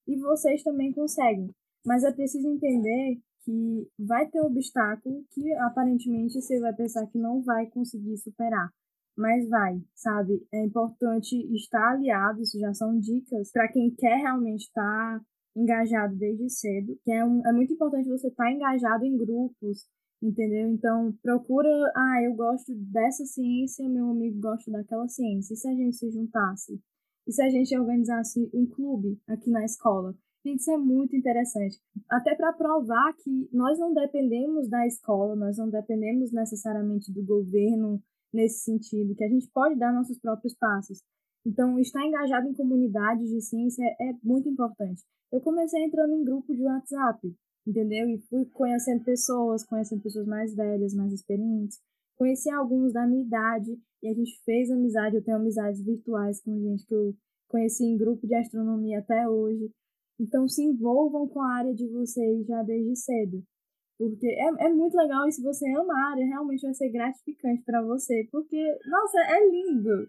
E 0.06 0.16
vocês 0.18 0.62
também 0.62 0.92
conseguem. 0.92 1.48
Mas 1.84 2.04
é 2.04 2.12
preciso 2.12 2.48
entender 2.48 3.20
que 3.44 3.88
vai 3.98 4.28
ter 4.28 4.40
obstáculo 4.40 5.24
que 5.30 5.52
aparentemente 5.54 6.40
você 6.40 6.60
vai 6.60 6.74
pensar 6.74 7.06
que 7.06 7.18
não 7.18 7.42
vai 7.42 7.66
conseguir 7.66 8.16
superar. 8.18 8.70
Mas 9.16 9.48
vai, 9.48 9.82
sabe? 9.94 10.46
É 10.52 10.64
importante 10.64 11.36
estar 11.54 11.92
aliado, 11.92 12.42
isso 12.42 12.58
já 12.58 12.72
são 12.72 12.98
dicas 12.98 13.50
para 13.50 13.68
quem 13.68 13.90
quer 13.90 14.16
realmente 14.16 14.62
estar 14.62 15.20
engajado 15.56 16.16
desde 16.16 16.48
cedo, 16.48 16.96
que 17.04 17.12
é, 17.12 17.24
um, 17.24 17.44
é 17.46 17.52
muito 17.52 17.72
importante 17.72 18.08
você 18.08 18.28
estar 18.28 18.50
engajado 18.50 19.04
em 19.04 19.16
grupos, 19.16 19.86
entendeu? 20.22 20.68
Então, 20.68 21.12
procura, 21.22 21.68
ah, 21.96 22.22
eu 22.22 22.34
gosto 22.34 22.72
dessa 22.74 23.24
ciência, 23.24 23.88
meu 23.88 24.10
amigo 24.10 24.40
gosta 24.40 24.70
daquela 24.70 25.08
ciência. 25.08 25.54
E 25.54 25.56
se 25.56 25.68
a 25.68 25.74
gente 25.74 25.96
se 25.96 26.10
juntasse? 26.10 26.80
E 27.26 27.32
se 27.32 27.42
a 27.42 27.48
gente 27.48 27.76
organizasse 27.76 28.48
um 28.54 28.66
clube 28.66 29.20
aqui 29.28 29.50
na 29.50 29.64
escola? 29.64 30.14
Gente, 30.44 30.61
isso 30.61 30.70
é 30.70 30.79
muito 30.79 31.14
interessante. 31.14 31.79
Até 32.09 32.35
para 32.35 32.53
provar 32.53 33.12
que 33.14 33.48
nós 33.53 33.79
não 33.79 33.92
dependemos 33.92 34.68
da 34.68 34.87
escola, 34.87 35.37
nós 35.37 35.59
não 35.59 35.68
dependemos 35.68 36.33
necessariamente 36.33 37.12
do 37.12 37.22
governo 37.22 38.03
nesse 38.33 38.61
sentido, 38.61 39.14
que 39.14 39.24
a 39.24 39.29
gente 39.29 39.50
pode 39.53 39.76
dar 39.76 39.92
nossos 39.92 40.18
próprios 40.18 40.55
passos. 40.55 41.03
Então, 41.44 41.79
estar 41.79 42.05
engajado 42.05 42.48
em 42.48 42.55
comunidades 42.55 43.29
de 43.29 43.40
ciência 43.40 43.85
é 44.00 44.12
muito 44.22 44.48
importante. 44.48 45.03
Eu 45.33 45.40
comecei 45.40 45.83
entrando 45.85 46.14
em 46.14 46.24
grupo 46.24 46.55
de 46.55 46.62
WhatsApp, 46.62 47.35
entendeu? 47.66 48.09
E 48.09 48.18
fui 48.29 48.44
conhecendo 48.46 49.05
pessoas, 49.05 49.64
conhecendo 49.64 50.03
pessoas 50.03 50.26
mais 50.26 50.55
velhas, 50.55 50.94
mais 50.94 51.12
experientes. 51.12 51.79
Conheci 52.16 52.50
alguns 52.50 52.92
da 52.92 53.07
minha 53.07 53.24
idade 53.24 53.79
e 54.03 54.09
a 54.09 54.14
gente 54.14 54.38
fez 54.44 54.70
amizade. 54.70 55.16
Eu 55.16 55.24
tenho 55.24 55.38
amizades 55.38 55.83
virtuais 55.83 56.42
com 56.42 56.59
gente 56.59 56.87
que 56.87 56.94
eu 56.94 57.14
conheci 57.48 57.85
em 57.85 57.96
grupo 57.96 58.26
de 58.26 58.35
astronomia 58.35 58.98
até 58.98 59.29
hoje. 59.29 59.70
Então, 60.20 60.46
se 60.46 60.62
envolvam 60.62 61.26
com 61.26 61.40
a 61.40 61.54
área 61.56 61.74
de 61.74 61.88
vocês 61.88 62.46
já 62.46 62.62
desde 62.62 62.94
cedo. 62.94 63.42
Porque 63.98 64.26
é, 64.26 64.66
é 64.66 64.68
muito 64.68 64.96
legal 64.96 65.26
e 65.26 65.33
se 65.33 65.42
você 65.42 65.66
ama 65.74 65.94
a 65.94 66.11
área, 66.12 66.26
realmente 66.26 66.62
vai 66.62 66.74
ser 66.74 66.90
gratificante 66.90 67.62
para 67.64 67.83
você. 67.83 68.28
Porque, 68.30 68.78
nossa, 68.87 69.18
é 69.18 69.48
lindo 69.50 70.09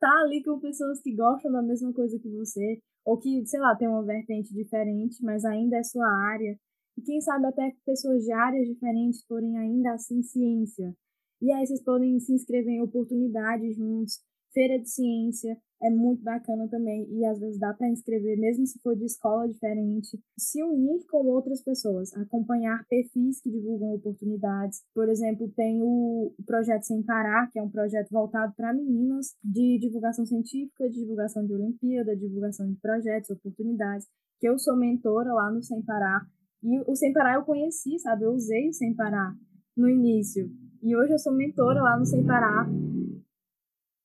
tá 0.00 0.10
ali 0.22 0.42
com 0.42 0.58
pessoas 0.58 1.00
que 1.02 1.14
gostam 1.14 1.52
da 1.52 1.62
mesma 1.62 1.92
coisa 1.92 2.18
que 2.18 2.28
você, 2.30 2.80
ou 3.04 3.18
que, 3.18 3.46
sei 3.46 3.60
lá, 3.60 3.76
tem 3.76 3.86
uma 3.86 4.02
vertente 4.02 4.52
diferente, 4.52 5.22
mas 5.22 5.44
ainda 5.44 5.76
é 5.76 5.82
sua 5.82 6.08
área. 6.32 6.58
E 6.96 7.02
quem 7.02 7.20
sabe 7.20 7.46
até 7.46 7.72
pessoas 7.84 8.24
de 8.24 8.32
áreas 8.32 8.66
diferentes 8.66 9.22
forem 9.26 9.58
ainda 9.58 9.92
assim 9.92 10.22
ciência. 10.22 10.92
E 11.40 11.52
aí 11.52 11.66
vocês 11.66 11.82
podem 11.82 12.18
se 12.18 12.32
inscrever 12.32 12.72
em 12.72 12.82
oportunidades 12.82 13.76
juntos, 13.76 14.20
feira 14.52 14.78
de 14.78 14.88
ciência, 14.90 15.56
é 15.82 15.90
muito 15.90 16.22
bacana 16.22 16.68
também 16.68 17.06
e 17.10 17.24
às 17.24 17.38
vezes 17.38 17.58
dá 17.58 17.72
para 17.72 17.88
inscrever, 17.88 18.38
mesmo 18.38 18.66
se 18.66 18.78
for 18.80 18.94
de 18.94 19.04
escola 19.04 19.48
diferente, 19.48 20.18
se 20.38 20.62
unir 20.62 21.04
com 21.10 21.26
outras 21.26 21.62
pessoas, 21.62 22.14
acompanhar 22.14 22.84
perfis 22.88 23.40
que 23.40 23.50
divulgam 23.50 23.94
oportunidades. 23.94 24.82
Por 24.94 25.08
exemplo, 25.08 25.50
tem 25.56 25.80
o 25.82 26.34
projeto 26.46 26.82
Sem 26.82 27.02
Parar, 27.02 27.50
que 27.50 27.58
é 27.58 27.62
um 27.62 27.70
projeto 27.70 28.10
voltado 28.10 28.52
para 28.56 28.74
meninas 28.74 29.34
de 29.42 29.78
divulgação 29.78 30.26
científica, 30.26 30.88
de 30.88 31.00
divulgação 31.00 31.46
de 31.46 31.54
Olimpíada, 31.54 32.16
divulgação 32.16 32.68
de 32.68 32.76
projetos, 32.76 33.30
oportunidades, 33.30 34.06
que 34.38 34.48
eu 34.48 34.58
sou 34.58 34.76
mentora 34.76 35.32
lá 35.32 35.50
no 35.50 35.62
Sem 35.62 35.82
Parar. 35.82 36.26
E 36.62 36.78
o 36.86 36.94
Sem 36.94 37.12
Parar 37.12 37.34
eu 37.34 37.44
conheci, 37.44 37.98
sabe? 37.98 38.24
Eu 38.24 38.32
usei 38.32 38.68
o 38.68 38.72
Sem 38.72 38.94
Parar 38.94 39.34
no 39.76 39.88
início. 39.88 40.50
E 40.82 40.94
hoje 40.94 41.12
eu 41.12 41.18
sou 41.18 41.32
mentora 41.32 41.82
lá 41.82 41.98
no 41.98 42.04
Sem 42.04 42.24
Parar 42.24 42.68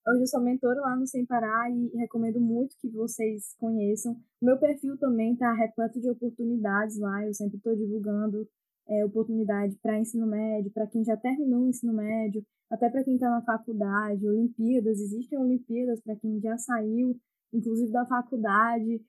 Hoje 0.07 0.21
eu 0.21 0.27
sou 0.27 0.39
mentora 0.39 0.79
lá 0.81 0.95
no 0.95 1.07
Sem 1.07 1.25
Parar 1.25 1.67
e 1.71 1.87
recomendo 1.97 2.39
muito 2.39 2.77
que 2.77 2.87
vocês 2.87 3.55
conheçam. 3.57 4.15
Meu 4.39 4.55
perfil 4.59 4.95
também 4.99 5.33
está 5.33 5.51
repleto 5.51 5.99
de 5.99 6.07
oportunidades 6.07 6.99
lá, 6.99 7.25
eu 7.25 7.33
sempre 7.33 7.57
estou 7.57 7.75
divulgando 7.75 8.47
é, 8.87 9.03
oportunidade 9.03 9.75
para 9.81 9.99
ensino 9.99 10.27
médio, 10.27 10.71
para 10.71 10.85
quem 10.85 11.03
já 11.03 11.17
terminou 11.17 11.63
o 11.63 11.69
ensino 11.69 11.91
médio, 11.91 12.45
até 12.69 12.87
para 12.87 13.03
quem 13.03 13.15
está 13.15 13.31
na 13.31 13.41
faculdade, 13.41 14.27
Olimpíadas, 14.27 14.99
existem 14.99 15.39
Olimpíadas 15.39 15.99
para 16.01 16.15
quem 16.17 16.39
já 16.39 16.55
saiu, 16.55 17.19
inclusive 17.51 17.91
da 17.91 18.05
faculdade. 18.05 19.03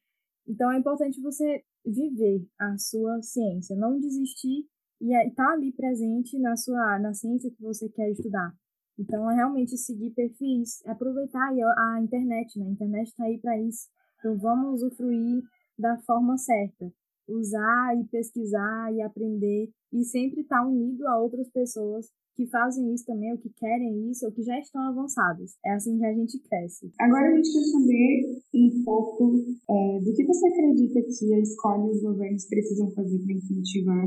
Então 0.49 0.73
é 0.73 0.79
importante 0.79 1.21
você 1.21 1.63
viver 1.85 2.49
a 2.59 2.79
sua 2.79 3.21
ciência, 3.21 3.77
não 3.77 4.01
desistir 4.01 4.67
e 5.03 5.15
estar 5.15 5.45
tá 5.45 5.53
ali 5.53 5.73
presente 5.73 6.39
na 6.39 6.57
sua 6.57 6.99
na 6.99 7.13
ciência 7.13 7.51
que 7.51 7.61
você 7.61 7.87
quer 7.91 8.11
estudar. 8.13 8.55
Então 8.99 9.31
é 9.31 9.35
realmente 9.35 9.77
seguir 9.77 10.11
perfis, 10.11 10.85
aproveitar 10.87 11.53
a 11.79 12.01
internet, 12.01 12.59
né? 12.59 12.67
A 12.67 12.71
internet 12.71 13.09
está 13.09 13.25
aí 13.25 13.39
para 13.39 13.61
isso. 13.61 13.89
Então 14.19 14.39
vamos 14.39 14.83
usufruir 14.83 15.43
da 15.79 15.99
forma 15.99 16.39
certa, 16.39 16.91
usar 17.29 17.97
e 17.99 18.05
pesquisar 18.09 18.93
e 18.95 19.03
aprender 19.03 19.71
e 19.93 20.05
sempre 20.05 20.41
estar 20.41 20.61
tá 20.61 20.67
unido 20.67 21.07
a 21.07 21.21
outras 21.21 21.49
pessoas 21.51 22.07
que 22.37 22.47
fazem 22.49 22.93
isso 22.93 23.07
também, 23.07 23.33
ou 23.33 23.39
que 23.39 23.49
querem 23.57 24.11
isso, 24.11 24.27
ou 24.27 24.33
que 24.33 24.43
já 24.43 24.59
estão 24.61 24.83
avançados. 24.83 25.57
É 25.65 25.73
assim 25.73 25.99
que 25.99 26.05
a 26.05 26.13
gente 26.13 26.39
cresce. 26.41 26.93
Agora 27.01 27.33
a 27.33 27.35
gente 27.35 27.51
quer 27.51 27.65
saber 27.65 28.43
um 28.55 28.85
pouco 28.85 29.35
é, 29.71 30.01
do 30.01 30.13
que 30.15 30.25
você 30.25 30.47
acredita 30.49 31.01
que 31.01 31.35
a 31.35 31.41
escola 31.41 31.87
e 31.87 31.97
os 31.97 32.03
governos 32.03 32.47
precisam 32.47 32.91
fazer 32.91 33.19
para 33.19 33.33
incentivar 33.33 34.07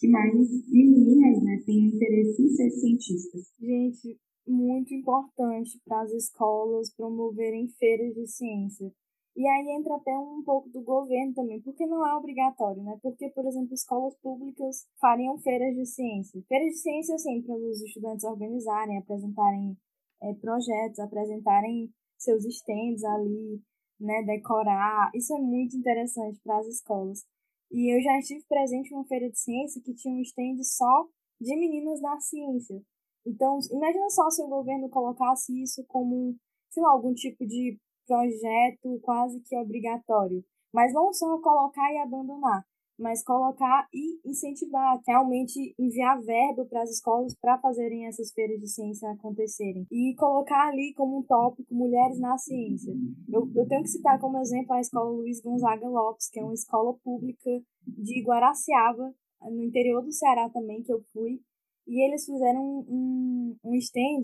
que 0.00 0.08
mais 0.08 0.34
meninas 0.68 1.42
né, 1.42 1.62
tenham 1.66 1.88
interesse 1.88 2.42
em 2.42 2.48
ser 2.48 2.70
cientistas. 2.70 3.52
Gente, 3.60 4.18
muito 4.48 4.94
importante 4.94 5.78
para 5.84 6.00
as 6.00 6.10
escolas 6.12 6.92
promoverem 6.94 7.68
feiras 7.78 8.14
de 8.14 8.26
ciência. 8.26 8.90
E 9.36 9.46
aí 9.46 9.76
entra 9.78 9.94
até 9.94 10.10
um 10.18 10.42
pouco 10.42 10.68
do 10.70 10.82
governo 10.82 11.32
também, 11.34 11.60
porque 11.62 11.86
não 11.86 12.04
é 12.04 12.16
obrigatório, 12.16 12.82
né? 12.82 12.98
Porque, 13.00 13.28
por 13.30 13.46
exemplo, 13.46 13.72
escolas 13.72 14.16
públicas 14.20 14.86
fariam 15.00 15.38
feiras 15.38 15.74
de 15.76 15.86
ciência. 15.86 16.42
Feiras 16.48 16.68
de 16.70 16.78
ciência, 16.78 17.14
assim, 17.14 17.42
para 17.42 17.54
os 17.54 17.80
estudantes 17.80 18.24
organizarem, 18.24 18.98
apresentarem 18.98 19.76
é, 20.22 20.34
projetos, 20.34 20.98
apresentarem 20.98 21.90
seus 22.18 22.44
stands 22.44 23.04
ali, 23.04 23.62
né? 24.00 24.22
Decorar. 24.24 25.10
Isso 25.14 25.32
é 25.34 25.40
muito 25.40 25.76
interessante 25.76 26.40
para 26.42 26.58
as 26.58 26.66
escolas. 26.66 27.24
E 27.70 27.94
eu 27.94 28.02
já 28.02 28.18
estive 28.18 28.44
presente 28.48 28.90
em 28.90 28.94
uma 28.94 29.04
feira 29.04 29.30
de 29.30 29.38
ciência 29.38 29.80
que 29.82 29.94
tinha 29.94 30.14
um 30.14 30.20
stand 30.22 30.62
só 30.62 31.06
de 31.40 31.56
meninas 31.56 32.00
da 32.00 32.18
ciência. 32.18 32.82
Então, 33.26 33.58
imagina 33.70 34.10
só 34.10 34.28
se 34.30 34.42
o 34.42 34.48
governo 34.48 34.88
colocasse 34.88 35.52
isso 35.62 35.84
como, 35.86 36.34
sei 36.70 36.82
lá, 36.82 36.90
algum 36.90 37.14
tipo 37.14 37.46
de 37.46 37.78
projeto 38.06 38.98
quase 39.02 39.40
que 39.42 39.56
obrigatório. 39.56 40.44
Mas 40.72 40.92
não 40.92 41.12
só 41.12 41.38
colocar 41.40 41.92
e 41.92 41.98
abandonar, 41.98 42.64
mas 43.00 43.24
colocar 43.24 43.88
e 43.92 44.20
incentivar, 44.28 45.00
realmente 45.06 45.74
enviar 45.78 46.20
verba 46.20 46.66
para 46.66 46.82
as 46.82 46.90
escolas 46.90 47.34
para 47.34 47.58
fazerem 47.58 48.06
essas 48.06 48.30
feiras 48.32 48.60
de 48.60 48.68
ciência 48.68 49.10
acontecerem. 49.10 49.86
E 49.90 50.14
colocar 50.16 50.68
ali 50.68 50.92
como 50.94 51.18
um 51.18 51.22
tópico 51.22 51.74
mulheres 51.74 52.20
na 52.20 52.36
ciência. 52.36 52.92
Eu, 53.32 53.50
eu 53.56 53.66
tenho 53.66 53.82
que 53.82 53.88
citar 53.88 54.20
como 54.20 54.38
exemplo 54.38 54.74
a 54.74 54.80
escola 54.80 55.10
Luiz 55.10 55.40
Gonzaga 55.40 55.88
Lopes, 55.88 56.28
que 56.30 56.38
é 56.38 56.44
uma 56.44 56.54
escola 56.54 56.94
pública 57.02 57.50
de 57.86 58.22
Guaraciaba, 58.22 59.14
no 59.42 59.62
interior 59.64 60.02
do 60.02 60.12
Ceará 60.12 60.50
também, 60.50 60.82
que 60.82 60.92
eu 60.92 61.02
fui. 61.14 61.40
E 61.86 62.06
eles 62.06 62.26
fizeram 62.26 62.60
um, 62.60 63.56
um, 63.64 63.70
um 63.70 63.74
stand 63.76 64.22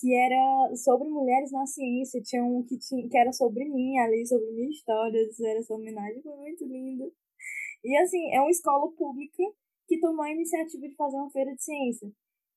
que 0.00 0.14
era 0.14 0.76
sobre 0.76 1.08
mulheres 1.08 1.50
na 1.50 1.66
ciência. 1.66 2.20
Tinha 2.22 2.44
um 2.44 2.62
que, 2.62 2.78
tinha, 2.78 3.08
que 3.08 3.18
era 3.18 3.32
sobre 3.32 3.64
mim 3.68 3.98
ali, 3.98 4.24
sobre 4.26 4.50
minha 4.52 4.70
história. 4.70 5.18
Era 5.18 5.58
essa 5.58 5.74
homenagem, 5.74 6.22
foi 6.22 6.36
muito 6.36 6.64
lindo. 6.64 7.12
E 7.84 7.96
assim, 7.98 8.32
é 8.32 8.40
uma 8.40 8.50
escola 8.50 8.90
pública 8.92 9.42
que 9.86 10.00
tomou 10.00 10.22
a 10.22 10.32
iniciativa 10.32 10.88
de 10.88 10.94
fazer 10.96 11.16
uma 11.16 11.30
feira 11.30 11.54
de 11.54 11.62
ciência. 11.62 12.10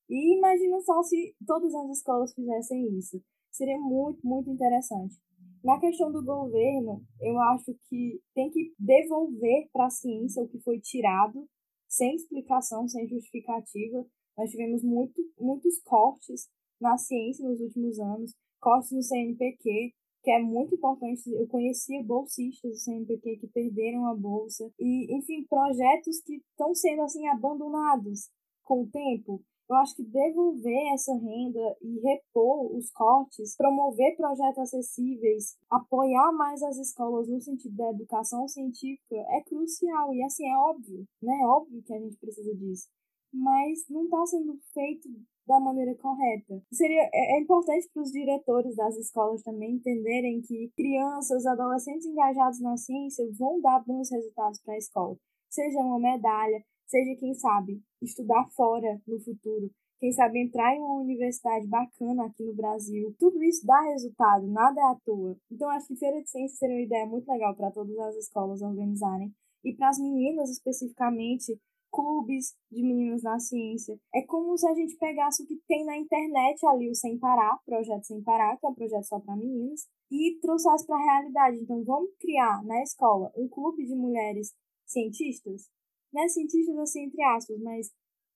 E 0.08 0.36
imagina 0.38 0.80
só 0.80 1.02
se 1.02 1.34
todas 1.46 1.74
as 1.74 1.98
escolas 1.98 2.32
fizessem 2.32 2.98
isso. 2.98 3.22
Seria 3.50 3.78
muito, 3.78 4.26
muito 4.26 4.50
interessante. 4.50 5.16
Na 5.62 5.78
questão 5.78 6.10
do 6.10 6.24
governo, 6.24 7.02
eu 7.20 7.38
acho 7.40 7.74
que 7.88 8.20
tem 8.34 8.50
que 8.50 8.72
devolver 8.78 9.68
para 9.72 9.86
a 9.86 9.90
ciência 9.90 10.42
o 10.42 10.48
que 10.48 10.58
foi 10.60 10.80
tirado, 10.80 11.46
sem 11.86 12.14
explicação, 12.14 12.88
sem 12.88 13.06
justificativa. 13.06 14.06
Nós 14.36 14.50
tivemos 14.50 14.82
muito, 14.82 15.20
muitos 15.38 15.78
cortes 15.82 16.48
na 16.80 16.96
ciência 16.96 17.46
nos 17.46 17.60
últimos 17.60 17.98
anos, 17.98 18.34
cortes 18.60 18.92
no 18.92 19.02
CNPq, 19.02 19.92
que 20.22 20.30
é 20.30 20.38
muito 20.40 20.74
importante. 20.74 21.30
Eu 21.32 21.46
conhecia 21.46 22.02
bolsistas 22.02 22.70
do 22.70 22.76
CNPq 22.76 23.38
que 23.38 23.46
perderam 23.48 24.06
a 24.06 24.14
bolsa 24.14 24.70
e, 24.78 25.16
enfim, 25.16 25.44
projetos 25.48 26.20
que 26.20 26.36
estão 26.36 26.74
sendo 26.74 27.02
assim 27.02 27.26
abandonados 27.28 28.28
com 28.62 28.82
o 28.82 28.90
tempo. 28.90 29.42
Eu 29.68 29.76
acho 29.76 29.96
que 29.96 30.02
devolver 30.02 30.94
essa 30.94 31.12
renda 31.12 31.76
e 31.82 32.00
repor 32.00 32.74
os 32.74 32.90
cortes, 32.90 33.54
promover 33.54 34.16
projetos 34.16 34.58
acessíveis, 34.58 35.58
apoiar 35.68 36.32
mais 36.32 36.62
as 36.62 36.78
escolas 36.78 37.28
no 37.28 37.38
sentido 37.38 37.76
da 37.76 37.90
educação 37.90 38.48
científica 38.48 39.14
é 39.14 39.42
crucial. 39.42 40.14
E 40.14 40.22
assim, 40.22 40.48
é 40.48 40.56
óbvio, 40.56 41.06
né? 41.20 41.38
É 41.42 41.46
óbvio 41.46 41.82
que 41.82 41.92
a 41.92 42.00
gente 42.00 42.16
precisa 42.16 42.54
disso. 42.54 42.88
Mas 43.30 43.86
não 43.90 44.04
está 44.04 44.24
sendo 44.24 44.58
feito 44.72 45.06
da 45.48 45.58
maneira 45.58 45.94
correta. 45.96 46.62
Seria 46.70 47.08
é, 47.12 47.36
é 47.36 47.40
importante 47.40 47.88
para 47.92 48.02
os 48.02 48.12
diretores 48.12 48.76
das 48.76 48.96
escolas 48.96 49.42
também 49.42 49.72
entenderem 49.76 50.42
que 50.42 50.70
crianças, 50.76 51.46
adolescentes 51.46 52.06
engajados 52.06 52.60
na 52.60 52.76
ciência 52.76 53.24
vão 53.38 53.60
dar 53.62 53.82
bons 53.84 54.10
resultados 54.10 54.60
para 54.60 54.74
a 54.74 54.78
escola. 54.78 55.16
Seja 55.48 55.80
uma 55.80 55.98
medalha, 55.98 56.62
seja 56.86 57.18
quem 57.18 57.34
sabe 57.34 57.80
estudar 58.02 58.46
fora 58.54 59.00
no 59.06 59.18
futuro, 59.20 59.70
quem 59.98 60.12
sabe 60.12 60.38
entrar 60.38 60.76
em 60.76 60.80
uma 60.80 61.00
universidade 61.00 61.66
bacana 61.66 62.26
aqui 62.26 62.44
no 62.44 62.54
Brasil. 62.54 63.16
Tudo 63.18 63.42
isso 63.42 63.66
dá 63.66 63.80
resultado, 63.80 64.46
nada 64.46 64.78
é 64.78 64.84
à 64.84 64.96
toa. 65.02 65.34
Então 65.50 65.70
acho 65.70 65.88
que 65.88 65.96
feira 65.96 66.20
de 66.22 66.28
ciência 66.28 66.58
seria 66.58 66.76
uma 66.76 66.82
ideia 66.82 67.06
muito 67.06 67.26
legal 67.26 67.56
para 67.56 67.70
todas 67.70 67.98
as 67.98 68.16
escolas 68.16 68.60
organizarem 68.60 69.32
e 69.64 69.74
para 69.74 69.88
as 69.88 69.98
meninas 69.98 70.50
especificamente 70.50 71.58
clubes 71.90 72.54
de 72.70 72.82
meninas 72.82 73.22
na 73.22 73.38
ciência. 73.38 73.98
É 74.14 74.22
como 74.22 74.56
se 74.56 74.68
a 74.68 74.74
gente 74.74 74.96
pegasse 74.96 75.42
o 75.42 75.46
que 75.46 75.56
tem 75.66 75.84
na 75.84 75.96
internet 75.96 76.64
ali, 76.66 76.90
o 76.90 76.94
Sem 76.94 77.18
Parar, 77.18 77.58
projeto 77.64 78.04
Sem 78.04 78.22
Parar, 78.22 78.56
que 78.58 78.66
é 78.66 78.68
um 78.68 78.74
projeto 78.74 79.04
só 79.04 79.20
para 79.20 79.36
meninas, 79.36 79.86
e 80.10 80.38
trouxesse 80.40 80.86
para 80.86 80.96
a 80.96 81.04
realidade. 81.04 81.58
Então, 81.58 81.84
vamos 81.84 82.10
criar 82.18 82.64
na 82.64 82.82
escola 82.82 83.32
um 83.36 83.48
clube 83.48 83.84
de 83.84 83.94
mulheres 83.94 84.54
cientistas, 84.86 85.68
né? 86.12 86.28
Cientistas 86.28 86.76
assim, 86.78 87.04
entre 87.04 87.22
aspas, 87.22 87.58
mas 87.60 87.90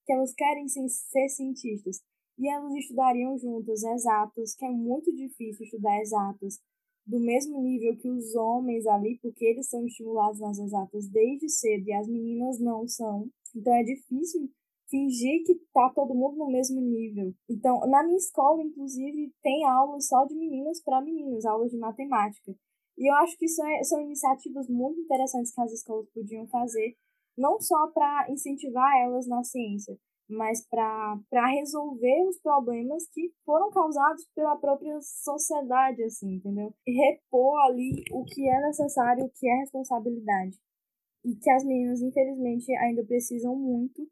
que 0.04 0.12
elas 0.12 0.34
querem 0.34 0.66
ser 0.68 1.28
cientistas. 1.28 2.00
E 2.38 2.48
elas 2.48 2.74
estudariam 2.74 3.38
juntas 3.38 3.82
exatas, 3.82 4.54
que 4.54 4.64
é 4.64 4.70
muito 4.70 5.14
difícil 5.14 5.64
estudar 5.64 6.00
exatas 6.00 6.58
do 7.06 7.18
mesmo 7.18 7.60
nível 7.62 7.96
que 7.96 8.08
os 8.08 8.34
homens 8.34 8.86
ali, 8.86 9.18
porque 9.20 9.44
eles 9.44 9.68
são 9.68 9.84
estimulados 9.84 10.40
nas 10.40 10.58
exatas 10.58 11.08
desde 11.08 11.48
cedo 11.48 11.88
e 11.88 11.92
as 11.92 12.08
meninas 12.08 12.60
não 12.60 12.86
são. 12.86 13.28
Então 13.54 13.74
é 13.74 13.82
difícil 13.82 14.48
fingir 14.88 15.42
que 15.44 15.54
tá 15.72 15.90
todo 15.94 16.14
mundo 16.14 16.36
no 16.36 16.50
mesmo 16.50 16.80
nível. 16.80 17.32
Então, 17.48 17.80
na 17.88 18.04
minha 18.04 18.18
escola, 18.18 18.62
inclusive, 18.62 19.32
tem 19.42 19.64
aulas 19.64 20.06
só 20.06 20.24
de 20.26 20.34
meninas 20.34 20.82
para 20.82 21.00
meninos, 21.00 21.46
aulas 21.46 21.70
de 21.70 21.78
matemática. 21.78 22.54
E 22.98 23.10
eu 23.10 23.14
acho 23.16 23.36
que 23.38 23.46
isso 23.46 23.64
é, 23.64 23.82
são 23.84 24.02
iniciativas 24.02 24.68
muito 24.68 25.00
interessantes 25.00 25.54
que 25.54 25.60
as 25.62 25.72
escolas 25.72 26.06
podiam 26.14 26.46
fazer, 26.48 26.94
não 27.36 27.58
só 27.58 27.88
para 27.88 28.30
incentivar 28.30 28.94
elas 29.02 29.26
na 29.26 29.42
ciência, 29.42 29.98
mas 30.28 30.66
para 30.66 31.46
resolver 31.54 32.28
os 32.28 32.38
problemas 32.40 33.06
que 33.12 33.32
foram 33.44 33.70
causados 33.70 34.26
pela 34.34 34.56
própria 34.56 34.98
sociedade, 35.00 36.02
assim, 36.02 36.34
entendeu? 36.34 36.72
Repor 36.86 37.58
ali 37.66 38.04
o 38.12 38.24
que 38.24 38.48
é 38.48 38.60
necessário, 38.66 39.24
o 39.24 39.30
que 39.30 39.48
é 39.48 39.60
responsabilidade 39.60 40.58
e 41.24 41.36
que 41.36 41.50
as 41.50 41.64
meninas, 41.64 42.00
infelizmente, 42.00 42.72
ainda 42.76 43.04
precisam 43.04 43.54
muito 43.56 44.06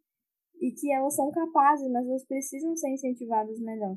e 0.60 0.72
que 0.72 0.92
elas 0.92 1.14
são 1.14 1.30
capazes, 1.30 1.90
mas 1.90 2.06
elas 2.06 2.24
precisam 2.24 2.76
ser 2.76 2.90
incentivadas 2.90 3.58
melhor. 3.58 3.96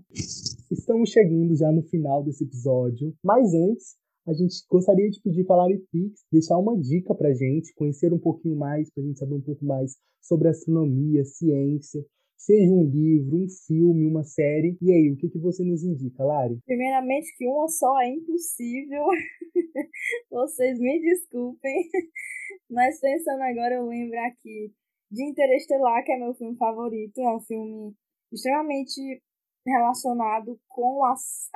Estamos 0.71 1.09
chegando 1.09 1.55
já 1.55 1.71
no 1.71 1.83
final 1.83 2.23
desse 2.23 2.43
episódio, 2.45 3.13
mas 3.23 3.53
antes 3.53 3.97
a 4.25 4.33
gente 4.33 4.55
gostaria 4.69 5.09
de 5.09 5.21
pedir 5.21 5.45
para 5.45 5.55
a 5.55 5.59
Larifix 5.59 6.25
deixar 6.31 6.57
uma 6.57 6.77
dica 6.77 7.13
para 7.13 7.29
a 7.29 7.33
gente, 7.33 7.73
conhecer 7.75 8.13
um 8.13 8.19
pouquinho 8.19 8.55
mais, 8.55 8.89
para 8.91 9.03
a 9.03 9.05
gente 9.05 9.19
saber 9.19 9.35
um 9.35 9.41
pouco 9.41 9.65
mais 9.65 9.97
sobre 10.21 10.47
astronomia, 10.47 11.25
ciência, 11.25 12.05
seja 12.37 12.71
um 12.71 12.83
livro, 12.83 13.37
um 13.37 13.47
filme, 13.67 14.05
uma 14.05 14.23
série. 14.23 14.77
E 14.81 14.91
aí, 14.91 15.11
o 15.11 15.17
que, 15.17 15.29
que 15.29 15.39
você 15.39 15.63
nos 15.63 15.83
indica, 15.83 16.23
Lari? 16.23 16.59
Primeiramente, 16.65 17.35
que 17.37 17.47
uma 17.47 17.67
só 17.67 17.99
é 18.01 18.09
impossível. 18.09 19.05
Vocês 20.31 20.79
me 20.79 20.99
desculpem. 21.01 21.89
Mas 22.69 22.99
pensando 22.99 23.41
agora, 23.41 23.75
eu 23.75 23.85
lembro 23.85 24.19
aqui 24.19 24.71
de 25.11 25.23
Interestelar, 25.23 26.03
que 26.03 26.11
é 26.11 26.17
meu 26.17 26.33
filme 26.33 26.57
favorito. 26.57 27.19
É 27.19 27.35
um 27.35 27.41
filme 27.41 27.93
extremamente 28.31 29.21
relacionado 29.65 30.59
com 30.67 31.03
a 31.05 31.13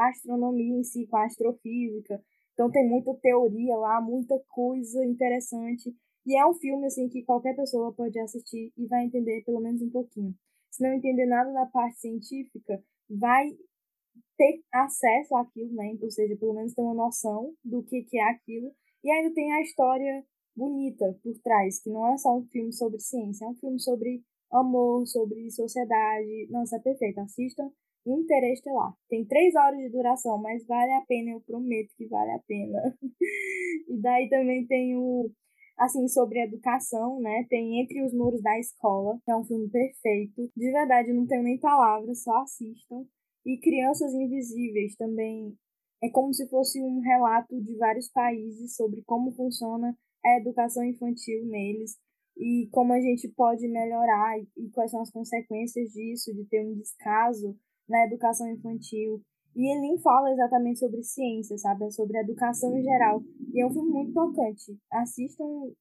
astronomia 0.10 0.80
em 0.80 0.84
si, 0.84 1.06
com 1.08 1.18
a 1.18 1.26
astrofísica. 1.26 2.22
Então 2.58 2.72
tem 2.72 2.90
muita 2.90 3.14
teoria 3.14 3.78
lá, 3.78 4.02
muita 4.02 4.36
coisa 4.50 5.06
interessante. 5.06 5.96
E 6.26 6.36
é 6.36 6.44
um 6.44 6.56
filme 6.56 6.88
assim 6.88 7.08
que 7.08 7.22
qualquer 7.22 7.56
pessoa 7.56 7.94
pode 7.94 8.18
assistir 8.20 8.74
e 8.76 8.88
vai 8.88 9.06
entender 9.06 9.44
pelo 9.46 9.62
menos 9.62 9.80
um 9.80 9.92
pouquinho. 9.92 10.34
Se 10.72 10.82
não 10.82 10.92
entender 10.92 11.28
nada 11.28 11.54
da 11.54 11.68
parte 11.68 12.00
científica, 12.00 12.84
vai 13.08 13.48
ter 14.36 14.64
acesso 14.74 15.36
àquilo, 15.36 15.72
né? 15.76 15.96
Ou 16.02 16.10
seja, 16.10 16.36
pelo 16.36 16.56
menos 16.56 16.74
ter 16.74 16.82
uma 16.82 16.96
noção 16.96 17.54
do 17.64 17.84
que, 17.84 18.02
que 18.02 18.18
é 18.18 18.24
aquilo. 18.24 18.74
E 19.04 19.12
ainda 19.12 19.32
tem 19.36 19.54
a 19.54 19.62
história 19.62 20.26
bonita 20.56 21.16
por 21.22 21.38
trás, 21.44 21.80
que 21.80 21.92
não 21.92 22.12
é 22.12 22.18
só 22.18 22.36
um 22.36 22.48
filme 22.48 22.74
sobre 22.74 23.00
ciência, 23.00 23.46
é 23.46 23.50
um 23.50 23.56
filme 23.56 23.80
sobre 23.80 24.24
amor, 24.52 25.06
sobre 25.06 25.52
sociedade. 25.52 26.48
Nossa, 26.50 26.78
é 26.78 26.80
perfeito. 26.80 27.20
Assistam 27.20 27.72
Interestelar. 28.14 28.94
Tem 29.10 29.26
três 29.26 29.56
horas 29.56 29.78
de 29.78 29.90
duração, 29.90 30.38
mas 30.38 30.66
vale 30.66 30.92
a 30.94 31.06
pena, 31.08 31.32
eu 31.32 31.42
prometo 31.42 31.94
que 31.98 32.08
vale 32.08 32.32
a 32.32 32.40
pena. 32.48 32.98
e 33.90 34.02
daí 34.02 34.30
também 34.30 34.66
tem 34.68 34.96
o 34.96 35.30
assim, 35.78 36.08
sobre 36.08 36.44
educação, 36.44 37.20
né? 37.22 37.46
Tem 37.50 37.82
Entre 37.82 38.04
os 38.04 38.14
Muros 38.14 38.42
da 38.42 38.58
Escola, 38.60 39.20
que 39.24 39.32
é 39.32 39.36
um 39.36 39.46
filme 39.46 39.70
perfeito. 39.70 40.50
De 40.56 40.72
verdade, 40.72 41.14
não 41.14 41.28
tenho 41.28 41.44
nem 41.44 41.60
palavras, 41.60 42.24
só 42.24 42.42
assistam. 42.42 43.06
E 43.46 43.60
Crianças 43.60 44.14
Invisíveis 44.14 44.96
também 44.96 45.56
é 46.04 46.10
como 46.10 46.34
se 46.34 46.50
fosse 46.50 46.82
um 46.82 47.00
relato 47.00 47.62
de 47.62 47.76
vários 47.78 48.10
países 48.10 48.76
sobre 48.76 49.04
como 49.06 49.32
funciona 49.32 49.96
a 50.26 50.38
educação 50.38 50.84
infantil 50.84 51.46
neles 51.46 51.96
e 52.36 52.68
como 52.72 52.94
a 52.94 53.00
gente 53.00 53.28
pode 53.30 53.68
melhorar 53.68 54.38
e 54.40 54.70
quais 54.72 54.92
são 54.92 55.02
as 55.02 55.12
consequências 55.12 55.92
disso, 55.92 56.34
de 56.34 56.46
ter 56.46 56.66
um 56.66 56.76
descaso 56.76 57.58
na 57.88 58.06
educação 58.06 58.50
infantil. 58.50 59.22
E 59.56 59.72
ele 59.72 59.82
nem 59.82 59.98
fala 60.00 60.32
exatamente 60.32 60.80
sobre 60.80 61.02
ciência, 61.04 61.58
sabe? 61.58 61.86
É 61.86 61.90
sobre 61.90 62.20
educação 62.20 62.78
em 62.78 62.84
geral. 62.84 63.24
E 63.54 63.62
é 63.62 63.66
um 63.66 63.72
filme 63.72 63.90
muito 63.90 64.14
tocante. 64.14 64.78
Assistam 64.92 65.72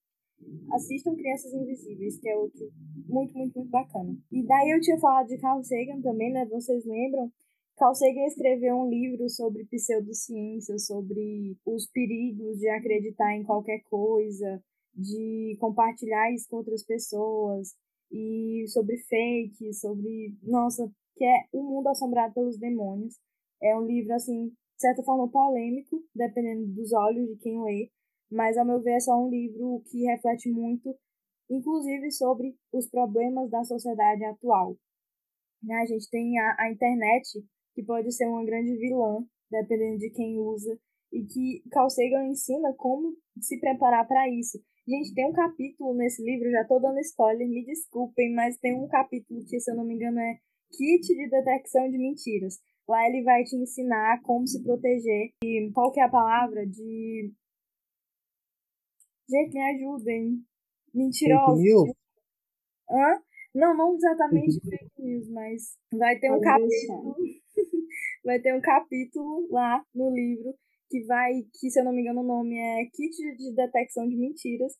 assistam 0.73 1.15
Crianças 1.15 1.53
Invisíveis, 1.53 2.19
que 2.19 2.29
é 2.29 2.37
outro 2.37 2.71
muito, 3.09 3.35
muito, 3.35 3.55
muito 3.59 3.71
bacana. 3.71 4.17
E 4.31 4.43
daí 4.43 4.71
eu 4.71 4.81
tinha 4.81 4.99
falado 4.99 5.27
de 5.29 5.39
Carl 5.39 5.63
Sagan 5.63 6.01
também, 6.03 6.33
né? 6.33 6.45
Vocês 6.47 6.85
lembram? 6.85 7.31
Carl 7.77 7.95
Sagan 7.95 8.25
escreveu 8.27 8.77
um 8.77 8.89
livro 8.89 9.29
sobre 9.29 9.67
pseudociência, 9.67 10.79
sobre 10.79 11.57
os 11.65 11.87
perigos 11.91 12.59
de 12.59 12.69
acreditar 12.69 13.35
em 13.35 13.45
qualquer 13.45 13.81
coisa, 13.85 14.63
de 14.95 15.57
compartilhar 15.61 16.33
isso 16.33 16.49
com 16.49 16.57
outras 16.57 16.85
pessoas, 16.85 17.75
e 18.11 18.65
sobre 18.69 18.97
fake, 18.99 19.73
sobre. 19.75 20.35
Nossa, 20.43 20.91
que 21.17 21.25
é 21.25 21.45
O 21.53 21.63
Mundo 21.63 21.89
Assombrado 21.89 22.35
pelos 22.35 22.59
Demônios. 22.59 23.15
É 23.63 23.77
um 23.77 23.87
livro, 23.87 24.13
assim, 24.15 24.49
de 24.49 24.81
certa 24.81 25.03
forma 25.03 25.29
polêmico, 25.31 26.03
dependendo 26.15 26.67
dos 26.75 26.93
olhos 26.93 27.27
de 27.29 27.37
quem 27.39 27.63
lê, 27.63 27.91
mas, 28.31 28.57
ao 28.57 28.67
meu 28.67 28.81
ver, 28.83 28.97
é 28.97 29.01
só 29.01 29.13
um 29.19 29.31
livro 29.31 29.83
que 29.91 30.05
reflete 30.05 30.51
muito, 30.51 30.95
inclusive 31.49 32.11
sobre 32.11 32.55
os 32.73 32.89
problemas 32.89 33.51
da 33.51 33.65
sociedade 33.65 34.25
atual. 34.25 34.77
Né, 35.63 35.75
a 35.77 35.87
gente 35.87 36.09
tem 36.11 36.39
a, 36.39 36.57
a 36.59 36.71
internet, 36.71 37.43
que 37.75 37.83
pode 37.83 38.13
ser 38.13 38.27
uma 38.27 38.45
grande 38.45 38.77
vilã, 38.77 39.25
dependendo 39.51 39.99
de 39.99 40.11
quem 40.11 40.39
usa, 40.39 40.79
e 41.13 41.25
que 41.25 41.63
Carl 41.71 41.89
Sagan 41.89 42.27
ensina 42.27 42.75
como 42.77 43.15
se 43.41 43.59
preparar 43.59 44.07
para 44.07 44.29
isso. 44.29 44.59
Gente, 44.87 45.15
tem 45.15 45.27
um 45.27 45.33
capítulo 45.33 45.95
nesse 45.95 46.23
livro, 46.23 46.51
já 46.51 46.65
tô 46.65 46.79
dando 46.79 46.99
spoiler, 47.01 47.49
me 47.49 47.65
desculpem, 47.65 48.35
mas 48.35 48.59
tem 48.59 48.75
um 48.75 48.87
capítulo 48.89 49.45
que, 49.47 49.59
se 49.59 49.71
eu 49.71 49.77
não 49.77 49.85
me 49.85 49.95
engano, 49.95 50.21
é 50.21 50.39
Kit 50.71 51.07
de 51.07 51.29
Detecção 51.29 51.91
de 51.91 51.99
Mentiras. 51.99 52.59
Lá 52.89 53.07
ele 53.09 53.23
vai 53.23 53.43
te 53.43 53.57
ensinar 53.57 54.23
como 54.23 54.47
se 54.47 54.63
proteger. 54.63 55.33
E 55.43 55.71
qual 55.73 55.93
que 55.93 56.01
é 56.01 56.05
a 56.05 56.09
palavra? 56.09 56.67
De. 56.67 57.33
Gente, 59.29 59.55
me 59.55 59.63
ajudem. 59.75 60.45
Mentirosos. 60.95 61.59
Fake 61.59 61.69
news? 61.69 61.91
Hã? 62.91 63.23
Não, 63.55 63.77
não 63.77 63.95
exatamente 63.97 64.61
fake, 64.61 64.79
fake 64.79 65.03
news, 65.03 65.29
mas 65.31 65.79
vai 65.93 66.19
ter 66.19 66.31
um 66.31 66.41
capítulo. 66.41 67.17
vai 68.25 68.39
ter 68.39 68.55
um 68.55 68.61
capítulo 68.61 69.49
lá 69.51 69.83
no 69.95 70.11
livro 70.11 70.55
que 70.91 71.05
vai, 71.05 71.33
que 71.59 71.71
se 71.71 71.81
eu 71.81 71.85
não 71.85 71.93
me 71.93 72.03
engano 72.03 72.21
o 72.21 72.27
nome 72.27 72.57
é 72.57 72.85
Kit 72.85 73.17
de 73.37 73.55
Detecção 73.55 74.07
de 74.07 74.17
Mentiras, 74.17 74.73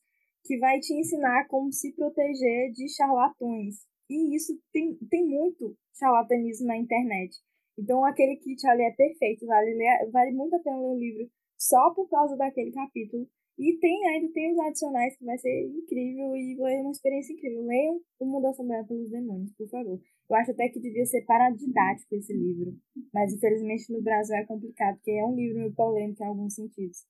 que 0.45 0.59
vai 0.59 0.79
te 0.79 0.93
ensinar 0.95 1.47
como 1.49 1.73
se 1.73 1.93
proteger 1.95 2.71
de 2.73 2.89
charlatões. 2.95 3.77
E 4.09 4.37
isso 4.37 4.53
tem, 4.73 4.97
tem 5.11 5.27
muito 5.27 5.77
charlatanismo 5.99 6.67
na 6.67 6.77
internet. 6.77 7.37
Então 7.79 8.05
aquele 8.05 8.37
kit 8.37 8.67
ali 8.67 8.83
é 8.83 8.93
perfeito, 8.93 9.47
vale, 9.47 9.75
ler, 9.75 10.11
vale 10.11 10.33
muito 10.33 10.57
a 10.57 10.61
pena 10.61 10.79
ler 10.79 10.89
o 10.89 10.99
livro 10.99 11.31
só 11.59 11.91
por 11.95 12.09
causa 12.09 12.37
daquele 12.37 12.73
capítulo. 12.73 13.29
E 13.59 13.79
tem 13.79 14.07
ainda 14.09 14.31
tem 14.35 14.53
os 14.53 14.59
adicionais 14.59 15.17
que 15.17 15.25
vai 15.25 15.39
ser 15.39 15.65
incrível 15.65 16.37
e 16.37 16.57
vai 16.57 16.79
uma 16.81 16.91
experiência 16.91 17.33
incrível. 17.33 17.65
Leiam 17.65 18.01
O 18.21 18.27
Mundo 18.27 18.47
Assombrado 18.49 18.87
pelos 18.87 19.11
Demônios, 19.11 19.51
por 19.55 19.67
favor. 19.69 19.99
Eu 20.29 20.37
acho 20.37 20.51
até 20.51 20.69
que 20.69 20.79
devia 20.79 21.07
ser 21.07 21.25
paradidático 21.25 22.15
esse 22.17 22.35
livro. 22.35 22.77
Mas 23.15 23.33
infelizmente 23.33 23.91
no 23.91 24.03
Brasil 24.03 24.37
é 24.37 24.45
complicado, 24.45 24.97
porque 24.97 25.13
é 25.13 25.25
um 25.25 25.35
livro 25.35 25.59
meio 25.59 25.75
polêmico 25.75 26.23
em 26.23 26.27
alguns 26.27 26.55
sentidos. 26.55 27.07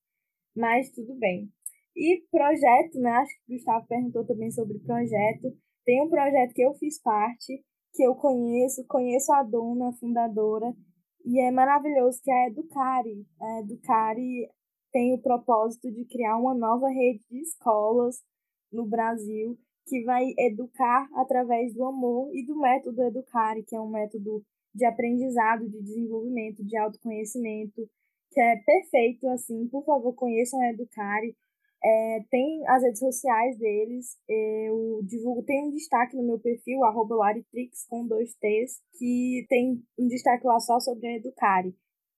Mas 0.55 0.91
tudo 0.91 1.15
bem. 1.17 1.51
E 1.97 2.23
projeto, 2.31 3.01
né? 3.01 3.11
Acho 3.11 3.35
que 3.35 3.53
o 3.53 3.57
Gustavo 3.57 3.87
perguntou 3.89 4.25
também 4.25 4.51
sobre 4.53 4.79
projeto. 4.79 5.57
Tem 5.87 6.03
um 6.03 6.11
projeto 6.11 6.53
que 6.53 6.63
eu 6.63 6.75
fiz 6.75 7.01
parte, 7.01 7.65
que 7.95 8.03
eu 8.03 8.17
conheço, 8.17 8.85
conheço 8.89 9.33
a 9.33 9.45
dona, 9.45 9.91
a 9.91 9.93
fundadora, 9.93 10.75
e 11.25 11.41
é 11.41 11.51
maravilhoso, 11.53 12.21
que 12.23 12.31
é 12.31 12.35
a 12.35 12.49
Educare. 12.49 13.25
A 13.41 13.61
Educare 13.61 14.51
tem 14.93 15.15
o 15.15 15.23
propósito 15.23 15.91
de 15.93 16.05
criar 16.05 16.39
uma 16.39 16.55
nova 16.55 16.89
rede 16.89 17.23
de 17.31 17.41
escolas 17.41 18.17
no 18.73 18.85
Brasil 18.85 19.57
que 19.87 20.03
vai 20.03 20.25
educar 20.37 21.09
através 21.15 21.73
do 21.73 21.85
amor 21.85 22.35
e 22.35 22.45
do 22.45 22.59
método 22.59 23.05
Educare, 23.05 23.63
que 23.63 23.77
é 23.77 23.81
um 23.81 23.89
método 23.89 24.43
de 24.75 24.85
aprendizado, 24.85 25.69
de 25.71 25.81
desenvolvimento, 25.81 26.65
de 26.65 26.77
autoconhecimento, 26.77 27.89
que 28.33 28.41
é 28.41 28.57
perfeito, 28.57 29.29
assim, 29.29 29.69
por 29.69 29.85
favor, 29.85 30.13
conheçam 30.15 30.61
a 30.61 30.71
Educare, 30.71 31.37
é, 31.85 32.21
tem 32.31 32.67
as 32.69 32.83
redes 32.83 32.99
sociais 32.99 33.57
deles, 33.59 34.17
eu 34.29 35.01
divulgo, 35.05 35.43
tem 35.45 35.67
um 35.67 35.71
destaque 35.71 36.17
no 36.17 36.27
meu 36.27 36.39
perfil, 36.39 36.85
arroba 36.85 37.15
Laritrix 37.17 37.87
com 37.89 38.07
dois 38.07 38.35
T's, 38.35 38.81
que 38.99 39.47
tem 39.49 39.83
um 39.99 40.07
destaque 40.09 40.47
lá 40.47 40.59
só 40.59 40.81
sobre 40.81 41.07
a 41.07 41.17
Educare. 41.17 41.75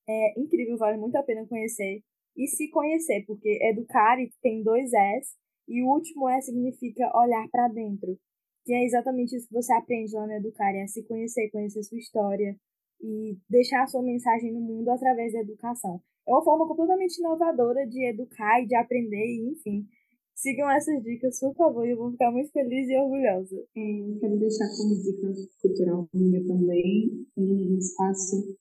É 0.07 0.39
incrível, 0.39 0.77
vale 0.77 0.97
muito 0.97 1.15
a 1.15 1.23
pena 1.23 1.45
conhecer. 1.45 2.01
E 2.35 2.47
se 2.47 2.69
conhecer, 2.69 3.25
porque 3.27 3.59
Educare 3.61 4.31
tem 4.41 4.63
dois 4.63 4.91
S, 4.93 5.35
e 5.67 5.83
o 5.83 5.87
último 5.87 6.27
E 6.29 6.41
significa 6.41 7.11
olhar 7.15 7.47
para 7.51 7.67
dentro. 7.67 8.17
Que 8.65 8.73
é 8.73 8.83
exatamente 8.83 9.35
isso 9.35 9.47
que 9.47 9.53
você 9.53 9.73
aprende 9.73 10.15
lá 10.15 10.25
no 10.25 10.33
Educare, 10.33 10.79
é 10.79 10.87
se 10.87 11.03
conhecer, 11.07 11.49
conhecer 11.51 11.83
sua 11.83 11.97
história 11.97 12.55
e 13.01 13.37
deixar 13.49 13.83
a 13.83 13.87
sua 13.87 14.01
mensagem 14.01 14.51
no 14.51 14.61
mundo 14.61 14.89
através 14.89 15.33
da 15.33 15.39
educação. 15.39 16.01
É 16.29 16.31
uma 16.31 16.43
forma 16.43 16.67
completamente 16.67 17.17
inovadora 17.17 17.87
de 17.87 18.05
educar 18.05 18.61
e 18.61 18.67
de 18.67 18.75
aprender, 18.75 19.25
e, 19.25 19.51
enfim. 19.51 19.87
Sigam 20.35 20.69
essas 20.69 21.03
dicas, 21.03 21.39
por 21.39 21.55
favor, 21.55 21.87
eu 21.87 21.97
vou 21.97 22.11
ficar 22.11 22.31
muito 22.31 22.51
feliz 22.51 22.87
e 22.87 22.95
orgulhosa. 22.95 23.57
É, 23.75 24.19
quero 24.19 24.37
deixar 24.37 24.69
como 24.77 24.95
dica 25.01 25.27
cultural 25.59 26.07
minha 26.13 26.45
também 26.45 27.25
um 27.35 27.77
espaço 27.77 28.55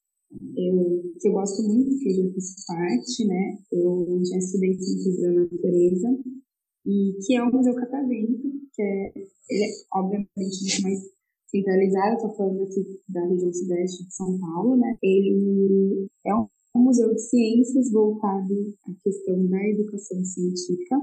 eu, 0.57 1.13
que 1.21 1.29
eu 1.29 1.33
gosto 1.33 1.63
muito, 1.63 1.99
que 1.99 2.09
eu 2.09 2.25
já 2.25 2.33
fiz 2.33 2.67
parte, 2.67 3.27
né? 3.27 3.59
Eu 3.71 4.21
já 4.25 4.39
estudei 4.39 4.73
ciências 4.73 5.21
da 5.21 5.31
natureza, 5.33 6.09
e 6.87 7.13
que 7.25 7.37
é 7.37 7.43
o 7.43 7.53
Museu 7.53 7.75
Catavento, 7.75 8.43
que 8.73 8.83
é, 8.83 9.13
ele 9.51 9.65
é 9.65 9.69
obviamente 9.95 10.37
muito 10.39 10.83
mais 10.83 11.01
centralizado, 11.47 12.17
estou 12.17 12.35
falando 12.35 12.63
aqui 12.63 13.01
da 13.09 13.27
região 13.27 13.53
sudeste 13.53 14.05
de 14.05 14.15
São 14.15 14.39
Paulo, 14.39 14.77
né? 14.77 14.97
Ele 15.03 16.09
é 16.27 16.35
um 16.35 16.47
um 16.79 16.85
museu 16.85 17.13
de 17.13 17.21
ciências 17.21 17.91
voltado 17.91 18.55
à 18.87 18.93
questão 19.03 19.45
da 19.47 19.69
educação 19.69 20.25
científica. 20.25 20.97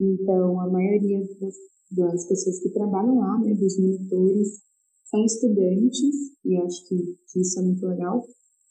Então, 0.00 0.60
a 0.60 0.68
maioria 0.68 1.20
das, 1.40 1.54
das 1.92 2.28
pessoas 2.28 2.58
que 2.60 2.70
trabalham 2.70 3.18
lá, 3.18 3.38
né, 3.40 3.54
dos 3.54 3.78
monitores, 3.78 4.60
são 5.04 5.24
estudantes, 5.24 6.34
e 6.44 6.56
acho 6.56 6.88
que, 6.88 6.96
que 7.32 7.40
isso 7.40 7.60
é 7.60 7.62
muito 7.62 7.86
legal. 7.86 8.24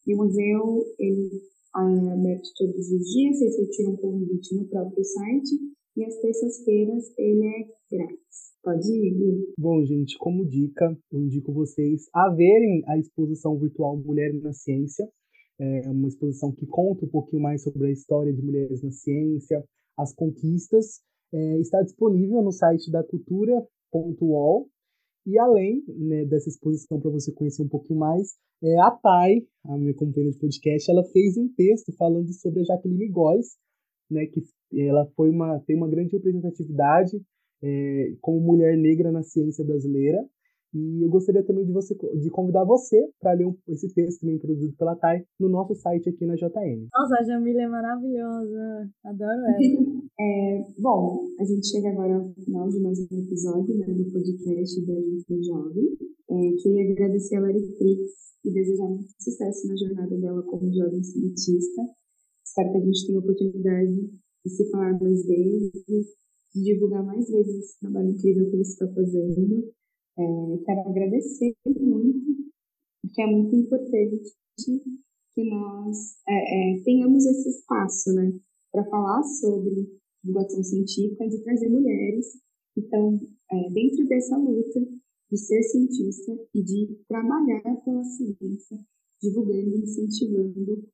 E 0.06 0.14
o 0.14 0.18
museu, 0.18 0.84
ele 1.00 1.42
é 1.76 2.14
aberto 2.14 2.50
todos 2.58 2.92
os 2.92 3.12
dias, 3.12 3.38
vocês 3.38 3.58
retiram 3.58 3.94
um 3.94 3.98
convite 3.98 4.56
no 4.56 4.68
próprio 4.68 5.04
site, 5.04 5.56
e 5.98 6.04
às 6.04 6.16
terças-feiras 6.20 7.06
ele 7.18 7.46
é 7.46 7.96
grátis. 7.96 8.46
Pode 8.62 8.92
ir, 8.92 9.54
Bom, 9.58 9.86
gente, 9.86 10.18
como 10.18 10.46
dica, 10.46 10.98
eu 11.12 11.22
indico 11.22 11.54
vocês 11.54 12.10
a 12.14 12.30
verem 12.30 12.84
a 12.88 12.98
exposição 12.98 13.58
virtual 13.58 13.96
Mulher 13.96 14.34
na 14.42 14.52
Ciência, 14.54 15.08
é 15.60 15.90
uma 15.90 16.08
exposição 16.08 16.52
que 16.52 16.66
conta 16.66 17.06
um 17.06 17.10
pouquinho 17.10 17.42
mais 17.42 17.64
sobre 17.64 17.88
a 17.88 17.92
história 17.92 18.34
de 18.34 18.42
mulheres 18.42 18.82
na 18.82 18.92
ciência, 18.92 19.64
as 19.98 20.14
conquistas. 20.14 21.02
É, 21.34 21.60
está 21.60 21.82
disponível 21.82 22.42
no 22.42 22.52
site 22.52 22.92
da 22.92 23.04
cultura.ol 23.04 24.70
E 25.26 25.40
além 25.40 25.84
né, 25.88 26.26
dessa 26.26 26.50
exposição 26.50 27.00
para 27.00 27.12
você 27.12 27.32
conhecer 27.32 27.64
um 27.64 27.68
pouquinho 27.68 28.00
mais, 28.00 28.36
é, 28.64 28.80
a 28.80 28.92
Thay, 28.92 29.46
a 29.66 29.78
minha 29.78 29.94
companheira 29.94 30.32
de 30.32 30.40
podcast, 30.40 30.90
ela 30.90 31.04
fez 31.06 31.38
um 31.38 31.48
texto 31.56 31.92
falando 31.98 32.32
sobre 32.34 32.62
a 32.62 32.64
Jacqueline 32.64 33.10
Góes, 33.10 33.58
né, 34.10 34.26
que 34.28 34.44
ela 34.74 35.06
foi 35.16 35.30
uma, 35.30 35.60
tem 35.62 35.76
uma 35.76 35.90
grande 35.90 36.16
representatividade 36.16 37.22
é, 37.64 38.14
como 38.22 38.40
mulher 38.40 38.78
negra 38.78 39.12
na 39.12 39.24
ciência 39.24 39.66
brasileira. 39.66 40.24
E 40.76 41.06
eu 41.06 41.10
gostaria 41.10 41.42
também 41.42 41.64
de, 41.64 41.72
você, 41.72 41.96
de 41.96 42.30
convidar 42.30 42.66
você 42.66 43.00
para 43.22 43.32
ler 43.32 43.46
um, 43.46 43.56
esse 43.70 43.88
texto 43.94 44.20
também 44.20 44.38
produzido 44.38 44.76
pela 44.76 44.94
Thay 44.98 45.24
no 45.40 45.48
nosso 45.48 45.74
site 45.74 46.10
aqui 46.10 46.26
na 46.26 46.36
JN. 46.36 46.90
Nossa, 46.94 47.16
a 47.18 47.24
Jamila 47.24 47.62
é 47.62 47.68
maravilhosa. 47.70 48.92
Adoro 49.06 49.32
ela. 49.32 49.56
é, 50.20 50.66
bom, 50.78 51.30
a 51.40 51.46
gente 51.46 51.66
chega 51.66 51.92
agora 51.92 52.18
ao 52.18 52.34
final 52.44 52.68
de 52.68 52.82
mais 52.82 53.00
um 53.00 53.20
episódio 53.24 53.78
né, 53.78 53.86
do 53.86 54.12
podcast 54.12 54.86
da 54.86 54.96
Gente 54.96 55.44
Jovem. 55.46 55.98
É, 56.30 56.52
queria 56.62 56.92
agradecer 56.92 57.38
a 57.38 57.40
Laritrix 57.40 58.36
e 58.44 58.52
desejar 58.52 58.90
muito 58.90 59.14
sucesso 59.18 59.70
na 59.70 59.78
jornada 59.78 60.20
dela 60.20 60.44
como 60.44 60.74
jovem 60.74 61.02
cientista. 61.02 61.84
Espero 62.46 62.72
que 62.72 62.78
a 62.78 62.82
gente 62.82 63.08
tenha 63.08 63.20
a 63.20 63.22
oportunidade 63.22 63.96
de 64.46 64.52
se 64.52 64.70
falar 64.72 65.00
mais 65.00 65.26
vezes, 65.26 65.72
de 66.54 66.64
divulgar 66.64 67.06
mais 67.06 67.30
vezes 67.30 67.64
esse 67.64 67.80
trabalho 67.80 68.10
incrível 68.10 68.50
que 68.50 68.56
ele 68.56 68.62
está 68.62 68.86
fazendo 68.90 69.74
é, 70.18 70.58
quero 70.66 70.90
agradecer 70.90 71.56
muito, 71.66 72.52
porque 73.02 73.22
é 73.22 73.28
muito 73.28 73.56
importante 73.56 74.34
que 74.58 75.50
nós 75.50 76.18
é, 76.28 76.34
é, 76.78 76.84
tenhamos 76.84 77.26
esse 77.26 77.50
espaço, 77.50 78.14
né, 78.14 78.34
para 78.72 78.86
falar 78.90 79.24
sobre 79.24 79.88
divulgação 80.24 80.64
científica, 80.64 81.28
de 81.28 81.44
trazer 81.44 81.70
mulheres 81.70 82.40
que 82.74 82.82
estão 82.82 83.20
é, 83.52 83.70
dentro 83.72 84.08
dessa 84.08 84.38
luta 84.38 84.80
de 85.32 85.38
ser 85.38 85.62
cientista 85.64 86.32
e 86.54 86.64
de 86.64 86.98
trabalhar 87.08 87.76
pela 87.84 88.04
ciência, 88.04 88.80
divulgando 89.22 89.76
e 89.76 89.84
incentivando 89.84 90.88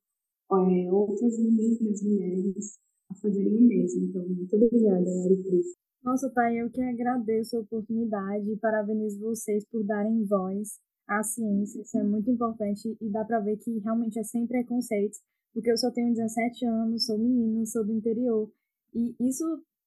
é, 0.50 0.92
outras 0.92 1.38
meninas, 1.38 2.02
mulheres 2.02 2.78
a 3.10 3.14
fazerem 3.14 3.56
o 3.56 3.60
mesmo. 3.60 4.04
Então, 4.06 4.28
muito 4.28 4.56
obrigada, 4.56 5.04
Lari, 5.04 5.58
isso. 5.58 5.81
Nossa, 6.02 6.28
Thay, 6.30 6.58
eu 6.58 6.68
que 6.68 6.82
agradeço 6.82 7.56
a 7.56 7.60
oportunidade 7.60 8.50
e 8.50 8.56
parabenizo 8.56 9.20
vocês 9.20 9.64
por 9.64 9.84
darem 9.84 10.24
voz 10.24 10.80
à 11.08 11.22
ciência. 11.22 11.80
Isso 11.80 11.96
é 11.96 12.02
muito 12.02 12.28
importante 12.28 12.96
e 13.00 13.08
dá 13.08 13.24
para 13.24 13.38
ver 13.38 13.56
que 13.58 13.78
realmente 13.78 14.18
é 14.18 14.24
sem 14.24 14.44
preconceitos, 14.44 15.20
porque 15.54 15.70
eu 15.70 15.76
só 15.76 15.92
tenho 15.92 16.12
17 16.12 16.66
anos, 16.66 17.06
sou 17.06 17.16
menina, 17.16 17.64
sou 17.66 17.84
do 17.86 17.92
interior. 17.92 18.50
E 18.92 19.14
isso, 19.20 19.44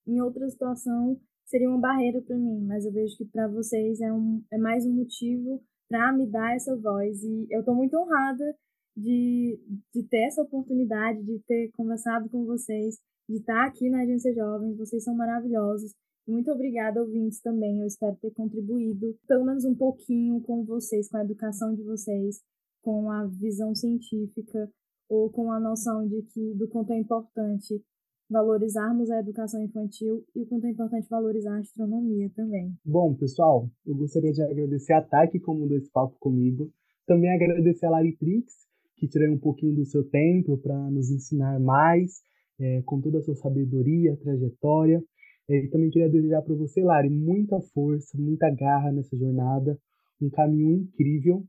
em 0.08 0.22
outra 0.22 0.48
situação, 0.50 1.20
seria 1.46 1.70
uma 1.70 1.80
barreira 1.82 2.22
para 2.22 2.38
mim, 2.38 2.66
mas 2.66 2.86
eu 2.86 2.94
vejo 2.94 3.18
que 3.18 3.26
para 3.26 3.50
vocês 3.50 4.00
é, 4.00 4.14
um, 4.14 4.42
é 4.54 4.58
mais 4.58 4.86
um 4.86 4.94
motivo 4.94 5.62
para 5.90 6.14
me 6.14 6.32
dar 6.32 6.56
essa 6.56 6.78
voz. 6.78 7.22
E 7.24 7.46
eu 7.52 7.60
estou 7.60 7.76
muito 7.76 7.94
honrada 7.98 8.56
de, 8.96 9.60
de 9.94 10.04
ter 10.04 10.28
essa 10.28 10.44
oportunidade, 10.44 11.22
de 11.24 11.40
ter 11.46 11.72
conversado 11.76 12.30
com 12.30 12.46
vocês, 12.46 12.96
de 13.28 13.38
estar 13.38 13.66
aqui 13.66 13.90
na 13.90 14.02
Agência 14.02 14.34
Jovens. 14.34 14.78
Vocês 14.78 15.04
são 15.04 15.16
maravilhosos. 15.16 15.94
Muito 16.28 16.52
obrigada, 16.52 17.02
ouvintes, 17.02 17.40
também. 17.42 17.80
Eu 17.80 17.88
espero 17.88 18.16
ter 18.16 18.32
contribuído, 18.32 19.16
pelo 19.28 19.46
menos 19.46 19.64
um 19.64 19.76
pouquinho, 19.76 20.42
com 20.42 20.64
vocês, 20.64 21.08
com 21.10 21.18
a 21.18 21.24
educação 21.24 21.76
de 21.76 21.84
vocês, 21.84 22.42
com 22.82 23.12
a 23.12 23.26
visão 23.26 23.76
científica 23.76 24.70
ou 25.08 25.30
com 25.30 25.52
a 25.52 25.60
noção 25.60 26.08
de 26.08 26.22
que 26.24 26.54
do 26.56 26.68
quanto 26.68 26.92
é 26.92 27.00
importante 27.00 27.82
valorizarmos 28.30 29.12
a 29.12 29.20
educação 29.20 29.62
infantil 29.62 30.24
e 30.36 30.42
o 30.42 30.46
quanto 30.48 30.66
é 30.66 30.72
importante 30.72 31.08
valorizar 31.10 31.56
a 31.56 31.60
astronomia 31.60 32.30
também. 32.36 32.74
Bom, 32.84 33.14
pessoal, 33.14 33.70
eu 33.86 33.96
gostaria 33.96 34.32
de 34.32 34.42
agradecer 34.42 34.94
a 34.94 35.02
Thay 35.02 35.30
que 35.30 35.40
comandou 35.40 35.78
esse 35.78 35.92
papo 35.92 36.18
comigo. 36.20 36.72
Também 37.06 37.32
agradecer 37.32 37.86
a 37.86 37.92
Laritrix, 37.92 38.52
que 38.98 39.08
tirou 39.08 39.32
um 39.32 39.38
pouquinho 39.38 39.76
do 39.76 39.86
seu 39.86 40.04
tempo 40.04 40.58
para 40.58 40.76
nos 40.90 41.12
ensinar 41.12 41.60
mais, 41.60 42.22
é, 42.60 42.82
com 42.86 43.02
toda 43.02 43.20
a 43.20 43.22
sua 43.22 43.36
sabedoria, 43.36 44.18
trajetória. 44.18 45.04
E 45.48 45.68
também 45.70 45.90
queria 45.90 46.10
desejar 46.10 46.42
para 46.42 46.56
você, 46.56 46.82
Lari, 46.82 47.10
muita 47.10 47.60
força, 47.74 48.18
muita 48.18 48.50
garra 48.50 48.92
nessa 48.92 49.16
jornada, 49.16 49.78
um 50.22 50.30
caminho 50.30 50.78
incrível 50.78 51.44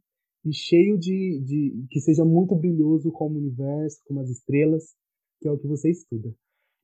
e 0.45 0.53
cheio 0.53 0.99
de, 0.99 1.41
de 1.41 1.87
que 1.91 2.01
seja 2.01 2.25
muito 2.25 2.55
brilhoso 2.55 3.11
como 3.11 3.35
o 3.35 3.39
universo, 3.39 4.01
como 4.07 4.21
as 4.21 4.31
estrelas, 4.31 4.95
que 5.41 5.49
é 5.49 5.51
o 5.51 5.59
que 5.59 5.67
você 5.67 5.91
estuda. 5.91 6.33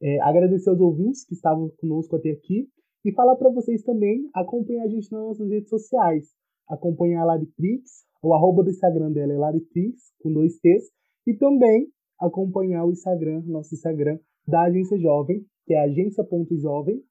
É, 0.03 0.21
agradecer 0.21 0.71
aos 0.71 0.81
ouvintes 0.81 1.25
que 1.25 1.35
estavam 1.35 1.71
conosco 1.79 2.17
até 2.17 2.31
aqui 2.31 2.69
e 3.05 3.13
falar 3.13 3.37
para 3.37 3.51
vocês 3.51 3.83
também 3.83 4.29
acompanhar 4.35 4.85
a 4.85 4.89
gente 4.89 5.11
nas 5.13 5.23
nossas 5.23 5.49
redes 5.49 5.69
sociais. 5.69 6.29
Acompanhar 6.69 7.23
a 7.23 7.25
Laritrix, 7.27 8.05
o 8.23 8.35
arroba 8.35 8.65
do 8.65 8.71
Instagram 8.71 9.13
dela 9.13 9.33
é 9.33 9.39
Laritrix, 9.39 10.13
com 10.21 10.33
dois 10.33 10.59
T's, 10.59 10.91
e 11.27 11.35
também 11.35 11.89
acompanhar 12.27 12.85
o 12.85 12.91
Instagram, 12.91 13.43
nosso 13.47 13.75
Instagram 13.75 14.19
da 14.47 14.63
Agência 14.63 14.99
Jovem, 14.99 15.45
que 15.67 15.75
é 15.75 15.85
agência.jovem, 15.85 17.03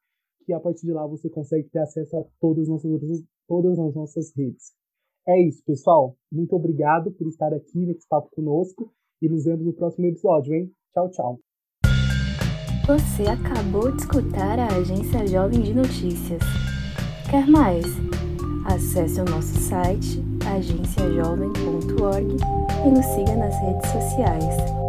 que 0.45 0.53
a 0.53 0.59
partir 0.59 0.85
de 0.85 0.93
lá 0.93 1.05
você 1.05 1.29
consegue 1.29 1.69
ter 1.69 1.79
acesso 1.79 2.17
a 2.17 2.25
todas 2.39 2.63
as 2.63 2.69
nossas, 2.69 3.23
todas 3.47 3.79
as 3.79 3.95
nossas 3.95 4.35
redes. 4.35 4.73
É 5.27 5.39
isso, 5.39 5.63
pessoal. 5.65 6.15
Muito 6.31 6.55
obrigado 6.55 7.11
por 7.11 7.27
estar 7.27 7.53
aqui 7.53 7.85
nesse 7.85 8.07
papo 8.07 8.29
conosco 8.31 8.91
e 9.21 9.29
nos 9.29 9.45
vemos 9.45 9.65
no 9.65 9.73
próximo 9.73 10.07
episódio, 10.07 10.53
hein? 10.53 10.71
Tchau, 10.93 11.09
tchau. 11.11 11.39
Você 12.87 13.23
acabou 13.23 13.91
de 13.91 14.01
escutar 14.01 14.57
a 14.57 14.67
Agência 14.67 15.27
Jovem 15.27 15.61
de 15.61 15.73
Notícias. 15.73 16.41
Quer 17.29 17.47
mais? 17.47 17.85
Acesse 18.65 19.21
o 19.21 19.25
nosso 19.25 19.55
site 19.59 20.19
agenciajovem.org 20.45 22.35
e 22.85 22.89
nos 22.89 23.05
siga 23.05 23.35
nas 23.35 23.57
redes 23.61 23.89
sociais. 23.91 24.80